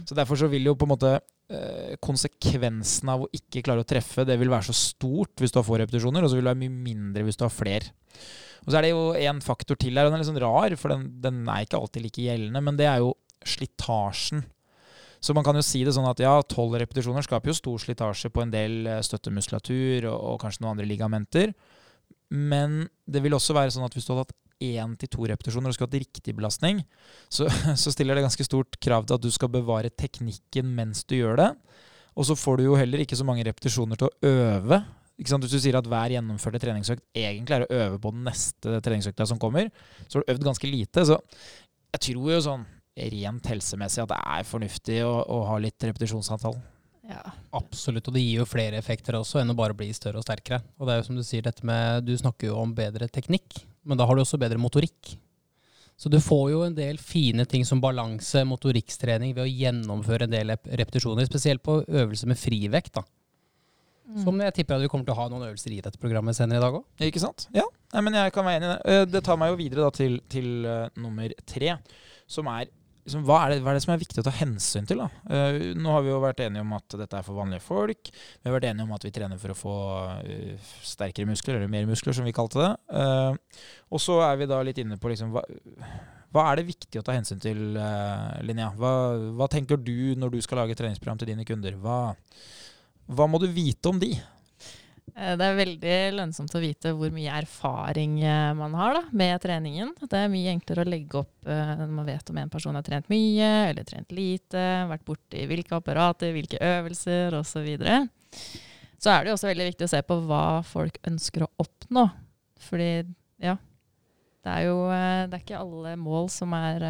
Så 0.06 0.14
derfor 0.16 0.36
så 0.40 0.48
vil 0.48 0.64
jo 0.64 0.74
på 0.74 0.86
en 0.88 0.94
måte 0.94 1.20
eh, 1.50 1.96
konsekvensen 2.00 3.08
av 3.12 3.26
å 3.26 3.28
ikke 3.36 3.62
klare 3.66 3.84
å 3.84 3.88
treffe, 3.88 4.24
det 4.24 4.38
vil 4.40 4.48
være 4.48 4.64
så 4.70 4.72
stort 4.72 5.36
hvis 5.36 5.52
du 5.52 5.58
har 5.60 5.66
få 5.66 5.76
repetisjoner, 5.82 6.24
og 6.24 6.30
så 6.30 6.38
vil 6.38 6.46
det 6.46 6.54
være 6.54 6.62
mye 6.64 6.78
mindre 6.88 7.24
hvis 7.24 7.36
du 7.36 7.44
har 7.44 7.52
flere. 7.52 7.92
Og 8.64 8.72
så 8.72 8.78
er 8.78 8.86
det 8.86 8.94
jo 8.94 9.12
en 9.12 9.40
faktor 9.44 9.76
til 9.76 9.92
her, 9.98 10.06
og 10.06 10.12
den 10.12 10.16
er 10.16 10.24
litt 10.24 10.30
sånn 10.32 10.40
rar, 10.40 10.74
for 10.80 10.94
den, 10.94 11.20
den 11.20 11.44
er 11.44 11.66
ikke 11.66 11.76
alltid 11.76 12.06
like 12.06 12.24
gjeldende, 12.24 12.64
men 12.64 12.78
det 12.80 12.88
er 12.88 13.04
jo 13.04 13.12
slitasjen. 13.48 14.44
Så 15.24 15.33
man 15.33 15.44
kan 15.46 15.57
jo 15.57 15.64
si 15.64 15.80
det 15.87 15.94
sånn 15.96 16.09
at 16.09 16.20
ja, 16.20 16.35
tolv 16.44 16.76
repetisjoner 16.80 17.24
skaper 17.24 17.48
jo 17.48 17.57
stor 17.57 17.80
slitasje 17.80 18.28
på 18.33 18.42
en 18.44 18.52
del 18.52 18.83
eh, 18.90 19.00
støttemuskulatur 19.07 20.11
og, 20.11 20.16
og 20.35 20.40
kanskje 20.42 20.64
noen 20.64 20.74
andre 20.74 20.88
ligamenter. 20.88 21.54
Men 22.35 22.83
det 23.09 23.22
vil 23.24 23.37
også 23.37 23.57
være 23.57 23.72
sånn 23.72 23.87
at 23.87 23.96
hvis 23.96 24.04
du 24.04 24.12
hadde 24.12 24.26
hatt 24.26 24.37
én 24.64 24.92
til 25.00 25.11
to 25.12 25.24
repetisjoner 25.30 25.70
og 25.70 25.76
skulle 25.76 25.90
hatt 25.90 26.02
riktig 26.02 26.35
belastning, 26.37 26.83
så, 27.33 27.48
så 27.83 27.92
stiller 27.94 28.18
det 28.18 28.26
ganske 28.26 28.46
stort 28.46 28.78
krav 28.85 29.09
til 29.09 29.16
at 29.16 29.24
du 29.24 29.30
skal 29.33 29.52
bevare 29.54 29.92
teknikken 29.92 30.68
mens 30.76 31.07
du 31.09 31.16
gjør 31.18 31.40
det. 31.40 31.50
Og 32.14 32.28
så 32.28 32.37
får 32.38 32.61
du 32.61 32.68
jo 32.68 32.76
heller 32.78 33.02
ikke 33.02 33.18
så 33.18 33.26
mange 33.26 33.44
repetisjoner 33.46 33.98
til 33.98 34.11
å 34.11 34.30
øve. 34.30 34.83
Hvis 35.18 35.35
du 35.50 35.59
sier 35.62 35.78
at 35.78 35.88
hver 35.88 36.14
gjennomførte 36.14 36.61
treningsøkt 36.62 37.04
egentlig 37.16 37.57
er 37.57 37.64
å 37.64 37.74
øve 37.74 37.98
på 38.02 38.12
den 38.14 38.24
neste 38.26 38.80
treningsøkta 38.83 39.26
som 39.30 39.40
kommer, 39.42 39.70
så 40.07 40.18
har 40.18 40.24
du 40.24 40.33
øvd 40.35 40.46
ganske 40.50 40.70
lite. 40.70 41.04
Så 41.07 41.18
jeg 41.94 42.02
tror 42.09 42.33
jo 42.35 42.40
sånn 42.42 42.64
rent 42.96 43.48
helsemessig 43.50 44.04
at 44.04 44.12
det 44.12 44.20
er 44.20 44.46
fornuftig 44.46 45.00
å, 45.07 45.16
å 45.26 45.40
ha 45.48 45.59
litt 45.62 45.83
repetisjonsantall. 45.83 46.57
Ja. 47.09 47.20
Absolutt, 47.52 48.07
og 48.09 48.14
det 48.16 48.22
gir 48.22 48.40
jo 48.40 48.46
flere 48.48 48.78
effekter 48.80 49.18
også 49.18 49.42
enn 49.42 49.52
å 49.52 49.57
bare 49.59 49.76
bli 49.76 49.90
større 49.92 50.22
og 50.22 50.24
sterkere. 50.24 50.62
Og 50.78 50.87
det 50.87 50.94
er 50.94 51.02
jo 51.02 51.09
som 51.11 51.18
du 51.18 51.24
sier, 51.26 51.44
dette 51.44 51.66
med 51.66 52.07
Du 52.07 52.14
snakker 52.16 52.48
jo 52.48 52.61
om 52.62 52.72
bedre 52.76 53.11
teknikk, 53.12 53.59
men 53.85 54.00
da 54.00 54.07
har 54.09 54.16
du 54.16 54.22
også 54.24 54.40
bedre 54.40 54.61
motorikk. 54.62 55.16
Så 56.00 56.11
du 56.11 56.16
får 56.22 56.46
jo 56.50 56.62
en 56.66 56.74
del 56.74 56.96
fine 56.98 57.44
ting 57.46 57.66
som 57.66 57.83
balanse, 57.83 58.40
motorikkstrening, 58.48 59.35
ved 59.37 59.44
å 59.44 59.50
gjennomføre 59.50 60.26
en 60.26 60.33
del 60.33 60.54
repetisjoner, 60.54 61.28
spesielt 61.28 61.62
på 61.62 61.83
øvelser 61.85 62.30
med 62.33 62.40
frivekt. 62.40 62.96
da. 62.96 63.04
Som 64.24 64.40
jeg 64.42 64.57
tipper 64.57 64.76
at 64.76 64.83
vi 64.85 64.88
kommer 64.92 65.07
til 65.07 65.14
å 65.14 65.20
ha 65.20 65.28
noen 65.30 65.46
øvelser 65.46 65.76
i 65.76 65.83
dette 65.85 66.00
programmet 66.00 66.37
senere 66.37 66.59
i 66.59 66.64
dag 66.64 66.80
òg. 66.80 66.85
Ikke 67.07 67.22
sant? 67.22 67.46
Ja, 67.54 67.64
Nei, 67.94 68.02
men 68.02 68.16
jeg 68.18 68.33
kan 68.35 68.42
være 68.42 68.59
enig 68.59 68.66
i 68.66 68.72
det. 68.72 68.94
Eh, 68.94 69.04
Det 69.12 69.22
tar 69.22 69.38
meg 69.38 69.52
jo 69.52 69.59
videre 69.61 69.85
da 69.87 69.90
til, 69.94 70.16
til 70.28 70.66
uh, 70.66 70.88
nummer 70.98 71.30
tre, 71.46 71.76
som 72.26 72.48
er 72.50 72.66
liksom, 73.04 73.24
hva, 73.28 73.38
er 73.44 73.54
det, 73.54 73.58
hva 73.64 73.72
er 73.72 73.78
det 73.78 73.84
som 73.84 73.92
er 73.94 74.00
viktig 74.00 74.22
å 74.22 74.26
ta 74.26 74.32
hensyn 74.34 74.88
til? 74.88 75.02
da? 75.04 75.08
Eh, 75.28 75.58
nå 75.78 75.92
har 75.94 76.04
vi 76.04 76.12
jo 76.12 76.22
vært 76.22 76.42
enige 76.44 76.64
om 76.64 76.74
at 76.76 76.96
dette 77.00 77.20
er 77.20 77.26
for 77.26 77.38
vanlige 77.38 77.64
folk. 77.64 78.10
Vi 78.10 78.48
har 78.48 78.56
vært 78.56 78.68
enige 78.70 78.88
om 78.88 78.96
at 78.96 79.06
vi 79.06 79.12
trener 79.14 79.40
for 79.40 79.54
å 79.54 79.58
få 79.58 79.76
eh, 80.24 80.72
sterkere 80.84 81.28
muskler, 81.28 81.61
eller 81.61 81.72
mer 81.72 81.86
muskler, 81.90 82.16
som 82.16 82.26
vi 82.26 82.34
kalte 82.36 82.61
det. 82.62 82.72
Eh, 83.00 83.62
og 83.94 84.02
så 84.02 84.18
er 84.26 84.40
vi 84.40 84.50
da 84.50 84.61
litt 84.66 84.80
inne 84.82 84.98
på 85.00 85.12
liksom, 85.12 85.34
hva, 85.34 85.44
hva 86.34 86.48
er 86.50 86.61
det 86.61 86.68
viktig 86.72 87.00
å 87.00 87.07
ta 87.07 87.14
hensyn 87.16 87.42
til, 87.42 87.64
Linnea? 88.42 88.72
Hva, 88.78 88.92
hva 89.38 89.50
tenker 89.52 89.78
du 89.78 90.14
når 90.18 90.34
du 90.34 90.40
skal 90.44 90.64
lage 90.64 90.76
treningsprogram 90.78 91.20
til 91.20 91.30
dine 91.30 91.46
kunder? 91.46 91.76
Hva, 91.78 91.98
hva 93.07 93.28
må 93.30 93.38
du 93.42 93.46
vite 93.52 93.92
om 93.92 94.00
de? 94.02 94.16
Eh, 95.12 95.34
Det 95.38 95.46
er 95.46 95.59
veldig 95.59 95.96
lønnsomt 96.16 96.55
å 96.57 96.62
vite 96.62 96.92
hvor 96.96 97.12
mye 97.14 97.32
erfaring 97.42 98.18
eh, 98.24 98.52
man 98.59 98.74
har 98.78 98.96
da, 98.98 99.02
med 99.12 99.36
treningen. 99.42 99.92
Det 100.00 100.18
er 100.18 100.32
mye 100.32 100.55
enklere 100.55 100.84
å 100.84 100.90
legge 100.90 101.20
opp 101.20 101.50
eh, 101.50 101.74
når 101.78 101.92
man 101.92 102.09
vet 102.09 102.30
om 102.32 102.40
en 102.40 102.52
person 102.52 102.78
har 102.78 102.86
trent 102.86 103.11
mye 103.12 103.50
eller 103.70 103.86
trent 103.86 104.14
lite, 104.14 104.64
vært 104.90 105.05
borti 105.07 105.44
hvilke 105.50 105.78
apparater, 105.78 106.32
hvilke 106.34 106.61
øvelser 106.61 107.36
osv. 107.38 107.52
Så, 107.55 107.62
videre. 107.62 108.00
så 108.98 109.12
er 109.12 109.24
det 109.24 109.34
også 109.34 109.46
veldig 109.46 109.68
viktig 109.68 109.86
å 109.86 109.92
se 109.92 110.00
på 110.02 110.16
hva 110.26 110.46
folk 110.66 110.96
ønsker 111.07 111.44
å 111.46 111.52
oppnå. 111.62 112.09
Fordi 112.64 112.88
ja, 113.44 113.55
det 114.44 114.57
er 114.57 114.66
jo 114.66 114.78
det 114.90 115.36
er 115.36 115.44
ikke 115.44 115.61
alle 115.61 115.94
mål 116.00 116.26
som 116.32 116.55
er 116.57 116.82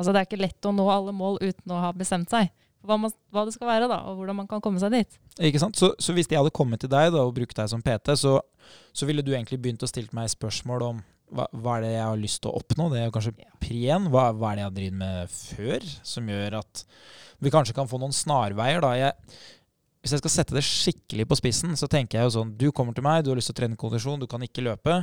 Altså 0.00 0.14
det 0.14 0.20
er 0.20 0.26
ikke 0.26 0.40
lett 0.40 0.64
å 0.64 0.72
nå 0.72 0.86
alle 0.88 1.12
mål 1.12 1.36
uten 1.42 1.72
å 1.76 1.80
ha 1.82 1.90
bestemt 1.92 2.30
seg. 2.32 2.48
Hva, 2.86 2.96
man, 2.96 3.12
hva 3.32 3.44
det 3.46 3.54
skal 3.54 3.68
være, 3.68 3.88
da, 3.90 4.00
og 4.08 4.20
hvordan 4.20 4.38
man 4.42 4.48
kan 4.50 4.62
komme 4.64 4.80
seg 4.82 4.94
dit. 4.94 5.20
Ikke 5.50 5.60
sant? 5.62 5.76
Så, 5.78 5.92
så 6.00 6.14
hvis 6.16 6.30
jeg 6.30 6.40
hadde 6.40 6.54
kommet 6.54 6.82
til 6.82 6.90
deg 6.92 7.12
da, 7.12 7.24
og 7.26 7.34
brukt 7.36 7.56
deg 7.56 7.70
som 7.72 7.82
PT, 7.84 8.16
så, 8.20 8.38
så 8.96 9.08
ville 9.08 9.24
du 9.24 9.32
egentlig 9.34 9.60
begynt 9.60 9.84
å 9.84 9.90
stille 9.90 10.12
meg 10.16 10.32
spørsmål 10.32 10.86
om 10.88 11.02
hva, 11.30 11.46
hva 11.54 11.76
er 11.76 11.84
det 11.84 11.94
jeg 11.94 12.06
har 12.08 12.20
lyst 12.20 12.42
til 12.42 12.50
å 12.50 12.58
oppnå? 12.58 12.88
Det 12.90 13.00
er 13.00 13.08
jo 13.08 13.14
kanskje 13.14 13.34
pri 13.62 13.80
én. 13.94 14.08
Hva, 14.10 14.30
hva 14.34 14.50
er 14.50 14.58
det 14.58 14.62
jeg 14.64 14.70
har 14.70 14.76
drevet 14.78 15.00
med 15.00 15.34
før, 15.34 15.88
som 16.12 16.30
gjør 16.32 16.60
at 16.60 16.84
vi 17.40 17.52
kanskje 17.54 17.76
kan 17.76 17.90
få 17.90 18.00
noen 18.02 18.16
snarveier? 18.16 18.82
da. 18.82 18.94
Jeg, 18.98 19.36
hvis 20.00 20.14
jeg 20.16 20.22
skal 20.22 20.34
sette 20.34 20.56
det 20.56 20.64
skikkelig 20.66 21.28
på 21.30 21.38
spissen, 21.38 21.76
så 21.78 21.88
tenker 21.90 22.18
jeg 22.18 22.28
jo 22.28 22.34
sånn 22.38 22.54
Du 22.58 22.70
kommer 22.74 22.96
til 22.96 23.04
meg, 23.06 23.22
du 23.22 23.30
har 23.30 23.38
lyst 23.38 23.52
til 23.52 23.58
å 23.58 23.60
trene 23.60 23.78
kondisjon, 23.80 24.20
du 24.22 24.28
kan 24.30 24.42
ikke 24.44 24.64
løpe. 24.64 25.02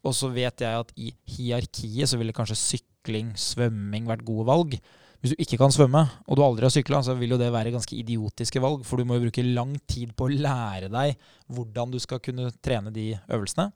Og 0.00 0.16
så 0.16 0.30
vet 0.32 0.64
jeg 0.64 0.82
at 0.82 0.94
i 0.96 1.12
hierarkiet 1.28 2.08
så 2.10 2.18
ville 2.18 2.34
kanskje 2.34 2.58
sykling, 2.58 3.34
svømming 3.38 4.08
vært 4.08 4.24
gode 4.26 4.48
valg. 4.48 4.78
Hvis 5.20 5.34
du 5.34 5.42
ikke 5.42 5.58
kan 5.60 5.72
svømme, 5.74 6.00
og 6.24 6.36
du 6.38 6.40
aldri 6.40 6.64
har 6.64 6.72
sykla, 6.72 7.02
så 7.04 7.12
vil 7.18 7.34
jo 7.34 7.38
det 7.40 7.50
være 7.52 7.74
ganske 7.74 7.92
idiotiske 7.92 8.60
valg, 8.62 8.86
for 8.88 8.96
du 8.96 9.04
må 9.04 9.18
jo 9.18 9.26
bruke 9.26 9.44
lang 9.44 9.74
tid 9.90 10.14
på 10.16 10.26
å 10.26 10.32
lære 10.32 10.88
deg 10.92 11.18
hvordan 11.52 11.92
du 11.92 11.98
skal 12.00 12.22
kunne 12.24 12.48
trene 12.64 12.92
de 12.94 13.12
øvelsene. 13.28 13.68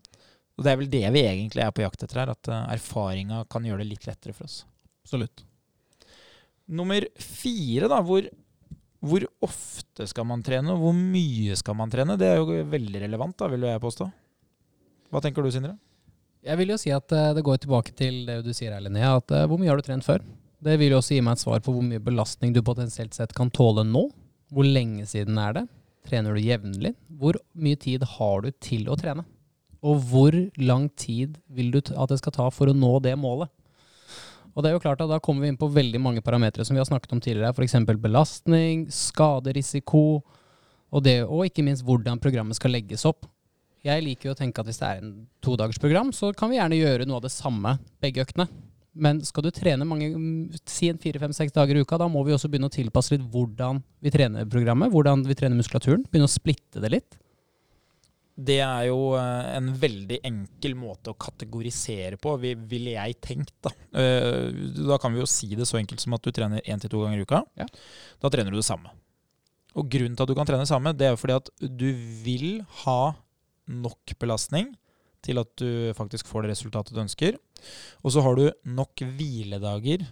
Og 0.54 0.64
det 0.64 0.70
er 0.70 0.78
vel 0.80 0.92
det 0.92 1.02
vi 1.16 1.24
egentlig 1.26 1.64
er 1.64 1.74
på 1.74 1.82
jakt 1.84 2.06
etter 2.06 2.22
her, 2.22 2.32
at 2.32 2.48
uh, 2.48 2.62
erfaringa 2.72 3.42
kan 3.50 3.66
gjøre 3.66 3.82
det 3.82 3.90
litt 3.90 4.08
lettere 4.08 4.32
for 4.36 4.46
oss. 4.48 4.62
Absolutt. 5.04 5.44
Nummer 6.72 7.04
fire, 7.20 7.90
da. 7.92 7.98
Hvor, 8.06 8.28
hvor 9.04 9.26
ofte 9.44 10.06
skal 10.08 10.28
man 10.30 10.44
trene, 10.46 10.72
og 10.72 10.80
hvor 10.80 10.94
mye 10.96 11.58
skal 11.60 11.76
man 11.76 11.92
trene? 11.92 12.16
Det 12.20 12.30
er 12.30 12.40
jo 12.40 12.62
veldig 12.72 13.02
relevant, 13.04 13.36
da, 13.42 13.50
vil 13.52 13.66
jeg 13.68 13.82
påstå. 13.82 14.08
Hva 15.12 15.20
tenker 15.20 15.44
du, 15.44 15.50
Sindre? 15.52 15.74
Jeg 16.44 16.60
vil 16.60 16.72
jo 16.72 16.80
si 16.80 16.90
at 16.92 17.12
eh, 17.16 17.34
det 17.36 17.44
går 17.44 17.60
tilbake 17.60 17.92
til 17.96 18.24
det 18.28 18.40
du 18.44 18.50
sier 18.56 18.72
her, 18.72 18.82
Linnea. 18.84 19.14
At 19.20 19.32
eh, 19.32 19.46
hvor 19.48 19.60
mye 19.60 19.70
har 19.72 19.80
du 19.80 19.84
trent 19.86 20.04
før? 20.06 20.24
Det 20.64 20.78
vil 20.80 20.94
jo 20.94 21.00
også 21.02 21.18
gi 21.18 21.24
meg 21.24 21.36
et 21.36 21.42
svar 21.42 21.60
på 21.64 21.74
hvor 21.74 21.84
mye 21.84 22.00
belastning 22.00 22.54
du 22.54 22.62
potensielt 22.64 23.16
sett 23.16 23.34
kan 23.36 23.50
tåle 23.52 23.84
nå. 23.84 24.06
Hvor 24.54 24.64
lenge 24.64 25.04
siden 25.08 25.36
er 25.40 25.58
det? 25.58 25.64
Trener 26.08 26.36
du 26.36 26.40
jevnlig? 26.40 26.94
Hvor 27.20 27.36
mye 27.52 27.80
tid 27.80 28.04
har 28.16 28.44
du 28.44 28.48
til 28.64 28.88
å 28.88 28.96
trene? 28.96 29.26
Og 29.84 30.00
hvor 30.08 30.36
lang 30.56 30.88
tid 30.96 31.36
vil 31.52 31.74
du 31.74 31.82
at 31.82 32.08
det 32.08 32.20
skal 32.22 32.36
ta 32.36 32.48
for 32.54 32.72
å 32.72 32.76
nå 32.76 32.96
det 33.04 33.12
målet? 33.20 33.52
Og 34.54 34.62
det 34.62 34.70
er 34.70 34.76
jo 34.76 34.82
klart 34.84 35.02
at 35.02 35.10
Da 35.10 35.18
kommer 35.18 35.44
vi 35.44 35.50
inn 35.52 35.60
på 35.60 35.68
veldig 35.68 36.00
mange 36.00 36.22
parametere 36.24 36.64
som 36.64 36.76
vi 36.76 36.80
har 36.80 36.88
snakket 36.88 37.12
om 37.12 37.20
tidligere. 37.20 37.52
F.eks. 37.52 37.76
belastning, 38.00 38.86
skaderisiko, 38.88 40.22
og, 40.94 41.00
det, 41.02 41.24
og 41.26 41.48
ikke 41.48 41.64
minst 41.66 41.84
hvordan 41.84 42.20
programmet 42.22 42.56
skal 42.56 42.72
legges 42.72 43.04
opp. 43.08 43.26
Jeg 43.84 44.00
liker 44.00 44.30
jo 44.30 44.36
å 44.36 44.38
tenke 44.38 44.62
at 44.62 44.68
hvis 44.70 44.78
det 44.80 44.88
er 44.88 45.02
en 45.02 45.16
todagersprogram, 45.44 46.14
så 46.14 46.30
kan 46.32 46.48
vi 46.48 46.56
gjerne 46.56 46.78
gjøre 46.78 47.08
noe 47.08 47.18
av 47.18 47.26
det 47.26 47.34
samme 47.34 47.74
begge 48.00 48.22
øktene. 48.24 48.46
Men 48.94 49.20
skal 49.26 49.42
du 49.42 49.50
trene 49.50 49.82
mange, 49.88 50.06
si 50.70 50.86
en 50.88 50.98
fire, 51.02 51.18
fem, 51.18 51.32
seks 51.34 51.52
dager 51.52 51.74
i 51.74 51.82
uka, 51.82 51.98
da 51.98 52.06
må 52.08 52.22
vi 52.26 52.32
også 52.36 52.46
begynne 52.50 52.68
å 52.70 52.74
tilpasse 52.74 53.10
litt 53.16 53.24
hvordan 53.32 53.80
vi 54.04 54.12
trener 54.14 54.46
programmet, 54.46 54.92
hvordan 54.94 55.24
vi 55.26 55.34
trener 55.34 55.58
muskulaturen. 55.58 56.04
Begynne 56.06 56.28
å 56.28 56.34
splitte 56.34 56.82
det 56.84 56.92
litt. 56.94 57.16
Det 58.34 58.56
er 58.66 58.88
jo 58.88 59.12
eh, 59.14 59.50
en 59.56 59.68
veldig 59.78 60.16
enkel 60.26 60.72
måte 60.78 61.12
å 61.12 61.18
kategorisere 61.22 62.16
på, 62.18 62.32
vi- 62.42 62.54
ville 62.58 62.96
jeg 62.96 63.20
tenkt. 63.22 63.52
Da 63.62 63.70
Eh, 63.94 64.50
Da 64.88 64.98
kan 64.98 65.12
vi 65.14 65.20
jo 65.20 65.26
si 65.26 65.54
det 65.54 65.66
så 65.70 65.78
enkelt 65.78 66.00
som 66.02 66.14
at 66.14 66.22
du 66.22 66.32
trener 66.32 66.60
én 66.66 66.80
til 66.80 66.90
to 66.90 66.98
ganger 67.04 67.18
i 67.18 67.22
uka. 67.22 67.44
Ja. 67.56 67.66
Da 68.20 68.28
trener 68.30 68.50
du 68.50 68.56
det 68.58 68.64
samme. 68.66 68.90
Og 69.76 69.88
grunnen 69.90 70.16
til 70.16 70.22
at 70.22 70.28
du 70.28 70.34
kan 70.34 70.46
trene 70.46 70.62
det 70.66 70.70
samme, 70.70 70.92
det 70.96 71.06
er 71.06 71.10
jo 71.14 71.20
fordi 71.22 71.36
at 71.36 71.50
du 71.78 71.92
vil 72.24 72.62
ha 72.84 73.14
nok 73.68 74.18
belastning 74.18 74.74
til 75.24 75.40
at 75.40 75.50
du 75.60 75.92
faktisk 75.96 76.28
får 76.30 76.44
det 76.44 76.54
resultatet 76.54 76.94
du 76.94 77.02
ønsker. 77.04 77.38
Og 78.04 78.14
så 78.14 78.24
har 78.24 78.38
du 78.38 78.48
nok 78.76 79.04
hviledager 79.16 80.06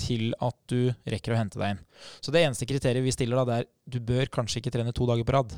til 0.00 0.30
at 0.40 0.56
du 0.70 0.92
rekker 1.12 1.34
å 1.34 1.40
hente 1.40 1.60
deg 1.60 1.74
inn. 1.74 1.82
Så 2.24 2.32
det 2.32 2.44
eneste 2.44 2.68
kriteriet 2.68 3.04
vi 3.04 3.14
stiller 3.14 3.40
da, 3.40 3.46
det 3.46 3.58
er 3.60 3.68
du 3.90 4.00
bør 4.04 4.30
kanskje 4.32 4.62
ikke 4.62 4.72
trene 4.74 4.94
to 4.96 5.08
dager 5.08 5.26
på 5.26 5.36
rad. 5.36 5.54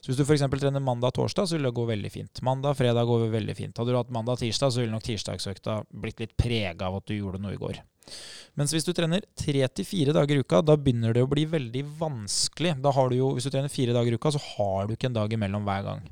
Så 0.00 0.08
hvis 0.08 0.18
du 0.18 0.24
f.eks. 0.24 0.44
trener 0.56 0.80
mandag 0.82 1.12
og 1.12 1.18
torsdag, 1.18 1.48
så 1.48 1.56
vil 1.56 1.66
det 1.68 1.74
gå 1.76 1.84
veldig 1.88 2.12
fint. 2.12 2.40
Mandag-fredag 2.46 3.08
går 3.08 3.26
veldig 3.32 3.56
fint. 3.58 3.76
Hadde 3.76 3.92
du 3.92 3.98
hatt 3.98 4.14
mandag 4.14 4.38
og 4.38 4.42
tirsdag, 4.44 4.72
så 4.72 4.82
ville 4.82 4.94
nok 4.94 5.04
tirsdagsøkta 5.04 5.76
blitt 5.92 6.22
litt 6.22 6.32
prega 6.38 6.88
av 6.88 7.00
at 7.00 7.08
du 7.10 7.16
gjorde 7.16 7.42
noe 7.42 7.56
i 7.56 7.60
går. 7.60 7.82
Mens 8.56 8.72
hvis 8.72 8.86
du 8.86 8.92
trener 8.96 9.24
tre 9.36 9.66
til 9.68 9.88
fire 9.88 10.14
dager 10.16 10.38
i 10.38 10.44
uka, 10.44 10.62
da 10.64 10.78
begynner 10.80 11.16
det 11.16 11.24
å 11.26 11.30
bli 11.30 11.44
veldig 11.50 11.82
vanskelig. 11.98 12.76
Da 12.82 12.92
har 12.96 13.10
du 13.10 13.18
jo, 13.18 13.32
Hvis 13.36 13.48
du 13.48 13.52
trener 13.52 13.72
fire 13.72 13.96
dager 13.96 14.14
i 14.14 14.20
uka, 14.20 14.32
så 14.32 14.42
har 14.54 14.86
du 14.86 14.94
ikke 14.96 15.10
en 15.10 15.18
dag 15.18 15.32
imellom 15.32 15.66
hver 15.66 15.84
gang. 15.90 16.06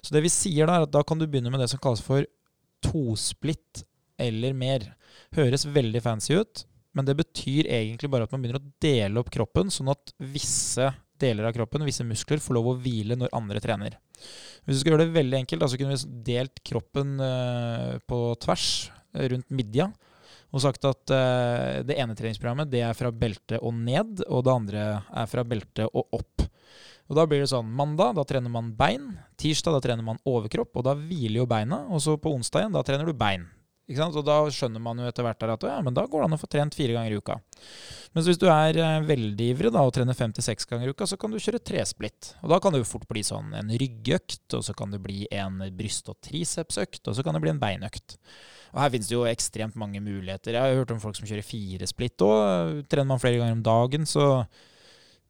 Så 0.00 0.14
det 0.14 0.24
vi 0.24 0.32
sier 0.32 0.68
da, 0.68 0.78
er 0.78 0.88
at 0.88 0.94
da 0.94 1.04
kan 1.06 1.20
du 1.20 1.26
begynne 1.26 1.52
med 1.52 1.62
det 1.62 1.70
som 1.72 1.82
kalles 1.82 2.04
for 2.04 2.26
tosplitt 2.84 3.84
eller 4.20 4.54
mer. 4.56 4.90
Høres 5.36 5.66
veldig 5.66 6.02
fancy 6.04 6.36
ut, 6.38 6.64
men 6.94 7.08
det 7.08 7.16
betyr 7.18 7.66
egentlig 7.66 8.10
bare 8.12 8.28
at 8.28 8.34
man 8.34 8.44
begynner 8.44 8.60
å 8.60 8.74
dele 8.82 9.22
opp 9.22 9.32
kroppen, 9.34 9.72
sånn 9.72 9.90
at 9.94 10.14
visse 10.34 10.92
deler 11.20 11.48
av 11.48 11.54
kroppen, 11.56 11.84
visse 11.86 12.06
muskler, 12.06 12.42
får 12.42 12.56
lov 12.56 12.72
å 12.72 12.78
hvile 12.82 13.16
når 13.18 13.34
andre 13.36 13.62
trener. 13.62 13.98
Hvis 14.64 14.78
du 14.78 14.82
skal 14.82 14.94
gjøre 14.94 15.06
det 15.06 15.16
veldig 15.16 15.40
enkelt, 15.42 15.62
da, 15.62 15.68
så 15.70 15.78
kunne 15.80 15.94
vi 15.94 16.22
delt 16.26 16.62
kroppen 16.66 17.14
eh, 17.22 17.92
på 18.08 18.20
tvers 18.42 18.66
eh, 19.14 19.28
rundt 19.32 19.50
midja. 19.54 19.90
Og 20.54 20.62
sagt 20.62 20.86
at 20.86 21.10
eh, 21.14 21.82
det 21.86 21.98
ene 21.98 22.14
treningsprogrammet 22.18 22.70
det 22.70 22.84
er 22.86 22.96
fra 22.98 23.10
belte 23.10 23.58
og 23.58 23.74
ned, 23.74 24.22
og 24.28 24.44
det 24.46 24.54
andre 24.54 24.84
er 25.02 25.30
fra 25.30 25.46
belte 25.46 25.88
og 25.90 26.18
opp. 26.20 26.46
Og 27.14 27.20
Da 27.20 27.28
blir 27.30 27.44
det 27.44 27.50
sånn 27.52 27.68
mandag, 27.70 28.16
da 28.18 28.24
trener 28.26 28.50
man 28.50 28.72
bein. 28.74 29.12
Tirsdag, 29.38 29.76
da 29.76 29.82
trener 29.84 30.02
man 30.02 30.18
overkropp, 30.26 30.72
og 30.74 30.82
da 30.88 30.96
hviler 30.98 31.44
jo 31.44 31.46
beina. 31.46 31.84
Og 31.94 32.02
så 32.02 32.16
på 32.18 32.32
onsdag 32.34 32.64
igjen, 32.64 32.74
da 32.74 32.82
trener 32.82 33.06
du 33.06 33.14
bein. 33.14 33.44
Ikke 33.86 34.00
sant? 34.00 34.16
Og 34.16 34.24
da 34.26 34.40
skjønner 34.50 34.82
man 34.82 34.98
jo 34.98 35.06
etter 35.06 35.22
hvert 35.22 35.44
at 35.44 35.66
ja, 35.68 35.76
men 35.84 35.94
da 35.94 36.06
går 36.08 36.24
det 36.24 36.26
an 36.26 36.34
å 36.34 36.40
få 36.40 36.48
trent 36.50 36.74
fire 36.74 36.96
ganger 36.96 37.14
i 37.14 37.20
uka. 37.20 37.36
Mens 38.16 38.26
hvis 38.26 38.40
du 38.40 38.48
er 38.48 38.80
eh, 38.80 39.04
veldig 39.06 39.48
ivrig 39.52 39.70
da, 39.74 39.84
og 39.86 39.92
trener 39.94 40.16
fem 40.18 40.32
til 40.34 40.46
seks 40.46 40.66
ganger 40.66 40.88
i 40.88 40.94
uka, 40.96 41.06
så 41.06 41.18
kan 41.20 41.30
du 41.30 41.38
kjøre 41.38 41.62
tresplitt. 41.62 42.32
Og 42.42 42.50
da 42.50 42.58
kan 42.64 42.74
det 42.74 42.82
jo 42.82 42.88
fort 42.88 43.06
bli 43.10 43.22
sånn 43.26 43.54
en 43.54 43.70
ryggøkt, 43.70 44.56
og 44.56 44.66
så 44.66 44.74
kan 44.74 44.90
det 44.90 45.02
bli 45.04 45.28
en 45.30 45.62
bryst- 45.76 46.10
og 46.10 46.18
tricepsøkt, 46.24 47.04
og 47.06 47.14
så 47.14 47.22
kan 47.22 47.38
det 47.38 47.44
bli 47.44 47.54
en 47.54 47.62
beinøkt. 47.62 48.16
Og 48.72 48.82
her 48.82 48.94
finnes 48.96 49.12
det 49.12 49.14
jo 49.14 49.26
ekstremt 49.30 49.78
mange 49.78 50.02
muligheter. 50.02 50.56
Jeg 50.56 50.64
har 50.64 50.80
hørt 50.80 50.96
om 50.96 51.02
folk 51.04 51.20
som 51.20 51.28
kjører 51.28 51.46
fire 51.46 51.86
splitt 51.86 52.24
òg. 52.26 52.80
Trener 52.88 53.12
man 53.12 53.22
flere 53.22 53.38
ganger 53.38 53.60
om 53.60 53.66
dagen, 53.68 54.08
så 54.08 54.46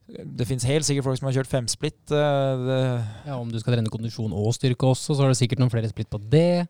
det 0.09 0.45
finnes 0.49 0.67
helt 0.69 0.85
sikkert 0.85 1.07
folk 1.07 1.19
som 1.21 1.29
har 1.31 1.37
kjørt 1.39 1.49
femsplitt. 1.51 2.13
eh, 2.13 3.05
Ja, 3.27 3.39
Om 3.39 3.49
du 3.53 3.59
skal 3.61 3.75
trene 3.77 3.89
kondisjon 3.93 4.33
og 4.37 4.53
styrke 4.57 4.87
også, 4.91 5.15
så 5.17 5.23
har 5.25 5.33
du 5.33 5.39
sikkert 5.39 5.63
noen 5.63 5.73
flere 5.73 5.89
splitt 5.89 6.11
på 6.13 6.21
det. 6.31 6.67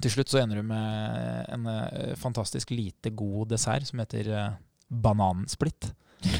Til 0.00 0.10
slutt 0.12 0.28
så 0.32 0.40
ender 0.42 0.60
du 0.60 0.62
med 0.68 1.46
en 1.52 1.66
eh, 1.68 2.12
fantastisk 2.20 2.70
lite 2.72 3.10
god 3.16 3.48
dessert 3.54 3.88
som 3.88 3.98
heter 4.00 4.28
eh, 4.32 4.52
banansplitt. 4.90 5.92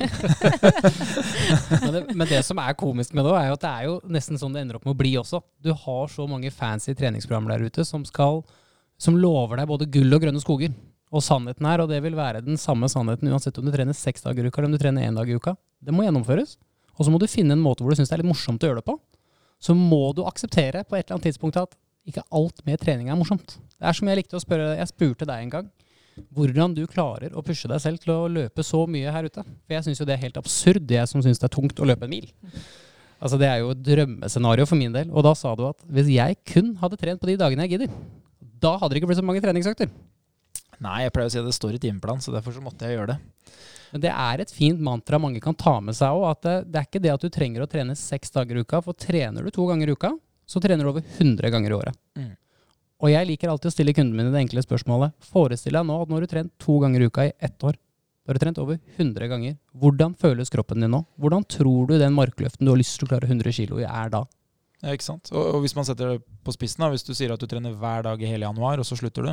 Men 1.81 1.93
det, 1.95 2.01
men 2.13 2.27
det 2.29 2.43
som 2.45 2.59
er 2.61 2.75
komisk 2.77 3.15
med 3.17 3.25
det, 3.25 3.33
er 3.39 3.47
jo 3.49 3.55
at 3.57 3.63
det 3.65 3.71
er 3.71 3.87
jo 3.89 3.95
nesten 4.13 4.37
sånn 4.41 4.53
det 4.53 4.61
ender 4.65 4.77
opp 4.77 4.85
med 4.85 4.93
å 4.93 4.99
bli 5.01 5.15
også. 5.17 5.41
Du 5.65 5.71
har 5.73 6.11
så 6.13 6.27
mange 6.29 6.51
fancy 6.53 6.93
treningsprogrammer 6.99 7.55
der 7.55 7.65
ute 7.71 7.87
som, 7.89 8.05
skal, 8.05 8.43
som 9.01 9.17
lover 9.17 9.57
deg 9.63 9.71
både 9.71 9.89
gull 9.93 10.13
og 10.17 10.21
grønne 10.27 10.43
skoger. 10.43 10.75
Og 11.11 11.25
sannheten 11.27 11.67
er, 11.67 11.83
og 11.83 11.91
det 11.91 11.99
vil 12.05 12.15
være 12.19 12.43
den 12.47 12.59
samme 12.61 12.89
sannheten 12.91 13.31
uansett 13.33 13.57
om 13.59 13.67
du 13.67 13.73
trener 13.75 13.97
seks 13.97 14.23
dager 14.23 14.47
i 14.47 14.51
uka 14.51 14.61
eller 14.61 14.71
om 14.71 14.77
du 14.77 14.83
trener 14.83 15.09
én 15.09 15.17
dag 15.19 15.29
i 15.29 15.35
uka, 15.35 15.57
det 15.83 15.95
må 15.95 16.05
gjennomføres. 16.07 16.55
Og 16.97 17.07
så 17.07 17.13
må 17.13 17.19
du 17.19 17.27
finne 17.31 17.57
en 17.57 17.63
måte 17.63 17.83
hvor 17.83 17.91
du 17.91 17.99
syns 17.99 18.13
det 18.13 18.19
er 18.19 18.23
litt 18.23 18.31
morsomt 18.31 18.63
å 18.63 18.71
gjøre 18.71 18.83
det 18.83 18.87
på. 18.87 18.95
Så 19.61 19.75
må 19.77 20.13
du 20.17 20.23
akseptere 20.29 20.85
på 20.87 20.97
et 20.97 21.05
eller 21.05 21.19
annet 21.19 21.31
tidspunkt 21.31 21.59
at 21.61 21.75
ikke 22.09 22.25
alt 22.33 22.63
med 22.67 22.81
trening 22.81 23.11
er 23.11 23.19
morsomt. 23.19 23.59
Det 23.77 23.89
er 23.89 23.97
som 23.97 24.09
jeg 24.09 24.21
likte 24.21 24.39
å 24.39 24.43
spørre, 24.43 24.77
jeg 24.79 24.93
spurte 24.93 25.29
deg 25.29 25.45
en 25.45 25.55
gang 25.57 25.71
hvordan 26.37 26.75
du 26.77 26.83
klarer 26.91 27.33
å 27.33 27.43
pushe 27.45 27.69
deg 27.71 27.81
selv 27.81 28.03
til 28.03 28.13
å 28.13 28.29
løpe 28.31 28.65
så 28.67 28.83
mye 28.91 29.13
her 29.15 29.27
ute. 29.31 29.45
For 29.65 29.77
jeg 29.77 29.87
syns 29.87 30.01
jo 30.03 30.07
det 30.09 30.17
er 30.17 30.25
helt 30.27 30.39
absurd, 30.41 30.91
jeg 30.91 31.09
som 31.09 31.23
syns 31.25 31.41
det 31.41 31.49
er 31.49 31.55
tungt 31.55 31.81
å 31.81 31.89
løpe 31.89 32.07
en 32.07 32.13
mil. 32.13 32.29
Altså 33.21 33.37
Det 33.41 33.49
er 33.49 33.61
jo 33.61 33.73
et 33.75 33.83
drømmescenario 33.85 34.67
for 34.69 34.81
min 34.81 34.95
del. 34.95 35.11
Og 35.13 35.25
da 35.25 35.35
sa 35.37 35.55
du 35.57 35.67
at 35.69 35.81
hvis 35.89 36.13
jeg 36.13 36.39
kun 36.53 36.75
hadde 36.81 36.99
trent 37.01 37.21
på 37.21 37.29
de 37.31 37.39
dagene 37.41 37.67
jeg 37.67 37.77
gidder, 37.77 37.93
da 38.61 38.77
hadde 38.77 38.95
det 38.95 39.01
ikke 39.01 39.11
blitt 39.13 39.21
så 39.21 39.27
mange 39.27 39.43
treningsøkter. 39.45 39.91
Nei, 40.81 41.03
jeg 41.05 41.13
pleier 41.13 41.29
å 41.29 41.33
si 41.33 41.41
at 41.41 41.49
det 41.49 41.57
står 41.57 41.77
i 41.77 41.83
timeplan, 41.83 42.23
så 42.25 42.33
derfor 42.33 42.55
så 42.57 42.63
måtte 42.65 42.89
jeg 42.89 42.97
gjøre 42.97 43.13
det. 43.13 43.19
Men 43.91 44.05
det 44.05 44.13
er 44.15 44.43
et 44.43 44.53
fint 44.55 44.81
mantra 44.81 45.19
mange 45.21 45.43
kan 45.43 45.57
ta 45.59 45.77
med 45.83 45.97
seg 45.99 46.15
òg. 46.15 46.29
At 46.31 46.43
det, 46.47 46.57
det 46.71 46.81
er 46.81 46.89
ikke 46.89 47.03
det 47.05 47.13
at 47.13 47.25
du 47.25 47.33
trenger 47.33 47.65
å 47.65 47.71
trene 47.71 47.97
seks 47.99 48.33
dager 48.33 48.57
i 48.57 48.65
uka. 48.65 48.81
For 48.85 48.97
trener 48.97 49.45
du 49.45 49.53
to 49.55 49.67
ganger 49.69 49.91
i 49.91 49.97
uka, 49.99 50.13
så 50.49 50.63
trener 50.63 50.87
du 50.87 50.93
over 50.93 51.05
100 51.19 51.53
ganger 51.53 51.75
i 51.75 51.77
året. 51.77 52.01
Mm. 52.19 52.33
Og 53.01 53.13
jeg 53.13 53.29
liker 53.29 53.51
alltid 53.51 53.71
å 53.71 53.75
stille 53.75 53.95
kundene 53.97 54.19
mine 54.19 54.33
det 54.33 54.43
enkle 54.45 54.65
spørsmålet. 54.65 55.15
Forestill 55.33 55.79
deg 55.79 55.87
nå 55.89 56.01
at 56.03 56.11
nå 56.11 56.19
har 56.19 56.25
du 56.25 56.33
trent 56.33 56.53
to 56.61 56.77
ganger 56.83 57.03
i 57.03 57.09
uka 57.09 57.29
i 57.29 57.37
ett 57.39 57.65
år. 57.65 57.79
Da 58.21 58.33
har 58.33 58.37
du 58.37 58.43
trent 58.43 58.61
over 58.63 58.77
100 58.97 59.31
ganger. 59.31 59.57
Hvordan 59.83 60.13
føles 60.21 60.53
kroppen 60.53 60.85
din 60.85 60.93
nå? 60.93 61.01
Hvordan 61.21 61.47
tror 61.49 61.89
du 61.89 61.97
den 61.99 62.17
markløften 62.17 62.69
du 62.69 62.73
har 62.75 62.81
lyst 62.81 62.99
til 63.01 63.09
å 63.09 63.15
klare 63.15 63.31
100 63.31 63.57
kilo 63.57 63.81
i, 63.81 63.89
er 63.89 64.13
da? 64.13 64.27
Ja, 64.85 64.93
ikke 64.95 65.09
sant? 65.09 65.33
Og, 65.33 65.41
og 65.57 65.65
hvis 65.65 65.75
man 65.77 65.89
setter 65.89 66.15
det 66.15 66.21
på 66.45 66.55
spissen, 66.55 66.85
da, 66.85 66.91
hvis 66.93 67.05
du 67.05 67.15
sier 67.17 67.33
at 67.33 67.41
du 67.41 67.49
trener 67.49 67.75
hver 67.77 68.05
dag 68.07 68.21
i 68.23 68.29
hele 68.29 68.47
januar, 68.47 68.81
og 68.81 68.87
så 68.89 68.97
slutter 69.01 69.27
du, 69.27 69.33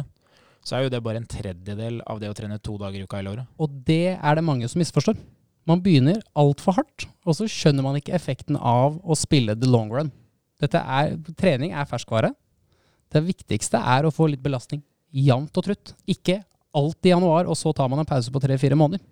så 0.68 0.76
er 0.76 0.84
jo 0.84 0.92
det 0.92 1.00
bare 1.04 1.22
en 1.22 1.30
tredjedel 1.30 2.02
av 2.04 2.20
det 2.20 2.28
å 2.28 2.36
trene 2.36 2.60
to 2.60 2.76
dager 2.82 3.00
i 3.00 3.08
uka 3.08 3.22
hele 3.22 3.38
året. 3.38 3.52
Og 3.64 3.72
det 3.88 4.18
er 4.18 4.36
det 4.36 4.44
mange 4.44 4.68
som 4.68 4.82
misforstår. 4.82 5.16
Man 5.68 5.80
begynner 5.84 6.20
altfor 6.36 6.76
hardt, 6.76 7.08
og 7.24 7.38
så 7.38 7.48
skjønner 7.52 7.86
man 7.86 7.96
ikke 8.00 8.16
effekten 8.16 8.60
av 8.60 9.00
å 9.00 9.16
spille 9.20 9.56
the 9.56 9.70
long 9.70 9.92
run. 9.92 10.12
Dette 10.60 10.82
er, 10.82 11.16
trening 11.40 11.72
er 11.76 11.88
ferskvare. 11.88 12.34
Det 13.14 13.24
viktigste 13.24 13.80
er 13.80 14.08
å 14.08 14.12
få 14.12 14.28
litt 14.32 14.44
belastning 14.44 14.84
jevnt 15.16 15.56
og 15.56 15.70
trutt. 15.70 15.94
Ikke 16.10 16.42
alt 16.76 17.08
i 17.08 17.14
januar, 17.14 17.48
og 17.48 17.56
så 17.56 17.72
tar 17.76 17.88
man 17.92 18.04
en 18.04 18.10
pause 18.10 18.32
på 18.34 18.42
tre-fire 18.44 18.76
måneder. 18.80 19.04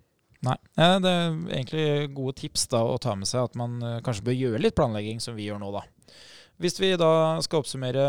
Nei. 0.44 0.56
Det 0.76 1.10
er 1.10 1.36
egentlig 1.56 1.86
gode 2.14 2.36
tips 2.42 2.66
da 2.72 2.82
å 2.84 2.98
ta 3.00 3.16
med 3.16 3.28
seg 3.28 3.48
at 3.48 3.56
man 3.58 3.78
eh, 3.80 4.00
kanskje 4.04 4.26
bør 4.26 4.36
gjøre 4.36 4.60
litt 4.60 4.76
planlegging, 4.76 5.22
som 5.24 5.36
vi 5.38 5.48
gjør 5.48 5.62
nå, 5.62 5.72
da. 5.74 5.86
Hvis 6.56 6.78
vi 6.80 6.88
da 6.96 7.36
skal 7.44 7.60
oppsummere 7.60 8.04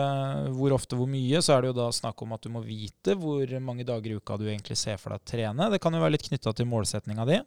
hvor 0.56 0.72
ofte, 0.72 0.96
hvor 0.96 1.10
mye, 1.12 1.42
så 1.44 1.58
er 1.58 1.66
det 1.66 1.72
jo 1.74 1.78
da 1.82 1.88
snakk 1.92 2.22
om 2.24 2.32
at 2.32 2.46
du 2.46 2.52
må 2.54 2.62
vite 2.64 3.18
hvor 3.20 3.52
mange 3.64 3.84
dager 3.88 4.14
i 4.14 4.20
uka 4.22 4.38
du 4.40 4.46
egentlig 4.48 4.78
ser 4.80 5.00
for 5.02 5.12
deg 5.12 5.20
å 5.20 5.28
trene. 5.28 5.68
Det 5.74 5.82
kan 5.84 5.96
jo 5.96 6.00
være 6.00 6.16
litt 6.16 6.24
knytta 6.30 6.54
til 6.56 6.70
målsetninga 6.72 7.28
di. 7.28 7.42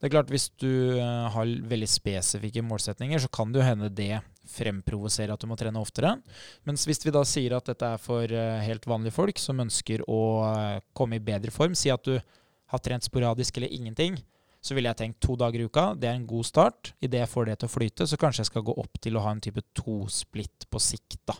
Det 0.00 0.08
er 0.08 0.14
klart 0.14 0.32
Hvis 0.32 0.48
du 0.62 0.96
eh, 0.96 1.26
har 1.34 1.54
veldig 1.74 1.90
spesifikke 1.92 2.64
målsetninger, 2.64 3.20
så 3.20 3.28
kan 3.28 3.52
det 3.52 3.60
jo 3.60 3.68
hende 3.68 3.92
det 3.92 4.22
fremprovoserer 4.50 5.34
at 5.34 5.44
du 5.44 5.48
må 5.50 5.60
trene 5.60 5.82
oftere. 5.82 6.16
Mens 6.64 6.86
hvis 6.88 7.04
vi 7.04 7.12
da 7.14 7.22
sier 7.28 7.58
at 7.58 7.68
dette 7.68 7.92
er 7.92 8.00
for 8.00 8.24
eh, 8.24 8.64
helt 8.64 8.88
vanlige 8.88 9.18
folk 9.18 9.38
som 9.42 9.60
ønsker 9.60 10.06
å 10.08 10.22
eh, 10.48 10.80
komme 10.96 11.20
i 11.20 11.24
bedre 11.24 11.52
form, 11.52 11.76
si 11.76 11.92
at 11.92 12.08
du 12.08 12.16
har 12.16 12.80
trent 12.80 13.04
sporadisk 13.04 13.60
eller 13.60 13.76
ingenting, 13.76 14.16
så 14.60 14.76
ville 14.76 14.90
jeg 14.92 15.00
tenkt 15.00 15.22
to 15.24 15.36
dager 15.40 15.62
i 15.62 15.68
uka. 15.68 15.86
Det 15.96 16.10
er 16.10 16.18
en 16.18 16.26
god 16.28 16.46
start. 16.48 16.92
Idet 17.00 17.22
jeg 17.22 17.32
får 17.32 17.48
det 17.48 17.60
til 17.60 17.70
å 17.70 17.74
flyte, 17.74 18.08
så 18.08 18.18
kanskje 18.20 18.44
jeg 18.44 18.50
skal 18.50 18.66
gå 18.66 18.74
opp 18.82 19.00
til 19.00 19.16
å 19.16 19.22
ha 19.24 19.32
en 19.32 19.40
type 19.40 19.64
to-splitt 19.76 20.68
på 20.70 20.82
sikt. 20.82 21.20
da. 21.28 21.38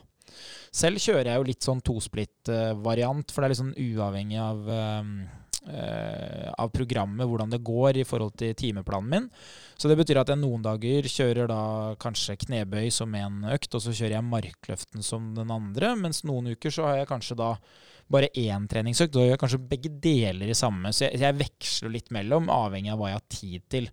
Selv 0.71 1.01
kjører 1.03 1.29
jeg 1.29 1.39
jo 1.39 1.47
litt 1.49 1.67
sånn 1.67 1.83
tosplitt-variant, 1.85 3.31
for 3.31 3.41
det 3.41 3.47
er 3.47 3.53
litt 3.53 3.61
sånn 3.61 3.75
uavhengig 3.75 4.39
av, 4.41 4.61
uh, 4.71 6.49
av 6.63 6.71
programmet, 6.73 7.27
hvordan 7.27 7.51
det 7.53 7.61
går 7.67 8.01
i 8.01 8.07
forhold 8.07 8.37
til 8.39 8.55
timeplanen 8.57 9.11
min. 9.11 9.29
Så 9.75 9.91
det 9.91 9.99
betyr 9.99 10.21
at 10.23 10.31
jeg 10.31 10.41
noen 10.41 10.63
dager 10.65 11.09
kjører 11.11 11.51
da 11.51 11.61
kanskje 12.01 12.39
knebøy 12.45 12.89
som 12.93 13.13
en 13.19 13.43
økt, 13.51 13.75
og 13.75 13.83
så 13.83 13.93
kjører 13.93 14.17
jeg 14.17 14.29
markløften 14.31 15.05
som 15.05 15.33
den 15.37 15.53
andre, 15.53 15.93
mens 15.99 16.23
noen 16.25 16.55
uker 16.55 16.73
så 16.73 16.89
har 16.89 17.01
jeg 17.01 17.11
kanskje 17.11 17.37
da 17.43 17.53
bare 18.11 18.31
én 18.37 18.67
treningsøkt. 18.69 19.13
Da 19.13 19.25
gjør 19.25 19.35
jeg 19.35 19.41
kanskje 19.41 19.61
begge 19.73 19.91
deler 20.03 20.51
i 20.51 20.57
samme. 20.57 20.93
Så 20.93 21.07
jeg, 21.07 21.21
jeg 21.23 21.39
veksler 21.39 21.93
litt 21.93 22.11
mellom, 22.13 22.49
avhengig 22.53 22.93
av 22.93 23.01
hva 23.01 23.11
jeg 23.11 23.19
har 23.19 23.29
tid 23.37 23.67
til. 23.71 23.91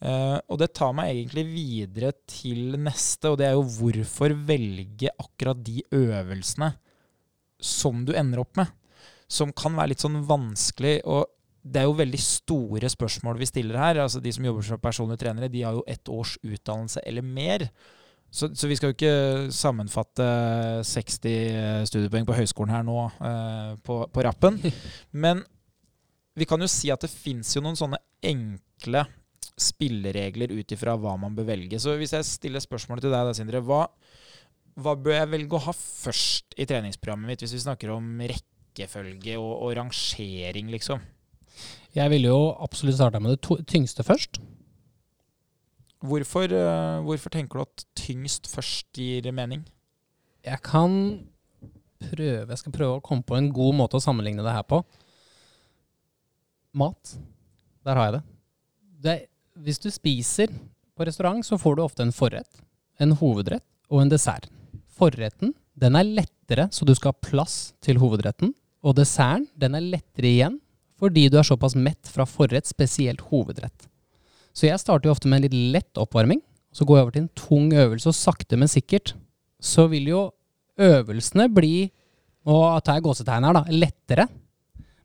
Uh, 0.00 0.38
og 0.48 0.62
det 0.62 0.70
tar 0.76 0.94
meg 0.96 1.10
egentlig 1.12 1.44
videre 1.50 2.14
til 2.30 2.78
neste, 2.80 3.28
og 3.28 3.36
det 3.40 3.50
er 3.50 3.58
jo 3.58 3.66
hvorfor 3.76 4.32
velge 4.48 5.12
akkurat 5.12 5.60
de 5.60 5.82
øvelsene 5.92 6.70
som 7.60 8.06
du 8.08 8.14
ender 8.16 8.40
opp 8.42 8.56
med. 8.60 8.72
Som 9.30 9.52
kan 9.54 9.76
være 9.76 9.92
litt 9.92 10.02
sånn 10.02 10.22
vanskelig. 10.26 11.00
og 11.04 11.28
det 11.60 11.82
er 11.82 11.88
jo 11.90 11.98
veldig 11.98 12.20
store 12.24 12.88
spørsmål 12.88 13.38
vi 13.40 13.48
stiller 13.48 13.76
her. 13.76 13.98
altså 14.00 14.20
De 14.20 14.32
som 14.32 14.44
jobber 14.44 14.64
som 14.64 14.80
personlige 14.80 15.20
trenere, 15.24 15.50
de 15.52 15.62
har 15.62 15.76
jo 15.76 15.84
ett 15.86 16.08
års 16.08 16.38
utdannelse 16.42 17.02
eller 17.04 17.22
mer. 17.22 17.68
Så, 18.30 18.48
så, 18.54 18.68
vi 18.70 18.76
skal 18.78 18.92
jo 18.92 18.94
ikke 18.94 19.50
sammenfatte 19.54 20.26
60 20.86 21.88
studiepoeng 21.90 22.28
på 22.28 22.36
høyskolen 22.38 22.72
her 22.72 22.84
nå 22.86 22.98
eh, 23.26 23.72
på, 23.82 24.04
på, 24.06 24.22
rappen. 24.22 24.60
Men 25.24 25.42
vi 26.38 26.46
kan 26.46 26.62
jo 26.62 26.70
si 26.70 26.92
at 26.94 27.02
det 27.02 27.10
fins 27.10 27.56
jo 27.56 27.64
noen 27.64 27.78
sånne 27.78 27.98
enkle 28.22 29.02
spilleregler 29.60 30.54
ut 30.54 30.72
ifra 30.72 30.94
hva 30.96 31.16
man 31.20 31.34
bør 31.36 31.50
velge. 31.50 31.80
Så 31.82 31.96
hvis 31.98 32.14
jeg 32.16 32.28
stiller 32.28 32.62
spørsmålet 32.62 33.04
til 33.04 33.12
deg, 33.12 33.26
da, 33.26 33.34
Sindre, 33.36 33.64
hva, 33.66 33.82
hva, 34.78 34.94
bør 34.94 35.18
jeg 35.18 35.32
velge 35.34 35.58
å 35.58 35.64
ha 35.66 35.74
først 35.74 36.54
i 36.54 36.68
treningsprogrammet 36.70 37.32
mitt, 37.32 37.44
hvis 37.44 37.56
vi 37.58 37.64
snakker 37.66 37.92
om 37.96 38.14
rekkefølge 38.30 39.36
og, 39.40 39.52
og 39.66 39.74
rangering, 39.80 40.70
liksom? 40.72 41.02
Jeg 41.98 42.14
ville 42.14 42.30
jo 42.30 42.54
absolutt 42.62 43.00
starta 43.00 43.20
med 43.20 43.34
det 43.34 43.66
tyngste 43.68 44.06
først. 44.06 44.38
Hvorfor, 46.00 46.48
uh, 46.48 47.02
hvorfor, 47.04 47.32
tenker 47.32 47.60
du 47.60 47.66
at 47.66 47.84
tyngst 47.98 48.48
først 48.48 48.88
gir 48.96 49.28
mening? 49.36 49.66
Jeg 50.40 50.62
kan 50.64 50.94
prøve 52.00 52.48
Jeg 52.48 52.58
skal 52.62 52.72
prøve 52.72 52.96
å 52.96 53.02
komme 53.04 53.26
på 53.26 53.36
en 53.36 53.50
god 53.52 53.76
måte 53.76 53.98
å 53.98 54.02
sammenligne 54.02 54.44
det 54.44 54.54
her 54.54 54.64
på. 54.64 54.80
Mat. 56.72 57.16
Der 57.84 57.98
har 57.98 58.08
jeg 58.08 58.14
det. 58.14 58.22
det 59.04 59.16
hvis 59.60 59.82
du 59.82 59.90
spiser 59.92 60.48
på 60.96 61.04
restaurant, 61.04 61.44
så 61.44 61.58
får 61.60 61.76
du 61.76 61.82
ofte 61.84 62.04
en 62.06 62.14
forrett, 62.14 62.62
en 63.00 63.12
hovedrett 63.20 63.66
og 63.90 64.00
en 64.04 64.12
dessert. 64.12 64.48
Forretten 64.96 65.52
den 65.80 65.96
er 65.96 66.08
lettere, 66.08 66.68
så 66.72 66.84
du 66.88 66.94
skal 66.96 67.12
ha 67.12 67.28
plass 67.28 67.74
til 67.84 68.00
hovedretten. 68.00 68.54
Og 68.80 68.96
desserten 68.96 69.48
den 69.60 69.76
er 69.76 69.84
lettere 69.84 70.30
igjen, 70.30 70.58
fordi 71.00 71.28
du 71.28 71.38
er 71.40 71.46
såpass 71.46 71.76
mett 71.76 72.08
fra 72.08 72.24
forrett, 72.28 72.68
spesielt 72.68 73.20
hovedrett. 73.28 73.89
Så 74.56 74.68
jeg 74.68 74.80
starter 74.82 75.08
jo 75.08 75.14
ofte 75.14 75.30
med 75.30 75.40
en 75.40 75.48
litt 75.48 75.74
lett 75.76 76.00
oppvarming. 76.00 76.42
Så 76.74 76.86
går 76.86 76.98
jeg 76.98 77.06
over 77.06 77.14
til 77.14 77.24
en 77.24 77.32
tung 77.38 77.72
øvelse, 77.74 78.10
og 78.10 78.16
sakte, 78.18 78.58
men 78.58 78.70
sikkert 78.70 79.14
så 79.60 79.86
vil 79.90 80.06
jo 80.08 80.20
øvelsene 80.80 81.50
bli 81.52 81.90
Og 82.48 82.80
tar 82.80 82.96
jeg 82.96 83.04
gåsetegn 83.04 83.44
her, 83.44 83.52
da. 83.52 83.60
Lettere. 83.68 84.24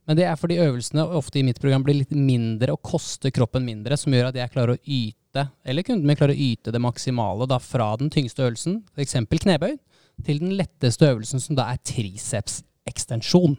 Men 0.08 0.16
det 0.16 0.24
er 0.24 0.38
fordi 0.40 0.56
øvelsene 0.62 1.04
ofte 1.18 1.40
i 1.40 1.44
mitt 1.44 1.58
program 1.60 1.82
blir 1.84 1.98
litt 1.98 2.14
mindre 2.14 2.72
og 2.72 2.80
koster 2.86 3.32
kroppen 3.34 3.66
mindre, 3.66 3.98
som 4.00 4.14
gjør 4.14 4.30
at 4.30 4.38
jeg 4.38 4.52
klarer 4.54 4.72
å 4.72 4.80
yte, 4.80 5.44
eller 5.66 5.84
kunden 5.84 6.08
min 6.08 6.16
klarer 6.16 6.32
å 6.32 6.46
yte 6.46 6.72
det 6.72 6.80
maksimale 6.80 7.48
da 7.50 7.58
fra 7.60 7.90
den 8.00 8.08
tyngste 8.14 8.46
øvelsen, 8.46 8.78
f.eks. 8.94 9.18
knebøy, 9.34 9.74
til 10.24 10.40
den 10.40 10.54
letteste 10.56 11.10
øvelsen, 11.10 11.42
som 11.42 11.58
da 11.58 11.68
er 11.74 11.82
tricepsekstensjon. 11.84 13.58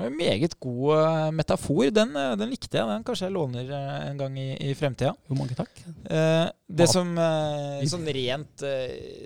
En 0.00 0.16
meget 0.16 0.54
god 0.62 0.94
uh, 0.96 1.28
metafor. 1.34 1.90
Den, 1.94 2.14
uh, 2.16 2.32
den, 2.38 2.50
likte 2.52 2.78
jeg. 2.78 2.88
Den 2.88 3.04
kanskje 3.06 3.28
jeg 3.28 3.34
låner 3.36 3.68
uh, 3.68 4.08
en 4.08 4.20
gang 4.20 4.38
i, 4.40 4.48
i 4.70 4.74
fremtida. 4.78 5.12
Jo, 5.28 5.36
mange 5.38 5.56
takk. 5.58 5.82
det 6.70 6.86
som 6.90 7.12
sånn 7.90 8.08
rent 8.14 8.64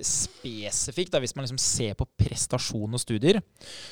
spesifikt, 0.04 1.12
da, 1.14 1.20
hvis 1.22 1.34
man 1.36 1.46
liksom 1.46 1.60
ser 1.60 1.96
på 1.98 2.08
prestasjon 2.18 2.96
og 2.96 3.02
studier, 3.02 3.40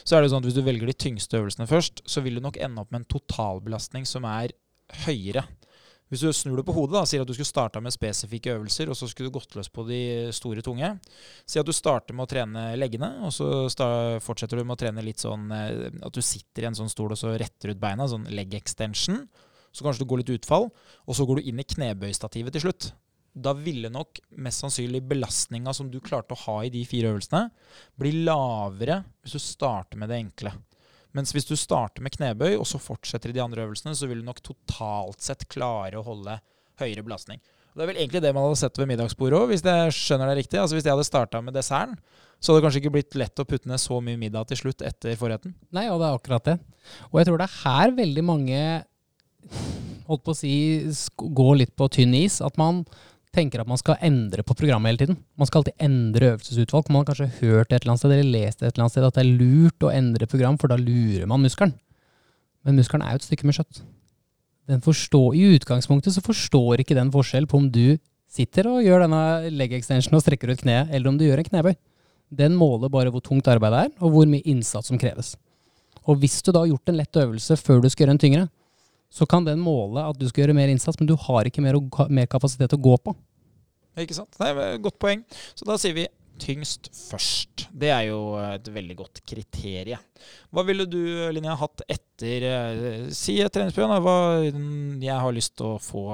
så 0.03 0.16
er 0.16 0.24
det 0.24 0.33
sånn 0.33 0.43
at 0.43 0.49
hvis 0.49 0.59
du 0.59 0.64
velger 0.66 0.91
de 0.91 0.99
tyngste 1.07 1.41
øvelsene 1.41 1.68
først, 1.70 2.05
så 2.09 2.24
vil 2.24 2.39
du 2.39 2.45
nok 2.45 2.59
ende 2.61 2.83
opp 2.83 2.93
med 2.93 3.03
en 3.03 3.11
totalbelastning 3.16 4.09
som 4.09 4.26
er 4.28 4.55
høyere 5.07 5.45
hvis 6.12 6.20
du 6.20 6.28
snur 6.36 6.58
det 6.60 6.66
på 6.68 6.74
hodet 6.76 6.98
og 7.00 7.06
sier 7.08 7.22
at 7.24 7.28
du 7.28 7.32
skulle 7.32 7.48
starta 7.48 7.80
med 7.80 7.94
spesifikke 7.94 8.52
øvelser, 8.52 8.90
og 8.92 8.98
så 8.98 9.06
skulle 9.08 9.30
du 9.30 9.36
gått 9.38 9.54
løs 9.56 9.70
på 9.72 9.86
de 9.88 10.00
store 10.36 10.60
tunge 10.64 10.90
Si 11.48 11.56
at 11.56 11.64
du 11.64 11.72
starter 11.72 12.12
med 12.12 12.26
å 12.26 12.28
trene 12.28 12.64
leggene, 12.76 13.08
og 13.24 13.32
så 13.32 13.46
fortsetter 14.20 14.60
du 14.60 14.66
med 14.66 14.76
å 14.76 14.82
trene 14.82 15.04
litt 15.04 15.22
sånn 15.24 15.48
eh, 15.56 15.88
at 16.04 16.12
du 16.12 16.20
sitter 16.20 16.66
i 16.66 16.68
en 16.68 16.76
sånn 16.76 16.92
stol 16.92 17.14
og 17.14 17.20
så 17.20 17.32
retter 17.40 17.72
ut 17.72 17.80
beina, 17.80 18.04
sånn 18.08 18.28
leg 18.28 18.52
extension. 18.58 19.22
Så 19.72 19.86
kanskje 19.86 20.04
du 20.04 20.10
går 20.10 20.20
litt 20.20 20.34
utfall, 20.34 20.68
og 20.68 21.16
så 21.16 21.24
går 21.24 21.40
du 21.40 21.48
inn 21.48 21.62
i 21.62 21.66
knebøystativet 21.72 22.52
til 22.58 22.66
slutt. 22.66 22.90
Da 23.32 23.54
ville 23.56 23.88
nok 23.88 24.20
mest 24.44 24.60
sannsynlig 24.60 25.00
belastninga 25.08 25.72
som 25.72 25.88
du 25.88 25.96
klarte 26.04 26.36
å 26.36 26.42
ha 26.44 26.58
i 26.66 26.72
de 26.74 26.84
fire 26.84 27.14
øvelsene, 27.14 27.46
bli 27.96 28.18
lavere 28.26 29.00
hvis 29.24 29.38
du 29.38 29.44
starter 29.46 29.96
med 29.96 30.12
det 30.12 30.20
enkle. 30.26 30.52
Mens 31.16 31.34
hvis 31.34 31.48
du 31.48 31.54
starter 31.58 32.04
med 32.04 32.14
knebøy, 32.14 32.54
og 32.56 32.66
så 32.68 32.80
fortsetter 32.80 33.32
i 33.32 33.36
de 33.36 33.42
andre 33.44 33.66
øvelsene, 33.66 33.94
så 33.96 34.08
vil 34.08 34.22
du 34.22 34.28
nok 34.28 34.40
totalt 34.44 35.20
sett 35.24 35.44
klare 35.52 36.00
å 36.00 36.06
holde 36.06 36.38
høyere 36.80 37.04
belastning. 37.04 37.42
Det 37.72 37.84
er 37.84 37.88
vel 37.88 38.00
egentlig 38.02 38.20
det 38.20 38.32
man 38.36 38.44
hadde 38.44 38.60
sett 38.60 38.78
ved 38.80 38.90
middagsbordet 38.90 39.38
òg, 39.38 39.46
hvis 39.48 39.64
jeg 39.64 39.94
skjønner 39.96 40.28
det 40.28 40.42
riktig. 40.42 40.58
Altså 40.60 40.76
Hvis 40.76 40.84
jeg 40.84 40.92
hadde 40.92 41.08
starta 41.08 41.40
med 41.44 41.56
desserten, 41.56 41.96
så 42.36 42.52
hadde 42.52 42.60
det 42.60 42.66
kanskje 42.66 42.80
ikke 42.82 42.94
blitt 42.96 43.16
lett 43.16 43.40
å 43.40 43.46
putte 43.48 43.70
ned 43.70 43.80
så 43.80 44.00
mye 44.04 44.20
middag 44.20 44.50
til 44.50 44.60
slutt 44.60 44.84
etter 44.84 45.16
forretten. 45.16 45.54
Nei, 45.72 45.86
og 45.88 46.02
det 46.02 46.08
er 46.08 46.18
akkurat 46.18 46.48
det. 46.50 46.56
Og 47.12 47.20
jeg 47.20 47.28
tror 47.28 47.40
det 47.40 47.46
er 47.46 47.60
her 47.62 47.94
veldig 47.96 48.24
mange 48.28 48.62
holdt 50.08 50.24
på 50.26 50.34
å 50.34 50.36
si 50.36 50.54
går 51.16 51.54
litt 51.62 51.72
på 51.78 51.88
tynn 51.96 52.16
is. 52.18 52.40
At 52.44 52.58
man 52.60 52.82
tenker 53.33 53.62
at 53.62 53.68
man 53.68 53.80
skal 53.80 54.01
endre 54.05 54.45
på 54.45 54.57
programmet 54.57 54.93
hele 54.93 55.01
tiden. 55.01 55.18
Man 55.41 55.49
skal 55.49 55.62
alltid 55.62 55.80
endre 55.87 56.35
øvelsesutvalg. 56.35 56.91
Man 56.93 57.03
har 57.03 57.09
kanskje 57.11 57.30
hørt 57.41 57.72
et 57.72 57.78
eller 57.80 57.95
annet 57.95 58.03
sted 58.03 58.14
eller 58.16 58.35
lest 58.35 58.61
et 58.61 58.68
eller 58.68 58.85
annet 58.85 58.95
sted 58.95 59.07
at 59.09 59.16
det 59.16 59.24
er 59.24 59.33
lurt 59.41 59.87
å 59.87 59.93
endre 59.93 60.28
program, 60.28 60.59
for 60.61 60.72
da 60.72 60.78
lurer 60.80 61.28
man 61.30 61.43
muskelen. 61.45 61.74
Men 62.62 62.78
muskelen 62.78 63.05
er 63.07 63.16
jo 63.16 63.22
et 63.22 63.28
stykke 63.28 63.49
med 63.49 63.59
kjøtt. 63.59 63.83
Forstår, 64.85 65.35
I 65.35 65.57
utgangspunktet 65.57 66.14
så 66.14 66.22
forstår 66.24 66.85
ikke 66.85 66.97
den 66.97 67.11
forskjell 67.12 67.49
på 67.51 67.59
om 67.59 67.70
du 67.72 67.97
sitter 68.33 68.68
og 68.70 68.85
gjør 68.85 69.05
denne 69.05 69.22
leg 69.53 69.74
extension 69.76 70.14
og 70.16 70.22
strekker 70.24 70.53
ut 70.53 70.62
kneet, 70.62 70.93
eller 70.93 71.11
om 71.11 71.18
du 71.18 71.26
gjør 71.26 71.43
en 71.43 71.49
knebøy. 71.49 71.74
Den 72.33 72.55
måler 72.57 72.93
bare 72.93 73.11
hvor 73.12 73.20
tungt 73.24 73.49
arbeidet 73.51 73.89
er, 73.89 73.91
og 74.01 74.14
hvor 74.14 74.28
mye 74.30 74.45
innsats 74.49 74.89
som 74.89 75.01
kreves. 75.01 75.35
Og 76.09 76.16
hvis 76.22 76.41
du 76.43 76.51
da 76.51 76.62
har 76.62 76.70
gjort 76.70 76.89
en 76.89 76.99
lett 77.01 77.18
øvelse 77.24 77.59
før 77.61 77.83
du 77.83 77.91
skal 77.93 78.07
gjøre 78.07 78.16
en 78.16 78.22
tyngre, 78.22 78.47
så 79.12 79.28
kan 79.28 79.44
den 79.44 79.60
måle 79.60 80.06
at 80.08 80.16
du 80.18 80.24
skal 80.30 80.46
gjøre 80.46 80.56
mer 80.56 80.72
innsats, 80.72 80.96
men 81.00 81.10
du 81.10 81.14
har 81.28 81.48
ikke 81.48 81.64
mer, 81.64 81.76
mer 82.08 82.30
kapasitet 82.32 82.72
å 82.72 82.80
gå 82.80 82.96
på. 83.04 83.14
Ikke 84.00 84.16
sant. 84.16 84.32
Det 84.38 84.48
er 84.48 84.60
et 84.70 84.84
godt 84.84 84.96
poeng. 85.02 85.20
Så 85.52 85.68
da 85.68 85.76
sier 85.80 85.96
vi 85.96 86.08
tyngst 86.42 86.88
først. 86.96 87.66
Det 87.76 87.90
er 87.92 88.06
jo 88.08 88.20
et 88.40 88.66
veldig 88.72 88.96
godt 88.98 89.20
kriterium. 89.28 90.00
Hva 90.54 90.64
ville 90.66 90.86
du, 90.88 91.00
Linnea, 91.34 91.54
hatt 91.58 91.82
etter 91.90 92.44
eh, 92.46 93.04
Si 93.14 93.36
et 93.42 93.52
treningsprogram. 93.52 94.02
Hva, 94.04 94.16
jeg 95.02 95.18
har 95.24 95.36
lyst 95.36 95.56
til 95.58 95.74
å 95.74 95.80
få 95.82 96.06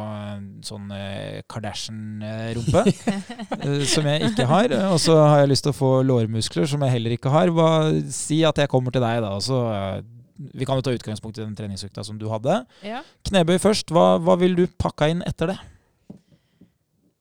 sånn 0.66 0.92
eh, 0.96 1.40
Kardashian-rumpe, 1.50 2.84
eh, 3.62 3.82
som 3.88 4.10
jeg 4.10 4.32
ikke 4.32 4.48
har. 4.50 4.74
Og 4.90 5.00
så 5.04 5.18
har 5.22 5.44
jeg 5.44 5.52
lyst 5.54 5.68
til 5.68 5.74
å 5.74 5.80
få 5.80 5.92
lårmuskler, 6.08 6.68
som 6.70 6.84
jeg 6.84 6.96
heller 6.96 7.16
ikke 7.16 7.32
har. 7.34 7.52
Hva, 7.54 7.70
si 8.12 8.42
at 8.48 8.60
jeg 8.60 8.72
kommer 8.72 8.94
til 8.94 9.04
deg, 9.04 9.22
da. 9.24 9.34
og 9.38 9.44
så 9.44 9.62
vi 10.38 10.66
kan 10.66 10.78
jo 10.78 10.84
ta 10.86 10.94
utgangspunkt 10.94 11.38
i 11.40 11.44
den 11.44 11.56
treningsøkta 11.58 12.04
som 12.06 12.18
du 12.20 12.28
hadde. 12.30 12.60
Ja. 12.86 13.02
Knebøy 13.26 13.58
først. 13.62 13.90
Hva, 13.94 14.16
hva 14.22 14.38
vil 14.40 14.54
du 14.58 14.64
pakke 14.78 15.10
inn 15.10 15.24
etter 15.26 15.52
det? 15.52 15.58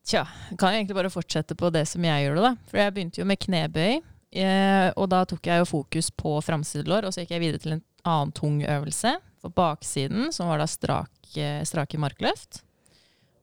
Tja, 0.07 0.21
kan 0.55 0.71
jeg 0.71 0.83
egentlig 0.83 0.95
bare 1.01 1.11
fortsette 1.11 1.57
på 1.59 1.71
det 1.73 1.83
som 1.89 2.05
jeg 2.05 2.27
gjorde, 2.27 2.45
da. 2.45 2.69
For 2.69 2.79
jeg 2.79 2.93
begynte 2.95 3.19
jo 3.19 3.25
med 3.27 3.41
knebøy. 3.43 3.97
Eh, 4.37 4.89
og 4.95 5.09
da 5.11 5.23
tok 5.27 5.49
jeg 5.49 5.63
jo 5.63 5.67
fokus 5.67 6.11
på 6.15 6.37
framsidelår, 6.45 7.07
og 7.07 7.15
så 7.15 7.23
gikk 7.23 7.33
jeg 7.35 7.43
videre 7.43 7.63
til 7.63 7.75
en 7.77 7.83
annen 8.07 8.35
tung 8.35 8.61
øvelse. 8.63 9.17
for 9.37 9.53
baksiden, 9.53 10.31
som 10.33 10.47
var 10.49 10.57
da 10.57 10.65
strak, 10.65 11.11
eh, 11.37 11.61
strake 11.61 11.99
markløft. 12.01 12.63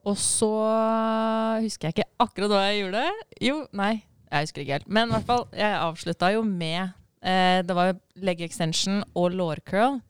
Og 0.05 0.17
så 0.19 0.51
husker 1.63 1.87
jeg 1.87 1.95
ikke 1.95 2.11
akkurat 2.19 2.51
hva 2.51 2.63
jeg 2.67 2.81
gjorde. 2.83 3.05
Jo, 3.41 3.61
nei, 3.73 4.03
jeg 4.27 4.49
husker 4.49 4.65
ikke 4.65 4.73
helt. 4.73 4.89
Men 4.89 5.09
i 5.09 5.15
hvert 5.15 5.29
fall, 5.29 5.47
jeg 5.55 5.79
avslutta 5.79 6.33
jo 6.35 6.43
med 6.43 6.91
eh, 7.25 7.63
Det 7.67 7.75
var 7.77 7.95
leg 8.17 8.41
extension 8.45 9.03
og 9.15 9.33
lårcurl. 9.33 10.01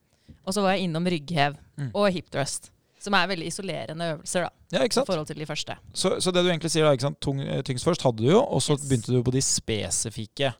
Og 0.44 0.52
så 0.52 0.60
var 0.64 0.74
jeg 0.76 0.88
innom 0.88 1.06
rygghev 1.08 1.56
Mm. 1.76 1.88
og 1.94 2.12
hip 2.14 2.28
thrust. 2.30 2.70
Som 3.02 3.14
er 3.18 3.26
veldig 3.26 3.46
isolerende 3.50 4.04
øvelser, 4.14 4.44
da. 4.46 4.50
Ja, 4.78 4.84
I 4.84 4.88
forhold 5.04 5.26
til 5.26 5.36
de 5.36 5.46
første. 5.46 5.74
Så, 5.92 6.20
så 6.22 6.30
det 6.32 6.44
du 6.44 6.48
egentlig 6.48 6.70
sier, 6.70 6.84
da, 6.86 6.92
ikke 6.94 7.08
sant? 7.08 7.18
Tung, 7.20 7.40
eh, 7.40 7.62
tyngst 7.66 7.84
først 7.84 8.02
hadde 8.06 8.22
du 8.22 8.30
jo, 8.30 8.38
og 8.40 8.62
så 8.62 8.76
Yes. 8.78 8.84
begynte 8.88 9.12
du 9.12 9.22
på 9.26 9.32
de 9.34 9.42
spesifikke 9.42 10.54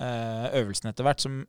eh, 0.00 0.46
øvelsene 0.60 0.90
etter 0.92 1.02
hvert. 1.08 1.20
Som 1.24 1.46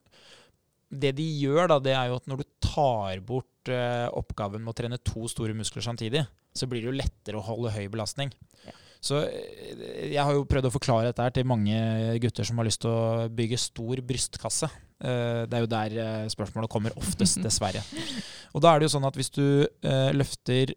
det 0.89 1.12
de 1.20 1.26
gjør, 1.43 1.68
da, 1.70 1.78
det 1.80 1.93
er 1.93 2.07
jo 2.10 2.16
at 2.18 2.26
når 2.32 2.38
du 2.41 2.43
tar 2.66 3.20
bort 3.22 3.70
eh, 3.70 4.07
oppgaven 4.10 4.64
med 4.64 4.72
å 4.74 4.78
trene 4.80 4.97
to 5.05 5.28
store 5.30 5.53
muskler 5.53 5.84
samtidig, 5.86 6.24
så 6.55 6.66
blir 6.66 6.82
det 6.82 6.89
jo 6.89 6.97
lettere 6.97 7.38
å 7.38 7.45
holde 7.45 7.70
høy 7.76 7.86
belastning. 7.93 8.32
Ja. 8.66 8.72
Så 9.00 9.22
eh, 9.24 10.12
jeg 10.12 10.20
har 10.20 10.36
jo 10.36 10.47
prøvd 10.47 10.68
å 10.68 10.74
forklare 10.74 11.10
dette 11.10 11.24
her 11.24 11.34
til 11.36 11.47
mange 11.47 11.80
gutter 12.24 12.47
som 12.47 12.60
har 12.60 12.68
lyst 12.68 12.84
til 12.84 12.91
å 12.91 13.30
bygge 13.32 13.60
stor 13.62 14.02
brystkasse. 14.06 14.70
Eh, 15.00 15.45
det 15.47 15.56
er 15.56 15.64
jo 15.64 15.72
der 15.72 15.95
eh, 16.04 16.28
spørsmålet 16.32 16.72
kommer 16.72 16.95
oftest, 17.00 17.39
dessverre. 17.45 17.84
Og 18.54 18.64
da 18.64 18.74
er 18.74 18.82
det 18.82 18.89
jo 18.89 18.95
sånn 18.97 19.08
at 19.08 19.20
hvis 19.20 19.32
du 19.36 19.45
løfter 20.16 20.74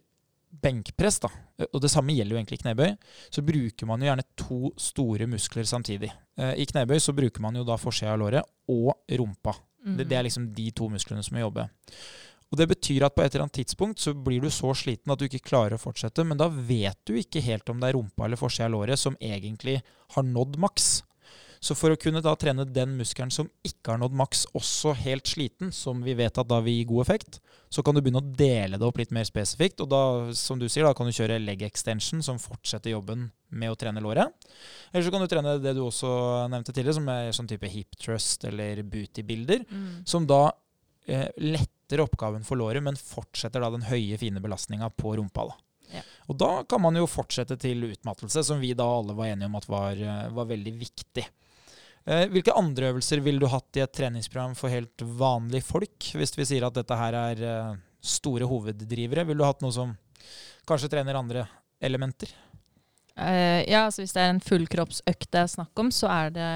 benkpress, 0.63 1.17
da, 1.23 1.31
og 1.65 1.79
det 1.81 1.89
samme 1.89 2.13
gjelder 2.13 2.35
jo 2.35 2.39
egentlig 2.39 2.59
knebøy, 2.61 2.91
så 3.33 3.41
bruker 3.43 3.89
man 3.89 4.03
jo 4.03 4.07
gjerne 4.11 4.25
to 4.37 4.59
store 4.79 5.25
muskler 5.27 5.65
samtidig. 5.65 6.11
I 6.37 6.67
knebøy 6.69 7.01
så 7.01 7.15
bruker 7.17 7.41
man 7.41 7.57
jo 7.57 7.65
da 7.65 7.73
forsida 7.81 8.13
av 8.13 8.21
låret 8.21 8.45
og 8.69 8.93
rumpa. 9.17 9.55
Det, 9.81 10.05
det 10.05 10.19
er 10.19 10.27
liksom 10.27 10.45
de 10.53 10.67
to 10.77 10.91
musklene 10.93 11.25
som 11.25 11.33
må 11.35 11.41
jobbe. 11.41 11.65
Og 12.53 12.59
Det 12.59 12.67
betyr 12.69 13.07
at 13.07 13.15
på 13.17 13.23
et 13.23 13.33
eller 13.33 13.47
annet 13.47 13.57
tidspunkt 13.65 13.97
så 14.03 14.13
blir 14.13 14.43
du 14.43 14.51
så 14.53 14.69
sliten 14.77 15.09
at 15.09 15.17
du 15.17 15.25
ikke 15.25 15.41
klarer 15.49 15.73
å 15.73 15.81
fortsette, 15.81 16.21
men 16.21 16.37
da 16.37 16.51
vet 16.53 16.99
du 17.09 17.15
ikke 17.17 17.41
helt 17.41 17.71
om 17.73 17.79
det 17.81 17.89
er 17.89 17.97
rumpa 17.97 18.27
eller 18.27 18.37
forsida 18.37 18.67
av 18.69 18.75
låret 18.75 19.01
som 19.01 19.17
egentlig 19.17 19.79
har 20.13 20.27
nådd 20.27 20.59
maks. 20.61 21.01
Så 21.63 21.73
for 21.79 21.93
å 21.93 21.97
kunne 21.97 22.19
da 22.21 22.33
trene 22.35 22.65
den 22.67 22.97
muskelen 22.99 23.31
som 23.31 23.47
ikke 23.63 23.93
har 23.93 23.99
nådd 24.01 24.15
maks, 24.19 24.41
også 24.53 24.91
helt 24.99 25.29
sliten, 25.31 25.71
som 25.71 26.01
vi 26.03 26.13
vet 26.19 26.37
at 26.37 26.49
da 26.49 26.57
vil 26.61 26.75
gi 26.75 26.87
god 26.89 27.05
effekt, 27.05 27.39
så 27.71 27.81
kan 27.81 27.95
du 27.95 28.01
begynne 28.03 28.19
å 28.19 28.33
dele 28.37 28.77
det 28.77 28.85
opp 28.85 28.99
litt 28.99 29.13
mer 29.15 29.23
spesifikt. 29.25 29.79
Og 29.81 29.87
da, 29.89 30.01
som 30.35 30.59
du 30.59 30.67
sier, 30.67 30.83
da 30.83 30.91
kan 30.93 31.07
du 31.07 31.15
kjøre 31.15 31.39
leg 31.39 31.63
extension, 31.63 32.21
som 32.21 32.37
fortsetter 32.37 32.91
jobben 32.91 33.29
med 33.49 33.71
å 33.71 33.77
trene 33.79 34.03
låret. 34.03 34.27
Eller 34.91 35.07
så 35.07 35.13
kan 35.15 35.23
du 35.23 35.29
trene 35.31 35.55
det 35.63 35.73
du 35.77 35.85
også 35.87 36.11
nevnte 36.51 36.75
tidligere, 36.75 36.99
som 36.99 37.07
er 37.15 37.31
sånn 37.39 37.49
type 37.49 37.71
hip 37.71 37.95
thrust 37.95 38.43
eller 38.51 38.83
booty-bilder, 38.83 39.63
Mm. 39.71 40.03
som 40.05 40.27
da 40.27 40.51
eh, 41.07 41.29
letter 41.39 41.71
oppgaven 42.01 42.43
for 42.47 42.57
låret, 42.57 42.83
men 42.83 42.97
fortsetter 42.97 43.61
da 43.61 43.69
den 43.73 43.85
høye, 43.85 44.17
fine 44.17 44.41
belastninga 44.41 44.89
på 44.97 45.15
rumpa. 45.19 45.45
da. 45.51 45.55
Ja. 45.93 46.01
Og 46.31 46.37
da 46.41 46.51
kan 46.65 46.81
man 46.81 46.97
jo 46.97 47.05
fortsette 47.09 47.57
til 47.61 47.83
utmattelse, 47.91 48.43
som 48.43 48.61
vi 48.63 48.73
da 48.73 48.87
alle 48.89 49.13
var 49.13 49.29
enige 49.29 49.51
om 49.51 49.59
at 49.59 49.69
var, 49.69 49.91
eh, 49.99 50.29
var 50.33 50.49
veldig 50.49 50.73
viktig. 50.79 51.25
Eh, 52.05 52.25
hvilke 52.33 52.55
andre 52.57 52.89
øvelser 52.91 53.21
ville 53.23 53.39
du 53.39 53.47
hatt 53.47 53.77
i 53.77 53.83
et 53.83 53.93
treningsprogram 53.93 54.55
for 54.59 54.73
helt 54.73 55.01
vanlige 55.01 55.63
folk, 55.63 56.09
hvis 56.17 56.35
vi 56.37 56.47
sier 56.49 56.65
at 56.67 56.75
dette 56.75 56.97
her 56.99 57.13
er 57.13 57.43
eh, 57.43 57.75
store 58.03 58.47
hoveddrivere? 58.49 59.27
Ville 59.27 59.39
du 59.39 59.47
hatt 59.47 59.61
noe 59.63 59.71
som 59.71 59.93
kanskje 60.67 60.91
trener 60.91 61.19
andre 61.19 61.45
elementer? 61.83 62.33
Uh, 63.13 63.61
ja, 63.69 63.85
altså 63.85 64.01
hvis 64.01 64.15
det 64.15 64.23
er 64.23 64.31
en 64.33 64.41
fullkroppsøkt 64.41 65.27
det 65.29 65.41
er 65.43 65.49
snakk 65.51 65.79
om, 65.79 65.91
så 65.93 66.09
er 66.09 66.31
det 66.33 66.53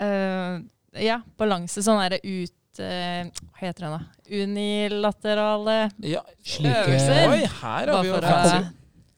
eh, 0.00 0.62
Ja, 1.02 1.20
balanse. 1.40 1.82
Sånn 1.82 1.98
derre 2.02 2.20
ut 2.22 2.80
eh, 2.82 3.26
Hva 3.54 3.60
heter 3.64 3.86
den, 3.86 3.96
da? 3.96 4.00
Unilaterale 4.30 5.76
Ja, 6.06 6.22
Slike 6.42 6.84
Øvelser. 6.84 7.34
Oi, 7.34 7.42
her 7.60 7.92
har 7.92 8.00
vi 8.00 8.12
jo 8.12 8.22
fancy. 8.22 8.72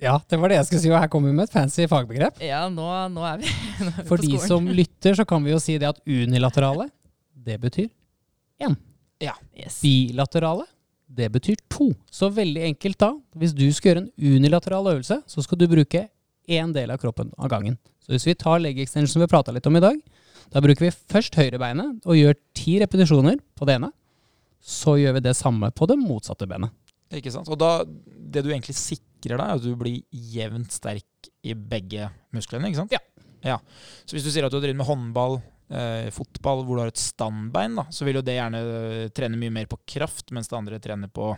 Ja, 0.06 0.18
det 0.28 0.38
var 0.40 0.52
det 0.52 0.58
jeg 0.58 0.68
skulle 0.68 0.82
si, 0.82 0.90
og 0.92 1.00
her 1.00 1.10
kommer 1.12 1.32
vi 1.32 1.36
med 1.38 1.48
et 1.48 1.54
fancy 1.54 1.86
fagbegrep. 1.88 2.42
Ja, 2.44 2.66
nå, 2.72 2.88
nå 3.12 3.22
er 3.28 3.40
vi, 3.40 3.52
nå 3.84 3.92
er 3.92 4.02
vi 4.02 4.08
For 4.10 4.20
de 4.20 4.40
som 4.44 4.66
lytter, 4.68 5.16
så 5.16 5.24
kan 5.28 5.44
vi 5.44 5.54
jo 5.54 5.60
si 5.62 5.78
det 5.80 5.88
at 5.88 6.02
unilaterale, 6.04 6.90
det 7.46 7.56
betyr 7.62 7.88
yes. 9.20 9.80
bilaterale. 9.82 10.66
Det 11.06 11.28
betyr 11.32 11.56
to. 11.70 11.92
Så 12.10 12.28
veldig 12.34 12.62
enkelt 12.66 12.98
da, 12.98 13.12
hvis 13.38 13.54
du 13.54 13.66
skal 13.72 13.92
gjøre 13.92 14.04
en 14.04 14.36
unilateral 14.36 14.88
øvelse, 14.90 15.20
så 15.26 15.42
skal 15.44 15.58
du 15.58 15.68
bruke 15.70 16.08
én 16.48 16.72
del 16.74 16.90
av 16.90 16.98
kroppen 16.98 17.30
av 17.38 17.50
gangen. 17.50 17.78
Så 18.02 18.14
hvis 18.14 18.26
vi 18.26 18.34
tar 18.38 18.60
leg 18.62 18.78
extension 18.82 19.14
som 19.14 19.22
vi 19.22 19.30
prata 19.30 19.54
litt 19.54 19.66
om 19.66 19.78
i 19.78 19.82
dag, 19.82 20.00
da 20.52 20.62
bruker 20.64 20.86
vi 20.86 20.94
først 21.12 21.36
høyrebeinet 21.38 22.06
og 22.06 22.18
gjør 22.18 22.36
ti 22.56 22.76
repetisjoner 22.82 23.40
på 23.58 23.68
det 23.68 23.78
ene. 23.78 23.90
Så 24.66 24.96
gjør 24.98 25.18
vi 25.18 25.26
det 25.26 25.36
samme 25.38 25.70
på 25.74 25.86
det 25.90 25.98
motsatte 26.00 26.48
benet. 26.50 26.74
Ikke 27.14 27.30
sant? 27.30 27.48
Og 27.52 27.58
da, 27.60 27.84
det 27.86 28.42
du 28.42 28.50
egentlig 28.50 28.74
sikrer 28.78 29.38
deg, 29.38 29.44
er 29.44 29.58
at 29.58 29.64
du 29.64 29.74
blir 29.78 30.00
jevnt 30.10 30.74
sterk 30.74 31.30
i 31.46 31.54
begge 31.54 32.08
musklene, 32.34 32.70
ikke 32.70 32.82
sant? 32.82 32.96
Ja. 32.96 33.02
ja. 33.46 33.58
Så 34.04 34.16
hvis 34.16 34.26
du 34.26 34.32
sier 34.32 34.46
at 34.46 34.54
du 34.54 34.58
har 34.58 34.64
drevet 34.64 34.80
med 34.80 34.88
håndball, 34.88 35.38
eh, 35.70 36.08
fotball, 36.14 36.64
hvor 36.66 36.78
du 36.78 36.82
har 36.82 36.90
et 36.90 37.02
standbein, 37.02 37.78
da, 37.78 37.86
så 37.94 38.08
vil 38.08 38.18
jo 38.18 38.24
det 38.26 38.38
gjerne 38.38 38.62
eh, 38.64 39.04
trene 39.14 39.38
mye 39.38 39.54
mer 39.54 39.70
på 39.70 39.78
kraft, 39.96 40.34
mens 40.34 40.50
det 40.50 40.58
andre 40.58 40.82
trener 40.82 41.12
på 41.14 41.30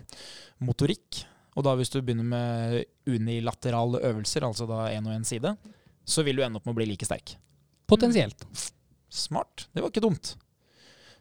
motorikk. 0.65 1.25
Og 1.59 1.67
da 1.67 1.75
hvis 1.77 1.93
du 1.93 2.01
begynner 2.01 2.29
med 2.29 2.81
unilaterale 3.11 4.01
øvelser, 4.09 4.47
altså 4.47 4.69
da 4.71 4.87
én 4.95 5.05
og 5.05 5.17
én 5.19 5.27
side, 5.27 5.53
så 6.09 6.25
vil 6.25 6.39
du 6.39 6.47
ende 6.47 6.61
opp 6.61 6.69
med 6.69 6.77
å 6.77 6.81
bli 6.81 6.89
like 6.95 7.05
sterk. 7.05 7.37
Potensielt. 7.89 8.47
Smart. 9.09 9.69
Det 9.73 9.85
var 9.85 9.93
ikke 9.93 10.05
dumt. 10.05 10.35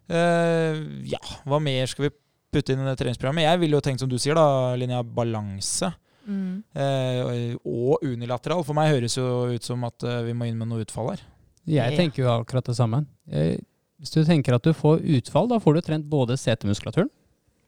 Uh, 0.08 1.04
ja, 1.08 1.20
hva 1.48 1.60
mer 1.64 1.88
skal 1.92 2.08
vi 2.08 2.16
putte 2.54 2.74
inn 2.74 2.84
i 2.84 2.88
det 2.88 2.98
treningsprogrammet? 3.00 3.48
Jeg 3.48 3.62
ville 3.64 3.76
jo 3.80 3.84
tenkt 3.84 4.04
som 4.04 4.12
du 4.12 4.18
sier, 4.22 4.38
da, 4.38 4.76
Linnea, 4.80 5.04
balanse. 5.04 5.92
Mm. 6.28 6.60
Uh, 6.76 7.56
og 7.64 8.04
unilateral. 8.04 8.64
For 8.68 8.76
meg 8.78 8.94
høres 8.96 9.18
jo 9.20 9.48
ut 9.54 9.64
som 9.64 9.84
at 9.88 10.04
eh, 10.04 10.26
vi 10.28 10.36
må 10.36 10.50
inn 10.50 10.58
med 10.60 10.68
noe 10.68 10.84
utfall 10.84 11.14
her. 11.14 11.24
Jeg 11.68 11.96
tenker 12.00 12.24
jo 12.24 12.32
akkurat 12.32 12.68
det 12.68 12.78
samme. 12.78 13.02
Eh, 13.32 13.58
Hvis 14.00 14.14
du 14.14 14.22
tenker 14.28 14.56
at 14.56 14.64
du 14.64 14.74
får 14.76 15.02
utfall, 15.18 15.50
da 15.52 15.60
får 15.60 15.78
du 15.78 15.82
trent 15.84 16.06
både 16.08 16.38
setemuskulaturen 16.40 17.10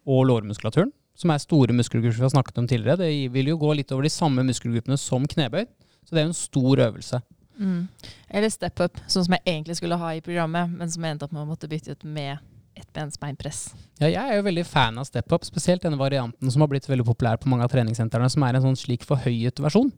og 0.09 0.28
lårmuskulaturen, 0.30 0.91
som 1.17 1.34
er 1.34 1.41
store 1.41 1.76
muskelgrupper 1.76 2.20
vi 2.20 2.28
har 2.28 2.32
snakket 2.32 2.61
om 2.61 2.67
tidligere. 2.70 3.01
Det 3.01 3.32
vil 3.34 3.49
jo 3.51 3.57
gå 3.59 3.74
litt 3.76 3.91
over 3.91 4.07
de 4.07 4.11
samme 4.13 4.45
muskelgruppene 4.47 4.95
som 4.99 5.26
knebøy, 5.28 5.65
så 6.05 6.13
det 6.15 6.22
er 6.22 6.28
jo 6.28 6.32
en 6.32 6.38
stor 6.38 6.84
øvelse. 6.86 7.20
Mm. 7.60 7.88
Eller 8.30 8.51
step 8.53 8.80
up, 8.86 8.99
sånn 9.12 9.26
som 9.28 9.36
jeg 9.36 9.43
egentlig 9.45 9.78
skulle 9.80 9.99
ha 9.99 10.14
i 10.16 10.24
programmet, 10.24 10.72
men 10.72 10.91
som 10.91 11.03
jeg 11.03 11.16
endte 11.16 11.28
opp 11.28 11.36
med 11.36 11.43
å 11.43 11.49
måtte 11.49 11.70
bytte 11.72 11.95
ut 11.95 12.05
med 12.07 12.39
ettbens 12.80 13.20
beinpress. 13.20 13.62
Ja, 13.99 14.07
jeg 14.07 14.22
er 14.22 14.39
jo 14.39 14.45
veldig 14.47 14.64
fan 14.68 14.99
av 15.01 15.07
step 15.10 15.34
up, 15.36 15.45
spesielt 15.47 15.84
denne 15.84 15.99
varianten 15.99 16.51
som 16.51 16.64
har 16.64 16.72
blitt 16.72 16.88
veldig 16.88 17.07
populær 17.10 17.39
på 17.41 17.51
mange 17.51 17.68
av 17.68 17.74
treningssentrene, 17.74 18.30
som 18.32 18.45
er 18.47 18.55
en 18.55 18.70
sånn 18.70 18.80
slik 18.80 19.03
forhøyet 19.07 19.60
versjon. 19.64 19.91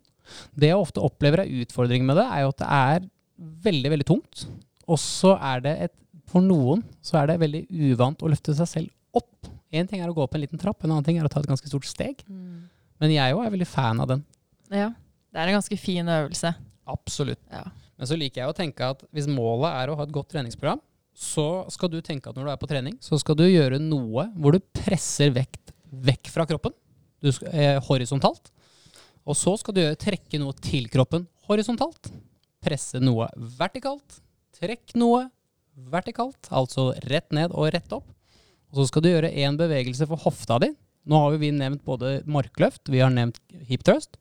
Det 0.58 0.72
jeg 0.72 0.80
ofte 0.80 1.04
opplever 1.04 1.44
er 1.44 1.62
utfordringen 1.62 2.08
med 2.08 2.18
det, 2.22 2.26
er 2.26 2.46
jo 2.46 2.54
at 2.54 2.62
det 2.62 2.70
er 2.78 3.08
veldig, 3.68 3.92
veldig 3.96 4.08
tungt. 4.10 4.46
Og 4.90 5.00
så 5.02 5.36
er 5.38 5.66
det 5.66 5.76
et 5.88 5.98
For 6.32 6.40
noen 6.40 6.80
så 7.04 7.18
er 7.20 7.26
det 7.28 7.42
veldig 7.42 7.60
uvant 7.92 8.22
å 8.24 8.30
løfte 8.32 8.54
seg 8.56 8.68
selv 8.70 9.18
opp. 9.20 9.50
Én 9.76 9.84
ting 9.90 10.00
er 10.00 10.08
å 10.08 10.14
gå 10.16 10.24
opp 10.24 10.38
en 10.38 10.40
liten 10.40 10.62
trapp, 10.62 10.80
en 10.80 10.94
annen 10.94 11.04
ting 11.04 11.18
er 11.20 11.26
å 11.28 11.32
ta 11.32 11.42
et 11.42 11.50
ganske 11.50 11.68
stort 11.68 11.84
steg. 11.84 12.22
Men 13.02 13.12
jeg 13.12 13.36
òg 13.36 13.42
er 13.44 13.52
veldig 13.52 13.68
fan 13.68 14.00
av 14.00 14.08
den. 14.14 14.22
Ja. 14.72 14.94
Det 15.32 15.42
er 15.42 15.52
en 15.52 15.58
ganske 15.58 15.76
fin 15.80 16.08
øvelse. 16.08 16.54
Absolutt. 16.90 17.42
Ja. 17.52 17.66
Men 17.98 18.10
så 18.10 18.18
liker 18.18 18.44
jeg 18.44 18.52
å 18.52 18.58
tenke 18.58 18.88
at 18.96 19.04
hvis 19.14 19.30
målet 19.30 19.70
er 19.78 19.92
å 19.92 19.98
ha 20.00 20.08
et 20.08 20.14
godt 20.16 20.32
treningsprogram, 20.34 20.82
så 21.14 21.66
skal 21.70 21.92
du 21.92 22.00
tenke 22.02 22.32
at 22.32 22.38
når 22.38 22.48
du 22.48 22.52
er 22.54 22.62
på 22.62 22.70
trening, 22.72 22.96
så 23.04 23.20
skal 23.20 23.38
du 23.38 23.44
gjøre 23.46 23.82
noe 23.84 24.30
hvor 24.40 24.56
du 24.56 24.64
presser 24.74 25.34
vekt 25.36 25.74
vekk 25.92 26.32
fra 26.32 26.48
kroppen, 26.48 26.74
du 27.22 27.30
skal, 27.36 27.52
eh, 27.52 27.78
horisontalt. 27.84 28.50
Og 29.28 29.36
så 29.38 29.54
skal 29.60 29.76
du 29.76 29.82
gjøre, 29.84 30.00
trekke 30.00 30.40
noe 30.42 30.56
til 30.58 30.88
kroppen 30.90 31.28
horisontalt. 31.50 32.10
Presse 32.64 33.02
noe 33.04 33.28
vertikalt. 33.36 34.22
Trekk 34.56 34.96
noe 34.96 35.28
vertikalt, 35.92 36.50
altså 36.50 36.92
rett 37.10 37.32
ned 37.34 37.54
og 37.54 37.72
rett 37.74 37.94
opp. 37.96 38.08
Og 38.72 38.82
så 38.82 38.88
skal 38.88 39.04
du 39.04 39.10
gjøre 39.12 39.34
én 39.34 39.58
bevegelse 39.60 40.08
for 40.08 40.22
hofta 40.24 40.60
di. 40.64 40.72
Nå 41.10 41.18
har 41.18 41.38
vi 41.42 41.52
nevnt 41.52 41.84
både 41.84 42.22
markløft, 42.30 42.90
vi 42.94 43.02
har 43.02 43.12
nevnt 43.14 43.40
hip 43.68 43.84
thrust, 43.84 44.18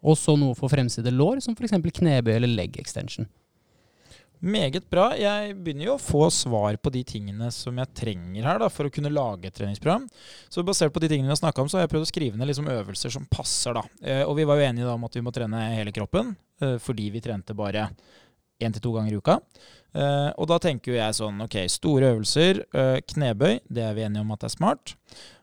og 0.00 0.16
så 0.18 0.36
noe 0.38 0.56
for 0.58 0.72
fremside 0.72 1.12
lår, 1.12 1.42
som 1.44 1.56
f.eks. 1.56 1.76
knebøy 2.00 2.34
eller 2.36 2.50
leg 2.50 2.78
extension. 2.80 3.28
Meget 4.40 4.86
bra. 4.88 5.10
Jeg 5.20 5.52
begynner 5.60 5.90
jo 5.90 5.94
å 5.98 6.00
få 6.00 6.22
svar 6.32 6.78
på 6.80 6.88
de 6.94 7.02
tingene 7.04 7.50
som 7.52 7.76
jeg 7.76 7.92
trenger 7.92 8.46
her 8.48 8.62
da, 8.62 8.70
for 8.72 8.88
å 8.88 8.92
kunne 8.92 9.12
lage 9.12 9.50
et 9.50 9.56
treningsprogram. 9.56 10.06
Så 10.48 10.64
basert 10.64 10.94
på 10.94 11.02
de 11.04 11.10
tingene 11.12 11.28
vi 11.28 11.34
har 11.34 11.40
snakka 11.42 11.60
om, 11.60 11.68
så 11.68 11.76
har 11.76 11.84
jeg 11.84 11.92
prøvd 11.92 12.06
å 12.06 12.08
skrive 12.08 12.40
ned 12.40 12.48
liksom 12.48 12.70
øvelser 12.72 13.12
som 13.12 13.26
passer. 13.28 13.76
da. 13.76 13.82
Eh, 14.00 14.22
og 14.24 14.38
vi 14.38 14.46
var 14.48 14.56
jo 14.56 14.64
enige 14.70 14.88
da 14.88 14.94
om 14.96 15.04
at 15.04 15.18
vi 15.18 15.24
må 15.26 15.34
trene 15.36 15.60
hele 15.74 15.92
kroppen, 15.92 16.32
eh, 16.62 16.78
fordi 16.80 17.10
vi 17.12 17.20
trente 17.20 17.56
bare 17.56 17.90
én 18.60 18.72
til 18.72 18.80
to 18.80 18.94
ganger 18.96 19.12
i 19.12 19.20
uka. 19.20 19.36
Eh, 19.92 20.30
og 20.32 20.48
da 20.48 20.58
tenker 20.58 20.94
jo 20.94 20.96
jeg 20.96 21.18
sånn 21.20 21.44
ok, 21.44 21.60
store 21.68 22.14
øvelser, 22.14 22.64
knebøy, 23.12 23.60
det 23.68 23.84
er 23.84 23.94
vi 23.94 24.08
enige 24.08 24.24
om 24.24 24.32
at 24.32 24.40
det 24.40 24.48
er 24.48 24.56
smart. 24.56 24.94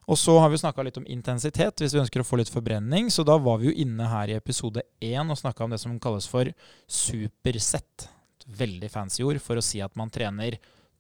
Og 0.07 0.15
så 0.19 0.37
har 0.39 0.49
vi 0.49 0.59
snakka 0.61 0.85
litt 0.87 0.97
om 1.01 1.07
intensitet, 1.11 1.81
hvis 1.83 1.93
vi 1.95 1.99
ønsker 1.99 2.23
å 2.23 2.27
få 2.27 2.39
litt 2.39 2.51
forbrenning. 2.51 3.09
Så 3.11 3.25
da 3.27 3.35
var 3.43 3.59
vi 3.59 3.67
jo 3.67 3.75
inne 3.83 4.07
her 4.07 4.31
i 4.31 4.37
episode 4.39 4.85
én 5.03 5.27
og 5.27 5.39
snakka 5.39 5.65
om 5.65 5.73
det 5.73 5.81
som 5.81 5.97
kalles 5.99 6.29
for 6.31 6.47
supersett. 6.87 8.07
Et 8.39 8.47
veldig 8.61 8.89
fancy 8.93 9.25
ord 9.27 9.41
for 9.43 9.59
å 9.59 9.65
si 9.65 9.83
at 9.83 9.97
man 9.99 10.11
trener 10.13 10.55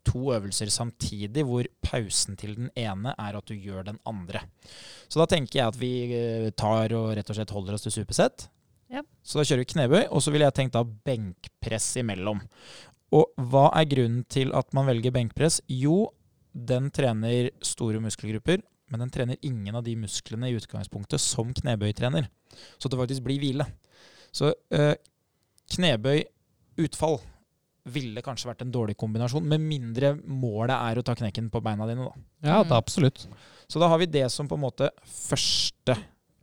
to 0.07 0.33
øvelser 0.35 0.71
samtidig, 0.71 1.43
hvor 1.47 1.67
pausen 1.83 2.37
til 2.39 2.55
den 2.55 2.69
ene 2.79 3.15
er 3.19 3.39
at 3.39 3.47
du 3.47 3.55
gjør 3.55 3.87
den 3.89 3.99
andre. 4.07 4.43
Så 5.07 5.19
da 5.21 5.27
tenker 5.31 5.59
jeg 5.59 5.71
at 5.71 5.79
vi 5.79 5.93
eh, 6.15 6.51
tar 6.55 6.95
og 6.95 7.13
rett 7.15 7.31
og 7.31 7.39
slett 7.39 7.55
holder 7.55 7.75
oss 7.75 7.87
til 7.87 7.95
supersett. 7.99 8.47
Ja. 8.91 9.03
Så 9.23 9.39
da 9.39 9.47
kjører 9.47 9.63
vi 9.63 9.71
knebøy, 9.73 10.01
og 10.11 10.23
så 10.23 10.31
ville 10.31 10.47
jeg 10.47 10.55
tenkt 10.59 10.75
da 10.77 10.83
benkpress 10.83 11.93
imellom. 12.03 12.39
Og 13.15 13.31
hva 13.51 13.69
er 13.79 13.87
grunnen 13.87 14.23
til 14.31 14.51
at 14.55 14.71
man 14.75 14.87
velger 14.87 15.15
benkpress? 15.15 15.61
Jo, 15.71 16.09
den 16.51 16.89
trener 16.95 17.51
store 17.63 18.01
muskelgrupper, 18.03 18.63
men 18.91 19.03
den 19.03 19.11
trener 19.13 19.39
ingen 19.45 19.75
av 19.75 19.85
de 19.85 19.95
musklene 19.99 20.49
i 20.49 20.57
utgangspunktet 20.57 21.21
som 21.21 21.53
knebøy 21.55 21.91
trener. 21.97 22.29
Så 22.77 22.89
det 22.89 22.99
faktisk 22.99 23.25
blir 23.25 23.41
hvile. 23.41 23.67
Så 24.31 24.51
øh, 24.53 24.93
knebøy, 25.75 26.23
utfall, 26.85 27.19
ville 27.87 28.23
kanskje 28.23 28.49
vært 28.49 28.65
en 28.65 28.73
dårlig 28.73 28.97
kombinasjon, 28.99 29.47
med 29.47 29.63
mindre 29.63 30.13
målet 30.17 30.75
er 30.75 30.99
å 30.99 31.05
ta 31.07 31.15
knekken 31.15 31.47
på 31.53 31.61
beina 31.63 31.87
dine. 31.87 32.07
da. 32.07 32.25
Ja, 32.43 32.59
det 32.63 32.73
er 32.73 32.81
absolutt. 32.81 33.25
Så 33.67 33.79
da 33.79 33.89
har 33.91 33.99
vi 34.01 34.09
det 34.11 34.25
som 34.33 34.47
på 34.47 34.57
en 34.57 34.65
måte 34.65 34.89
første 35.07 35.95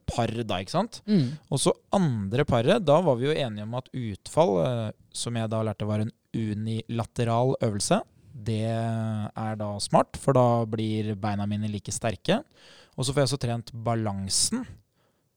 par, 0.08 0.32
da, 0.44 0.60
ikke 0.60 0.74
sant? 0.74 1.00
Mm. 1.08 1.36
Og 1.52 1.60
så 1.60 1.72
andre 1.96 2.44
paret, 2.48 2.84
da 2.84 2.98
var 3.04 3.16
vi 3.20 3.28
jo 3.28 3.36
enige 3.36 3.64
om 3.66 3.76
at 3.78 3.88
utfall, 3.92 4.56
eh, 4.64 4.90
som 5.14 5.36
jeg 5.36 5.52
da 5.52 5.62
lærte 5.64 5.88
var 5.88 6.04
en 6.04 6.12
unilateral 6.34 7.54
øvelse, 7.64 8.00
det 8.34 8.66
er 8.66 9.58
da 9.60 9.68
smart, 9.82 10.18
for 10.20 10.36
da 10.36 10.64
blir 10.66 11.14
beina 11.20 11.46
mine 11.46 11.70
like 11.70 11.92
sterke. 11.94 12.40
Og 12.98 13.06
så 13.06 13.14
får 13.14 13.22
jeg 13.22 13.30
også 13.30 13.42
trent 13.42 13.72
balansen, 13.86 14.66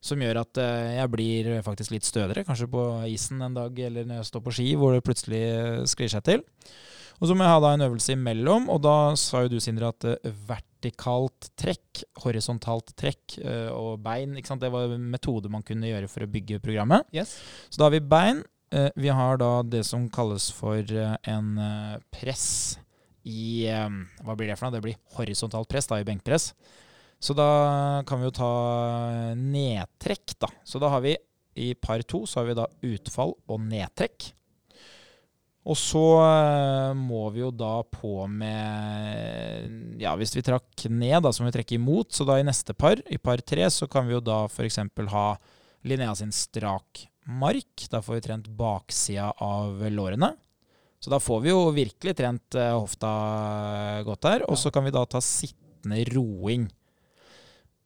som 0.02 0.22
gjør 0.22 0.42
at 0.44 0.60
eh, 0.62 0.98
jeg 1.00 1.12
blir 1.14 1.50
faktisk 1.66 1.94
litt 1.94 2.06
stødigere, 2.06 2.46
kanskje 2.48 2.70
på 2.70 2.84
isen 3.10 3.42
en 3.44 3.56
dag 3.58 3.80
eller 3.88 4.06
når 4.06 4.22
jeg 4.22 4.30
står 4.30 4.44
på 4.46 4.54
ski 4.60 4.68
hvor 4.78 4.94
det 4.94 5.06
plutselig 5.06 5.42
sklir 5.90 6.12
seg 6.14 6.26
til. 6.28 6.46
Og 7.18 7.30
så 7.30 7.34
må 7.34 7.46
jeg 7.46 7.54
ha 7.56 7.62
da 7.64 7.72
en 7.74 7.86
øvelse 7.88 8.14
imellom, 8.14 8.68
og 8.70 8.84
da 8.86 8.98
sa 9.18 9.42
jo 9.44 9.56
du, 9.56 9.58
Sindre, 9.64 9.90
at 9.90 10.06
eh, 10.06 10.34
vertikalt 10.50 11.50
trekk, 11.58 12.04
horisontalt 12.22 12.94
trekk 13.00 13.40
eh, 13.42 13.72
og 13.74 14.04
bein, 14.06 14.38
ikke 14.38 14.54
sant? 14.54 14.62
det 14.62 14.74
var 14.74 14.94
en 14.94 15.10
metode 15.14 15.50
man 15.54 15.66
kunne 15.66 15.90
gjøre 15.90 16.12
for 16.12 16.26
å 16.26 16.30
bygge 16.30 16.62
programmet. 16.64 17.10
Yes. 17.16 17.34
Så 17.72 17.82
da 17.82 17.90
har 17.90 17.98
vi 17.98 18.06
bein. 18.06 18.46
Eh, 18.70 18.90
vi 18.96 19.10
har 19.10 19.40
da 19.42 19.64
det 19.64 19.86
som 19.88 20.10
kalles 20.14 20.50
for 20.54 20.78
eh, 20.78 21.16
en 21.32 21.58
eh, 21.58 21.96
press 22.14 22.78
i 23.28 23.68
Hva 23.68 24.36
blir 24.36 24.48
det 24.50 24.56
for 24.58 24.68
noe? 24.68 24.78
Det 24.78 24.84
blir 24.86 25.00
horisontalt 25.18 25.70
press 25.70 25.90
da, 25.90 26.00
i 26.00 26.08
benkpress. 26.08 26.54
Så 27.20 27.34
da 27.34 28.04
kan 28.08 28.22
vi 28.22 28.28
jo 28.30 28.36
ta 28.38 28.52
nedtrekk, 29.36 30.38
da. 30.40 30.52
Så 30.64 30.80
da 30.82 30.92
har 30.94 31.04
vi 31.06 31.16
i 31.58 31.74
par 31.74 32.04
to 32.06 32.26
så 32.30 32.42
har 32.42 32.52
vi 32.52 32.58
da 32.58 32.68
utfall 32.86 33.34
og 33.50 33.64
nedtrekk. 33.66 34.32
Og 35.68 35.76
så 35.76 36.04
eh, 36.24 36.94
må 36.96 37.26
vi 37.36 37.42
jo 37.42 37.50
da 37.52 37.82
på 37.92 38.22
med 38.32 40.00
Ja, 40.00 40.14
hvis 40.16 40.36
vi 40.38 40.46
trakk 40.46 40.86
ned, 40.88 41.20
da, 41.26 41.34
så 41.34 41.44
må 41.44 41.50
vi 41.50 41.58
trekke 41.58 41.76
imot. 41.76 42.14
Så 42.16 42.28
da 42.28 42.38
i 42.40 42.48
neste 42.48 42.76
par, 42.78 43.02
i 43.12 43.20
par 43.20 43.44
tre, 43.44 43.68
så 43.74 43.90
kan 43.92 44.08
vi 44.08 44.16
jo 44.16 44.24
da 44.24 44.46
f.eks. 44.48 44.80
ha 45.12 45.28
Linnea 45.88 46.16
sin 46.16 46.32
strak 46.32 47.08
mark. 47.28 47.88
Da 47.92 48.00
får 48.04 48.20
vi 48.20 48.26
trent 48.30 48.48
baksida 48.48 49.34
av 49.44 49.84
lårene. 49.92 50.32
Så 51.00 51.12
da 51.14 51.20
får 51.22 51.44
vi 51.44 51.52
jo 51.54 51.60
virkelig 51.76 52.16
trent 52.18 52.58
eh, 52.58 52.74
hofta 52.74 53.12
godt 54.08 54.26
der. 54.26 54.46
Og 54.50 54.58
så 54.58 54.72
kan 54.74 54.86
vi 54.88 54.94
da 54.96 55.06
ta 55.06 55.22
sittende 55.24 56.02
roing. 56.14 56.66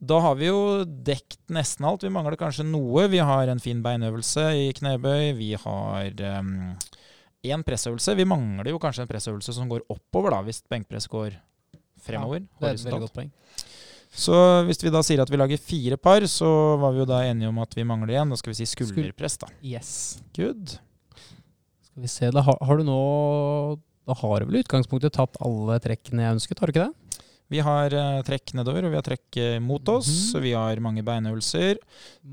Da 0.01 0.17
har 0.23 0.37
vi 0.39 0.47
jo 0.47 0.61
dekt 0.85 1.37
nesten 1.53 1.85
alt. 1.85 2.01
Vi 2.07 2.09
mangler 2.09 2.39
kanskje 2.39 2.65
noe. 2.65 3.05
Vi 3.11 3.19
har 3.21 3.51
en 3.51 3.59
fin 3.61 3.83
beinøvelse 3.85 4.47
i 4.57 4.71
knebøy. 4.73 5.35
Vi 5.37 5.51
har 5.61 6.07
én 7.45 7.65
pressøvelse. 7.67 8.15
Vi 8.17 8.25
mangler 8.25 8.71
jo 8.71 8.79
kanskje 8.81 9.05
en 9.05 9.11
pressøvelse 9.11 9.53
som 9.53 9.69
går 9.69 9.85
oppover, 9.93 10.33
da, 10.33 10.41
hvis 10.47 10.63
benkpress 10.71 11.05
går 11.11 11.35
fremover. 12.01 12.47
Det 12.57 12.71
er 12.71 12.79
et 12.79 12.85
veldig 12.87 13.03
godt 13.05 13.17
poeng. 13.19 13.29
Så 14.11 14.35
hvis 14.67 14.81
vi 14.83 14.91
da 14.91 14.99
sier 15.05 15.21
at 15.23 15.29
vi 15.31 15.37
lager 15.39 15.61
fire 15.61 15.97
par, 16.01 16.25
så 16.27 16.49
var 16.81 16.91
vi 16.95 17.03
jo 17.03 17.07
da 17.07 17.21
enige 17.29 17.47
om 17.53 17.61
at 17.63 17.77
vi 17.77 17.85
mangler 17.87 18.17
én. 18.23 18.33
Da 18.33 18.39
skal 18.41 18.51
vi 18.55 18.57
si 18.59 18.67
skulderpress, 18.73 19.37
da. 19.45 19.51
Yes. 19.63 19.91
Good. 20.35 20.79
Skal 21.91 22.05
vi 22.05 22.11
se, 22.11 22.31
da 22.31 22.43
har, 22.47 22.55
har 22.63 22.79
du 22.79 22.87
nå 22.87 22.99
Da 24.07 24.15
har 24.15 24.39
du 24.39 24.47
vel 24.47 24.61
i 24.61 24.63
utgangspunktet 24.63 25.13
tatt 25.17 25.35
alle 25.43 25.75
trekkene 25.83 26.23
jeg 26.23 26.37
ønsket, 26.37 26.61
har 26.61 26.71
du 26.71 26.75
ikke 26.75 26.87
det? 26.87 27.11
Vi 27.51 27.59
har 27.59 27.91
eh, 27.91 28.21
trekk 28.23 28.53
nedover, 28.55 28.87
og 28.87 28.93
vi 28.93 28.97
har 28.97 29.03
trekk 29.03 29.37
eh, 29.41 29.57
mot 29.59 29.89
oss. 29.91 30.07
Mm 30.07 30.15
-hmm. 30.15 30.43
vi 30.45 30.51
har 30.53 30.79
mange 30.79 31.03
beinøvelser. 31.03 31.77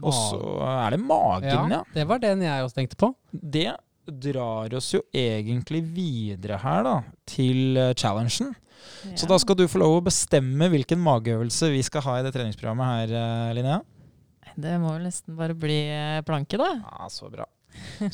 Og 0.03 0.15
så 0.15 0.41
er 0.63 0.91
det 0.91 1.01
magen, 1.01 1.49
ja. 1.49 1.69
ja. 1.71 1.83
Det 1.95 2.07
var 2.07 2.19
den 2.19 2.43
jeg 2.43 2.63
også 2.63 2.75
tenkte 2.75 2.97
på. 2.97 3.15
Det 3.33 3.75
drar 4.07 4.75
oss 4.75 4.95
jo 4.95 5.03
egentlig 5.13 5.83
videre 5.83 6.57
her, 6.63 6.83
da, 6.85 7.03
til 7.27 7.77
eh, 7.77 7.95
challengen. 7.95 8.55
Så 9.17 9.27
da 9.27 9.39
skal 9.39 9.57
du 9.57 9.67
få 9.67 9.79
lov 9.79 9.99
å 9.99 10.07
bestemme 10.07 10.69
hvilken 10.71 11.03
mageøvelse 11.03 11.71
vi 11.71 11.83
skal 11.83 12.03
ha 12.03 12.19
i 12.21 12.23
det 12.23 12.33
treningsprogrammet 12.33 12.87
her, 12.87 13.53
Linnea. 13.55 13.83
Det 14.57 14.79
må 14.79 14.95
vel 14.95 15.03
nesten 15.03 15.37
bare 15.37 15.55
bli 15.55 15.83
planke, 16.27 16.57
da. 16.57 16.79
Ja, 16.79 17.09
så 17.11 17.29
bra. 17.29 17.45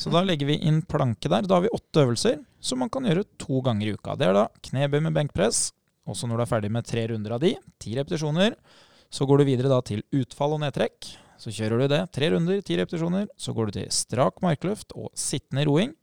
Så 0.01 0.11
da 0.13 0.23
legger 0.25 0.49
vi 0.49 0.59
inn 0.67 0.81
planke 0.85 1.29
der. 1.31 1.47
Da 1.47 1.57
har 1.57 1.65
vi 1.65 1.73
åtte 1.73 2.05
øvelser 2.05 2.39
som 2.65 2.81
man 2.81 2.91
kan 2.93 3.05
gjøre 3.05 3.27
to 3.41 3.61
ganger 3.65 3.89
i 3.89 3.95
uka. 3.97 4.15
Det 4.19 4.29
er 4.29 4.37
da 4.37 4.47
knebøy 4.69 5.01
med 5.05 5.15
benkpress. 5.17 5.67
Også 6.09 6.29
når 6.29 6.37
du 6.37 6.45
er 6.45 6.51
ferdig 6.51 6.71
med 6.73 6.85
tre 6.85 7.07
runder 7.09 7.35
av 7.37 7.41
de, 7.41 7.55
ti 7.81 7.95
repetisjoner. 7.97 8.57
Så 9.13 9.25
går 9.29 9.41
du 9.41 9.47
videre 9.47 9.71
da 9.71 9.79
til 9.85 10.03
utfall 10.13 10.55
og 10.57 10.61
nedtrekk. 10.65 11.11
Så 11.41 11.53
kjører 11.53 11.83
du 11.83 11.91
det. 11.91 12.01
Tre 12.15 12.31
runder, 12.33 12.61
ti 12.65 12.77
repetisjoner. 12.79 13.27
Så 13.37 13.53
går 13.55 13.69
du 13.69 13.79
til 13.79 13.93
strak 13.93 14.41
markløft 14.45 14.95
og 14.97 15.11
sittende 15.17 15.65
roing. 15.67 15.95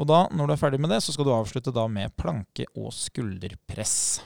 Og 0.00 0.08
da, 0.08 0.24
når 0.32 0.48
du 0.48 0.54
er 0.54 0.60
ferdig 0.60 0.80
med 0.80 0.92
det, 0.94 1.02
så 1.04 1.12
skal 1.12 1.28
du 1.28 1.34
avslutte 1.34 1.74
da 1.74 1.84
med 1.90 2.14
planke 2.16 2.64
og 2.78 2.92
skulderpress. 2.96 4.22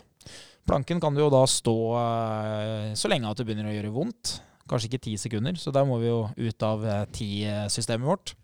Planken 0.67 1.01
kan 1.03 1.15
du 1.15 1.23
jo 1.23 1.31
da 1.31 1.45
stå 1.47 1.77
eh, 1.99 2.93
så 2.99 3.11
lenge 3.11 3.31
at 3.31 3.39
det 3.39 3.47
begynner 3.47 3.71
å 3.71 3.75
gjøre 3.75 3.95
vondt. 3.95 4.37
Kanskje 4.67 4.91
ikke 4.91 5.05
ti 5.05 5.15
sekunder, 5.21 5.55
så 5.61 5.71
der 5.75 5.87
må 5.87 6.01
vi 6.03 6.09
jo 6.09 6.25
ut 6.27 6.67
av 6.67 6.83
eh, 6.83 7.05
ti-systemet 7.15 8.09
vårt. 8.09 8.35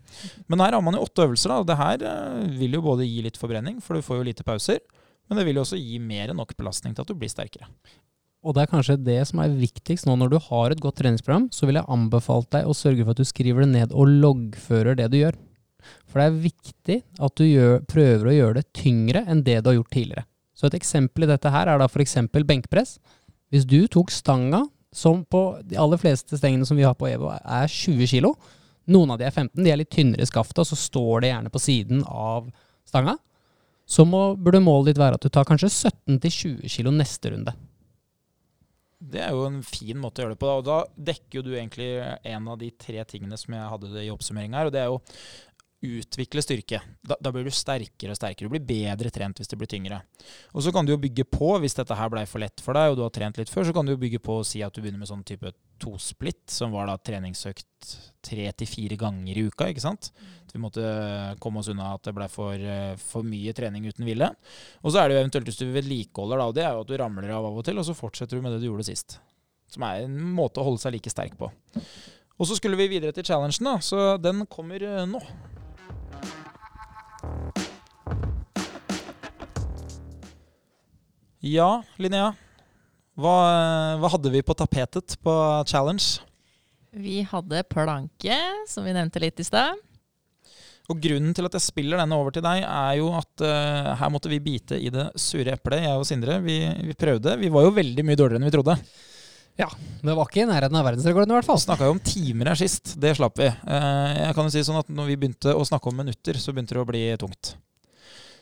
Men 0.51 0.62
her 0.62 0.77
har 0.77 0.85
man 0.85 0.95
jo 0.95 1.03
åtte 1.07 1.25
øvelser, 1.27 1.51
da. 1.51 1.66
det 1.66 1.79
her 1.81 2.05
eh, 2.07 2.57
vil 2.61 2.79
jo 2.79 2.85
både 2.85 3.09
gi 3.09 3.25
litt 3.27 3.41
forbrenning, 3.41 3.81
for 3.83 3.99
du 3.99 4.07
får 4.07 4.20
jo 4.20 4.29
lite 4.31 4.47
pauser. 4.47 4.83
Men 5.27 5.41
det 5.41 5.47
vil 5.49 5.59
jo 5.59 5.64
også 5.64 5.81
gi 5.81 5.99
mer 6.03 6.31
enn 6.31 6.39
nok 6.39 6.55
belastning 6.59 6.95
til 6.95 7.05
at 7.05 7.11
du 7.11 7.18
blir 7.18 7.31
sterkere. 7.33 7.68
Og 8.43 8.57
det 8.57 8.64
er 8.64 8.73
kanskje 8.73 8.99
det 8.99 9.20
som 9.29 9.39
er 9.43 9.55
viktigst 9.55 10.07
nå 10.09 10.16
når 10.18 10.33
du 10.33 10.39
har 10.49 10.75
et 10.75 10.83
godt 10.83 10.99
treningsprogram, 10.99 11.47
så 11.55 11.68
vil 11.68 11.79
jeg 11.79 11.91
anbefalt 11.95 12.51
deg 12.55 12.66
å 12.66 12.75
sørge 12.75 13.05
for 13.05 13.14
at 13.14 13.23
du 13.23 13.29
skriver 13.29 13.64
det 13.64 13.70
ned 13.70 13.95
og 13.95 14.11
loggfører 14.23 14.99
det 14.99 15.09
du 15.12 15.20
gjør. 15.20 15.39
For 16.11 16.20
det 16.20 16.27
er 16.27 16.43
viktig 16.45 16.99
at 17.23 17.39
du 17.39 17.45
gjør, 17.47 17.81
prøver 17.91 18.29
å 18.29 18.37
gjøre 18.37 18.61
det 18.61 18.68
tyngre 18.79 19.25
enn 19.31 19.43
det 19.47 19.61
du 19.62 19.70
har 19.70 19.79
gjort 19.79 19.95
tidligere. 19.95 20.27
Så 20.59 20.68
et 20.68 20.79
eksempel 20.79 21.27
i 21.27 21.31
dette 21.31 21.51
her 21.51 21.70
er 21.70 21.81
da 21.81 21.89
f.eks. 21.89 22.18
benkpress. 22.31 22.99
Hvis 23.53 23.66
du 23.68 23.81
tok 23.91 24.12
stanga, 24.14 24.62
som 24.93 25.24
på 25.24 25.43
de 25.64 25.78
aller 25.80 26.01
fleste 26.01 26.36
stengene 26.38 26.66
som 26.68 26.76
vi 26.76 26.84
har 26.86 26.97
på 26.99 27.09
EVO 27.09 27.30
er 27.32 27.70
20 27.70 28.11
kilo, 28.11 28.34
noen 28.93 29.14
av 29.14 29.20
de 29.20 29.26
er 29.28 29.34
15, 29.34 29.57
de 29.62 29.72
er 29.72 29.78
litt 29.80 29.93
tynnere 29.95 30.24
i 30.24 30.28
skaftet, 30.28 30.61
og 30.62 30.68
så 30.68 30.78
står 30.78 31.22
det 31.22 31.32
gjerne 31.32 31.53
på 31.55 31.62
siden 31.62 32.03
av 32.09 32.49
stanga, 32.88 33.16
så 33.86 34.07
må, 34.09 34.32
burde 34.38 34.62
målet 34.62 34.93
ditt 34.93 35.03
være 35.03 35.18
at 35.18 35.24
du 35.24 35.30
tar 35.32 35.47
kanskje 35.49 35.70
17-20 35.70 36.70
kilo 36.70 36.95
neste 36.95 37.32
runde. 37.32 37.55
Det 39.03 39.18
er 39.18 39.34
jo 39.34 39.47
en 39.49 39.62
fin 39.66 39.99
måte 39.99 40.20
å 40.20 40.24
gjøre 40.24 40.36
det 40.36 40.40
på. 40.40 40.49
Da. 40.49 40.59
Og 40.61 40.66
da 40.66 41.07
dekker 41.11 41.40
jo 41.40 41.45
du 41.47 41.51
egentlig 41.57 41.88
en 41.99 42.47
av 42.53 42.61
de 42.61 42.68
tre 42.78 43.03
tingene 43.09 43.38
som 43.40 43.55
jeg 43.57 43.70
hadde 43.72 44.05
i 44.05 44.12
oppsummering 44.14 44.55
her, 44.55 44.70
og 44.70 44.74
det 44.74 44.84
er 44.84 44.93
jo 44.93 45.01
utvikle 45.83 46.43
styrke. 46.45 46.78
Da, 47.03 47.16
da 47.20 47.33
blir 47.35 47.47
du 47.47 47.53
sterkere 47.55 48.14
og 48.14 48.18
sterkere. 48.18 48.47
Du 48.47 48.55
blir 48.55 48.64
bedre 48.66 49.11
trent 49.14 49.41
hvis 49.41 49.51
det 49.51 49.59
blir 49.59 49.70
tyngre. 49.70 49.99
Og 50.55 50.62
så 50.64 50.72
kan 50.74 50.87
du 50.87 50.95
jo 50.95 51.01
bygge 51.03 51.26
på, 51.26 51.51
hvis 51.62 51.74
dette 51.78 51.97
her 51.99 52.12
blei 52.12 52.22
for 52.30 52.43
lett 52.43 52.62
for 52.62 52.78
deg, 52.78 52.93
og 52.93 52.99
du 52.99 53.05
har 53.05 53.12
trent 53.14 53.41
litt 53.41 53.51
før, 53.51 53.66
så 53.66 53.74
kan 53.74 53.89
du 53.89 53.95
jo 53.95 54.01
bygge 54.01 54.22
på 54.22 54.39
og 54.41 54.47
si 54.49 54.62
at 54.62 54.74
du 54.74 54.83
begynner 54.83 55.03
med 55.03 55.11
sånn 55.11 55.24
type 55.26 55.51
tosplitt, 55.83 56.45
som 56.55 56.70
var 56.74 56.87
da 56.87 56.95
treningsøkt 57.03 57.91
tre 58.22 58.47
til 58.55 58.70
fire 58.70 58.99
ganger 59.01 59.41
i 59.41 59.45
uka, 59.51 59.66
ikke 59.72 59.83
sant. 59.83 60.12
At 60.47 60.55
vi 60.55 60.62
måtte 60.62 60.87
komme 61.43 61.62
oss 61.62 61.72
unna 61.72 61.93
at 61.97 62.07
det 62.07 62.14
blei 62.14 62.30
for, 62.30 62.55
eh, 62.55 62.95
for 63.03 63.26
mye 63.26 63.55
trening 63.57 63.89
uten 63.91 64.07
hvile. 64.07 64.30
Og 64.83 64.95
så 64.95 65.03
er 65.03 65.09
det 65.09 65.18
jo 65.18 65.24
eventuelt 65.24 65.51
hvis 65.51 65.59
du 65.59 65.66
vedlikeholder, 65.74 66.39
da, 66.39 66.47
og 66.47 66.57
det 66.57 66.66
er 66.66 66.76
jo 66.76 66.87
at 66.87 66.93
du 66.93 66.97
ramler 67.01 67.35
av 67.35 67.51
av 67.51 67.59
og 67.59 67.66
til, 67.66 67.83
og 67.83 67.89
så 67.89 67.99
fortsetter 67.99 68.39
du 68.39 68.45
med 68.45 68.55
det 68.55 68.62
du 68.62 68.70
gjorde 68.70 68.87
sist. 68.87 69.18
Som 69.72 69.83
er 69.89 70.05
en 70.05 70.18
måte 70.37 70.62
å 70.62 70.68
holde 70.68 70.83
seg 70.85 70.95
like 70.95 71.11
sterk 71.11 71.35
på. 71.41 71.51
Og 72.39 72.49
så 72.49 72.57
skulle 72.59 72.78
vi 72.78 72.91
videre 72.91 73.14
til 73.14 73.26
challengen, 73.26 73.66
da, 73.66 73.78
så 73.83 74.14
den 74.22 74.47
kommer 74.51 74.83
eh, 74.87 75.03
nå. 75.09 75.20
Ja, 81.43 81.83
Linnea. 81.99 82.33
Hva, 83.18 83.33
hva 83.99 84.11
hadde 84.14 84.31
vi 84.33 84.45
på 84.47 84.55
tapetet 84.57 85.16
på 85.20 85.33
challenge? 85.68 86.23
Vi 86.93 87.23
hadde 87.27 87.64
planke, 87.66 88.37
som 88.68 88.87
vi 88.87 88.95
nevnte 88.95 89.20
litt 89.20 89.41
i 89.43 89.47
stad. 89.47 89.81
Og 90.91 90.99
grunnen 91.03 91.35
til 91.35 91.47
at 91.47 91.55
jeg 91.57 91.64
spiller 91.64 92.01
denne 92.01 92.16
over 92.18 92.35
til 92.35 92.45
deg, 92.45 92.64
er 92.66 92.97
jo 92.99 93.12
at 93.18 93.45
uh, 93.45 93.93
her 93.99 94.12
måtte 94.12 94.31
vi 94.33 94.43
bite 94.45 94.79
i 94.79 94.91
det 94.93 95.09
sure 95.20 95.55
eplet, 95.55 95.87
jeg 95.87 95.99
og 95.99 96.07
Sindre. 96.09 96.39
Vi, 96.45 96.59
vi 96.89 96.97
prøvde. 96.99 97.37
Vi 97.41 97.51
var 97.55 97.66
jo 97.66 97.75
veldig 97.75 98.05
mye 98.07 98.18
dårligere 98.18 98.43
enn 98.43 98.49
vi 98.49 98.55
trodde. 98.55 98.77
Det 100.03 100.14
var 100.16 100.26
ikke 100.26 100.42
i 100.42 100.48
nærheten 100.48 100.78
av 100.78 100.86
verdensrekorden 100.86 101.32
i 101.32 101.36
hvert 101.36 101.48
fall. 101.48 101.61
Snakka 101.61 101.88
jo 101.88 101.96
om 101.96 102.00
timer 102.03 102.53
her 102.53 102.59
sist. 102.59 102.94
Det 103.00 103.12
slapp 103.18 103.36
vi. 103.38 103.50
Eh, 103.50 104.12
jeg 104.18 104.36
kan 104.36 104.48
jo 104.48 104.55
si 104.55 104.62
sånn 104.66 104.80
at 104.80 104.92
når 104.92 105.11
vi 105.12 105.18
begynte 105.20 105.55
å 105.55 105.66
snakke 105.68 105.90
om 105.90 106.00
minutter, 106.03 106.38
så 106.40 106.55
begynte 106.55 106.76
det 106.78 106.82
å 106.82 106.88
bli 106.88 107.03
tungt. 107.20 107.55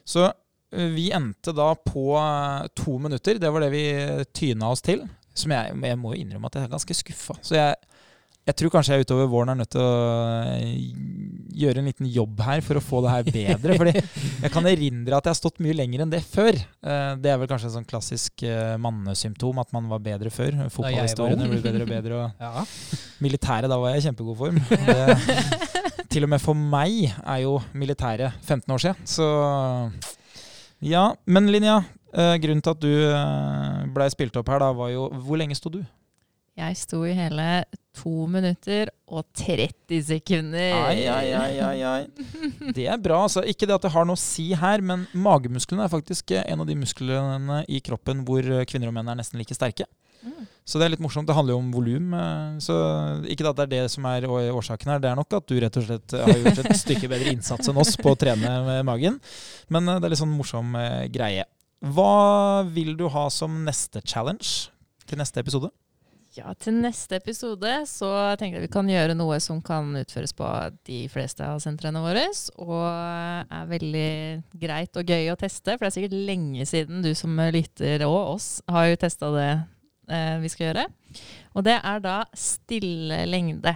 Så 0.07 0.29
vi 0.71 1.09
endte 1.15 1.55
da 1.57 1.73
på 1.75 2.15
eh, 2.21 2.69
to 2.79 2.99
minutter. 3.03 3.41
Det 3.43 3.51
var 3.51 3.67
det 3.67 3.73
vi 3.75 3.85
tyna 4.37 4.71
oss 4.71 4.85
til. 4.87 5.03
Som 5.35 5.55
jeg, 5.55 5.75
jeg 5.87 5.99
må 5.99 6.15
innrømme 6.19 6.51
at 6.51 6.59
jeg 6.59 6.69
er 6.69 6.75
ganske 6.75 6.97
skuffa. 6.97 7.37
Så 7.43 7.59
jeg, 7.59 7.77
jeg 8.51 8.57
tror 8.61 8.73
kanskje 8.75 8.97
jeg 8.99 9.07
utover 9.07 9.29
våren 9.31 9.53
er 9.53 9.59
nødt 9.61 9.71
til 9.73 9.81
å 9.83 9.91
eh, 10.51 10.71
gjøre 11.61 11.81
en 11.83 11.87
liten 11.91 12.09
jobb 12.11 12.41
her 12.47 12.63
for 12.65 12.79
å 12.79 12.83
få 12.83 13.01
det 13.05 13.13
her 13.13 13.29
bedre. 13.31 13.77
fordi 13.79 13.93
jeg 14.01 14.53
kan 14.55 14.67
erindre 14.71 15.17
at 15.19 15.29
jeg 15.29 15.35
har 15.35 15.39
stått 15.39 15.61
mye 15.63 15.77
lenger 15.77 16.03
enn 16.05 16.13
det 16.13 16.21
før. 16.27 16.59
Eh, 16.59 17.11
Det 17.23 17.31
er 17.33 17.39
vel 17.43 17.51
kanskje 17.51 17.69
et 17.71 17.75
sånn 17.77 17.87
klassisk 17.89 18.45
eh, 18.49 18.75
mannesymptom 18.83 19.61
at 19.63 19.71
man 19.77 19.87
var 19.93 20.03
bedre 20.05 20.33
før. 20.35 20.57
Fotballhistoriene 20.73 21.49
blir 21.53 21.63
bedre 21.65 21.87
og 21.87 21.93
bedre. 21.95 22.23
og 22.25 22.31
Ja. 22.47 22.65
Militæret, 23.23 23.71
da 23.71 23.79
var 23.83 23.95
jeg 23.95 24.03
i 24.03 24.07
kjempegod 24.09 24.39
form. 24.41 24.59
Det, 24.71 26.09
til 26.11 26.27
og 26.27 26.33
med 26.35 26.43
for 26.43 26.59
meg 26.59 27.11
er 27.21 27.43
jo 27.45 27.59
militæret 27.77 28.35
15 28.43 28.75
år 28.75 28.85
siden. 28.87 29.07
Så 29.07 29.29
ja. 30.81 31.05
Men 31.29 31.51
Linja, 31.53 31.79
grunnen 32.43 32.65
til 32.65 32.73
at 32.75 32.83
du 32.83 33.93
blei 33.95 34.09
spilt 34.11 34.37
opp 34.41 34.49
her, 34.51 34.63
da, 34.65 34.73
var 34.75 34.91
jo 34.95 35.07
Hvor 35.23 35.39
lenge 35.39 35.55
sto 35.59 35.71
du? 35.71 35.83
Jeg 36.61 36.77
sto 36.77 37.01
i 37.09 37.15
hele 37.17 37.45
to 37.97 38.27
minutter 38.31 38.91
og 39.11 39.25
30 39.37 40.03
sekunder. 40.07 40.75
Ai, 40.77 41.07
ai, 41.11 41.33
ai, 41.35 41.55
ai, 41.65 41.79
ai. 41.89 42.71
Det 42.77 42.85
er 42.87 43.01
bra. 43.03 43.23
altså. 43.27 43.43
Ikke 43.49 43.67
det 43.67 43.75
at 43.79 43.87
det 43.87 43.93
har 43.95 44.07
noe 44.07 44.19
å 44.19 44.21
si 44.21 44.51
her, 44.57 44.83
men 44.85 45.07
magemusklene 45.17 45.87
er 45.87 45.93
faktisk 45.93 46.31
eh, 46.37 46.45
en 46.53 46.63
av 46.63 46.69
de 46.69 46.77
musklene 46.79 47.63
i 47.69 47.81
kroppen 47.85 48.23
hvor 48.29 48.45
eh, 48.45 48.63
kvinner 48.71 48.93
og 48.93 48.97
menn 48.99 49.11
er 49.11 49.19
nesten 49.19 49.41
like 49.41 49.57
sterke. 49.57 49.89
Mm. 50.21 50.45
Så 50.69 50.77
det 50.79 50.85
er 50.87 50.93
litt 50.93 51.03
morsomt. 51.03 51.27
Det 51.31 51.35
handler 51.35 51.57
jo 51.57 51.61
om 51.65 51.71
volum. 51.75 52.13
eh, 52.15 52.59
Så 52.63 52.77
ikke 53.33 53.49
at 53.51 53.59
det 53.59 53.67
er 53.67 53.73
det 53.75 53.83
som 53.97 54.07
er 54.13 54.29
årsaken 54.31 54.93
her, 54.95 55.03
det 55.03 55.11
er 55.11 55.19
nok 55.19 55.39
at 55.41 55.49
du 55.51 55.57
rett 55.65 55.81
og 55.81 55.89
slett 55.89 56.17
har 56.21 56.37
gjort 56.45 56.63
et 56.67 56.77
stykke 56.85 57.11
bedre 57.11 57.33
innsats 57.35 57.73
enn 57.73 57.81
oss 57.81 57.97
på 58.01 58.13
å 58.15 58.19
trene 58.21 58.53
med 58.69 58.85
magen. 58.89 59.19
Men 59.73 59.89
det 59.97 60.05
er 60.05 60.15
litt 60.15 60.23
sånn 60.23 60.37
morsom 60.37 60.77
greie. 61.11 61.49
Hva 61.81 62.63
vil 62.69 62.93
du 63.01 63.07
ha 63.11 63.27
som 63.33 63.63
neste 63.67 64.05
challenge 64.05 64.69
til 65.09 65.19
neste 65.19 65.41
episode? 65.43 65.73
Ja, 66.39 66.53
til 66.55 66.77
neste 66.79 67.19
episode 67.19 67.71
så 67.91 68.09
tenker 68.39 68.61
jeg 68.61 68.69
vi 68.69 68.71
kan 68.71 68.87
gjøre 68.87 69.17
noe 69.19 69.41
som 69.43 69.59
kan 69.67 69.89
utføres 69.99 70.31
på 70.39 70.47
de 70.87 71.01
fleste 71.11 71.43
av 71.43 71.59
sentrene 71.63 71.99
våre, 72.05 72.29
og 72.63 72.85
er 72.87 73.67
veldig 73.73 74.13
greit 74.63 75.01
og 75.01 75.11
gøy 75.11 75.33
å 75.33 75.39
teste, 75.41 75.75
for 75.75 75.83
det 75.83 75.91
er 75.91 75.97
sikkert 75.97 76.21
lenge 76.29 76.69
siden 76.71 77.03
du 77.03 77.11
som 77.19 77.35
lytter 77.51 78.07
og 78.07 78.37
oss 78.37 78.49
har 78.71 78.93
jo 78.93 79.01
testa 79.03 79.33
det 79.35 79.49
eh, 79.51 80.37
vi 80.45 80.53
skal 80.55 80.69
gjøre. 80.69 80.87
Og 81.59 81.67
det 81.67 81.81
er 81.81 82.07
da 82.07 82.21
stille 82.39 83.25
lengde. 83.27 83.75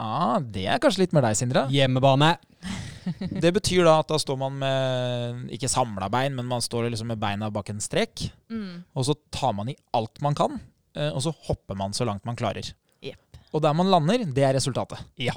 Ah, 0.00 0.40
det 0.40 0.64
er 0.72 0.80
kanskje 0.80 1.04
litt 1.04 1.12
mer 1.12 1.28
deg, 1.28 1.36
Sindre. 1.36 1.66
Hjemmebane. 1.72 2.32
Det 3.42 3.50
betyr 3.50 3.82
da 3.82 3.96
at 3.98 4.12
da 4.12 4.18
står 4.20 4.36
man 4.38 4.58
med 4.60 5.48
ikke 5.54 5.70
samla 5.70 6.06
bein, 6.12 6.36
men 6.38 6.46
man 6.46 6.62
står 6.62 6.86
liksom 6.92 7.08
med 7.10 7.18
beina 7.22 7.48
bak 7.50 7.72
en 7.72 7.82
strek. 7.82 8.28
Mm. 8.46 8.84
Og 8.94 9.08
så 9.08 9.16
tar 9.34 9.56
man 9.58 9.72
i 9.72 9.74
alt 9.98 10.22
man 10.22 10.36
kan, 10.38 10.60
og 10.94 11.20
så 11.24 11.32
hopper 11.48 11.78
man 11.78 11.94
så 11.96 12.04
langt 12.08 12.26
man 12.28 12.36
klarer. 12.36 12.66
Yep. 13.02 13.40
Og 13.52 13.62
der 13.64 13.76
man 13.76 13.90
lander, 13.92 14.24
det 14.28 14.44
er 14.46 14.56
resultatet. 14.56 15.00
Ja. 15.20 15.34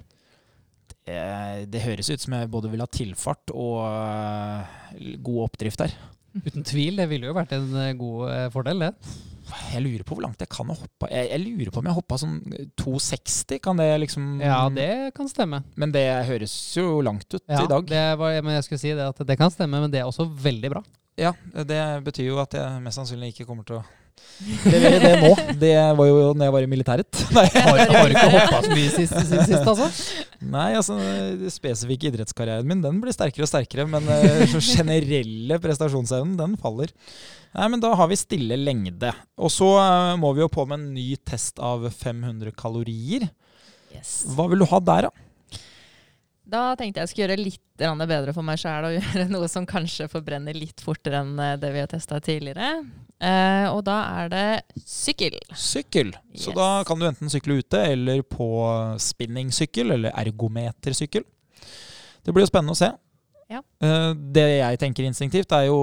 Det, 1.06 1.70
det 1.70 1.84
høres 1.84 2.10
ut 2.10 2.24
som 2.24 2.34
jeg 2.34 2.50
både 2.50 2.72
vil 2.72 2.82
ha 2.82 2.90
tilfart 2.90 3.54
og 3.54 3.78
eh, 3.86 5.16
god 5.22 5.44
oppdrift 5.50 5.84
der. 5.84 5.94
Uten 6.36 6.66
tvil. 6.68 6.98
Det 7.00 7.08
ville 7.12 7.30
jo 7.30 7.38
vært 7.38 7.54
en 7.56 7.70
eh, 7.78 7.94
god 8.00 8.30
eh, 8.32 8.48
fordel, 8.54 8.88
det. 8.88 8.92
Jeg 9.70 9.84
lurer 9.86 10.02
på 10.02 10.16
hvor 10.18 10.26
langt 10.26 10.42
jeg 10.42 10.50
kan 10.50 10.72
ha 10.72 10.76
hoppa. 10.80 11.10
Jeg, 11.14 11.28
jeg 11.30 11.44
lurer 11.44 11.70
på 11.74 11.82
om 11.84 11.90
jeg 11.92 11.98
hoppa 12.00 12.18
sånn 12.18 12.40
260. 12.82 13.60
Kan 13.62 13.78
det 13.78 13.90
liksom 14.02 14.40
Ja, 14.42 14.64
det 14.74 14.90
kan 15.18 15.30
stemme. 15.30 15.62
Men 15.78 15.94
det 15.94 16.08
høres 16.26 16.56
jo 16.74 17.04
langt 17.06 17.28
ut 17.30 17.44
Ja, 17.44 17.62
i 17.62 17.70
dag. 17.70 17.86
Det 17.92 18.06
var, 18.22 18.40
men 18.42 18.58
jeg 18.58 18.66
skulle 18.66 18.82
si 18.82 18.96
det 18.98 19.06
at 19.06 19.22
det 19.30 19.38
kan 19.38 19.54
stemme, 19.54 19.84
men 19.84 19.94
det 19.94 20.02
er 20.02 20.10
også 20.10 20.26
veldig 20.26 20.74
bra. 20.74 20.82
Ja, 21.22 21.36
det 21.54 21.84
betyr 22.08 22.32
jo 22.32 22.42
at 22.42 22.58
jeg 22.58 22.82
mest 22.84 22.98
sannsynlig 23.00 23.36
ikke 23.36 23.46
kommer 23.48 23.68
til 23.68 23.78
å 23.78 23.86
levere 24.66 25.00
det 25.00 25.12
nå. 25.22 25.32
Det 25.60 25.74
var 25.98 26.10
jo 26.10 26.18
når 26.36 26.48
jeg 26.48 26.56
var 26.56 26.66
i 26.66 26.70
militæret. 26.72 27.22
Nei, 27.38 27.46
Har, 27.54 27.82
har 27.94 28.14
ikke 28.14 28.26
hoppa 28.34 28.62
så 28.66 28.74
mye 28.74 28.92
sist, 28.94 29.16
sist, 29.16 29.36
sist 29.50 29.72
altså? 29.72 29.90
Nei 30.56 30.68
altså, 30.78 30.98
den 31.00 31.54
spesifikke 31.54 32.12
idrettskarrieren 32.12 32.68
min 32.70 32.84
den 32.84 33.00
blir 33.04 33.16
sterkere 33.16 33.48
og 33.48 33.52
sterkere, 33.52 33.88
men 33.90 34.08
den 34.10 34.60
generelle 34.60 35.60
prestasjonsevnen, 35.64 36.36
den 36.40 36.56
faller. 36.62 36.94
Nei, 37.56 37.70
men 37.72 37.84
da 37.84 37.94
har 37.96 38.10
vi 38.12 38.20
stille 38.20 38.58
lengde. 38.60 39.14
Og 39.40 39.52
så 39.54 39.70
eh, 39.80 40.16
må 40.20 40.34
vi 40.36 40.44
jo 40.44 40.52
på 40.52 40.66
med 40.68 40.82
en 40.82 40.90
ny 40.98 41.14
test 41.24 41.62
av 41.64 41.88
500 41.88 42.52
kalorier. 42.60 43.30
Yes. 43.96 44.26
Hva 44.36 44.50
vil 44.52 44.60
du 44.64 44.68
ha 44.68 44.82
der, 44.84 45.08
da? 45.08 45.26
Da 46.46 46.66
tenkte 46.78 47.02
jeg 47.02 47.10
skulle 47.10 47.26
gjøre 47.26 47.42
litt 47.42 47.62
bedre 47.80 48.34
for 48.36 48.46
meg 48.46 48.60
sjæl 48.62 48.90
og 48.90 48.96
gjøre 49.00 49.30
noe 49.32 49.48
som 49.52 49.66
kanskje 49.70 50.10
forbrenner 50.12 50.58
litt 50.58 50.84
fortere 50.84 51.24
enn 51.24 51.40
eh, 51.40 51.56
det 51.62 51.72
vi 51.74 51.82
har 51.82 51.92
testa 51.92 52.20
tidligere. 52.24 52.76
Eh, 53.16 53.68
og 53.72 53.82
da 53.88 54.00
er 54.22 54.32
det 54.34 54.48
sykkel. 54.84 55.38
Sykkel. 55.56 56.12
Så 56.36 56.52
da 56.56 56.84
kan 56.88 57.00
du 57.00 57.08
enten 57.08 57.32
sykle 57.32 57.62
ute 57.62 57.80
eller 57.94 58.26
på 58.28 58.50
spinningsykkel 59.00 59.96
eller 59.96 60.16
ergometersykkel. 60.26 61.24
Det 62.26 62.34
blir 62.34 62.44
jo 62.44 62.52
spennende 62.52 62.76
å 62.76 62.80
se. 62.80 62.92
Ja. 63.52 63.60
Eh, 63.84 64.14
Det 64.34 64.46
jeg 64.58 64.80
tenker 64.82 65.06
instinktivt, 65.06 65.52
er 65.54 65.68
jo 65.68 65.76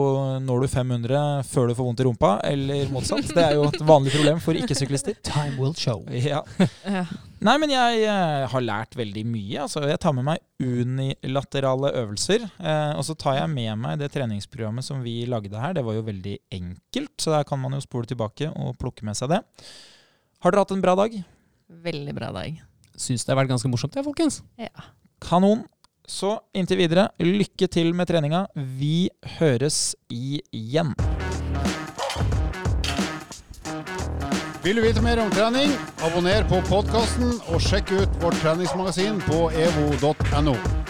når 0.43 0.65
du 0.65 0.69
500 0.73 1.43
før 1.47 1.69
du 1.71 1.75
får 1.79 1.87
vondt 1.87 2.01
i 2.03 2.07
rumpa, 2.09 2.31
eller 2.49 2.89
motsatt. 2.91 3.29
Det 3.31 3.43
er 3.45 3.55
jo 3.55 3.69
et 3.69 3.79
vanlig 3.87 4.15
problem 4.17 4.41
for 4.43 4.59
ikke-syklister. 4.59 5.15
Time 5.23 5.55
will 5.61 5.75
show. 5.79 6.03
Ja. 6.11 6.43
Ja. 6.87 7.05
Nei, 7.43 7.55
men 7.59 7.71
jeg 7.75 8.03
eh, 8.07 8.45
har 8.51 8.63
lært 8.63 8.95
veldig 8.99 9.23
mye. 9.27 9.63
Altså, 9.65 9.83
jeg 9.91 9.99
tar 10.03 10.15
med 10.15 10.27
meg 10.27 10.43
unilaterale 10.63 11.91
øvelser. 12.03 12.45
Eh, 12.59 12.93
og 12.99 13.03
så 13.07 13.17
tar 13.19 13.39
jeg 13.41 13.51
med 13.55 13.79
meg 13.83 13.99
det 14.03 14.11
treningsprogrammet 14.15 14.87
som 14.87 15.03
vi 15.03 15.21
lagde 15.31 15.59
her. 15.59 15.75
Det 15.79 15.85
var 15.87 15.97
jo 15.99 16.05
veldig 16.07 16.37
enkelt, 16.55 17.15
så 17.23 17.35
der 17.37 17.47
kan 17.49 17.63
man 17.63 17.75
jo 17.79 17.83
spole 17.85 18.07
tilbake 18.11 18.51
og 18.53 18.77
plukke 18.83 19.07
med 19.07 19.19
seg 19.19 19.33
det. 19.35 19.43
Har 20.43 20.51
dere 20.55 20.65
hatt 20.67 20.75
en 20.75 20.83
bra 20.85 20.95
dag? 20.99 21.15
Veldig 21.83 22.15
bra 22.19 22.31
dag. 22.35 22.59
Syns 22.99 23.25
det 23.25 23.33
har 23.33 23.39
vært 23.43 23.55
ganske 23.55 23.71
morsomt, 23.71 23.95
det, 23.95 24.05
folkens. 24.07 24.43
Ja. 24.61 24.91
Kanon. 25.23 25.63
Så 26.09 26.35
inntil 26.55 26.81
videre, 26.83 27.09
lykke 27.23 27.69
til 27.71 27.93
med 27.95 28.11
treninga. 28.11 28.47
Vi 28.55 29.11
høres 29.39 29.95
igjen. 30.11 30.95
Vil 34.63 34.79
du 34.79 34.83
vite 34.85 35.03
mer 35.03 35.19
om 35.23 35.31
trening? 35.35 35.73
Abonner 36.07 36.47
på 36.51 36.61
podkasten 36.69 37.35
og 37.51 37.63
sjekk 37.63 37.95
ut 37.97 38.23
vårt 38.23 38.39
treningsmagasin 38.43 39.19
på 39.27 39.49
evo.no. 39.59 40.82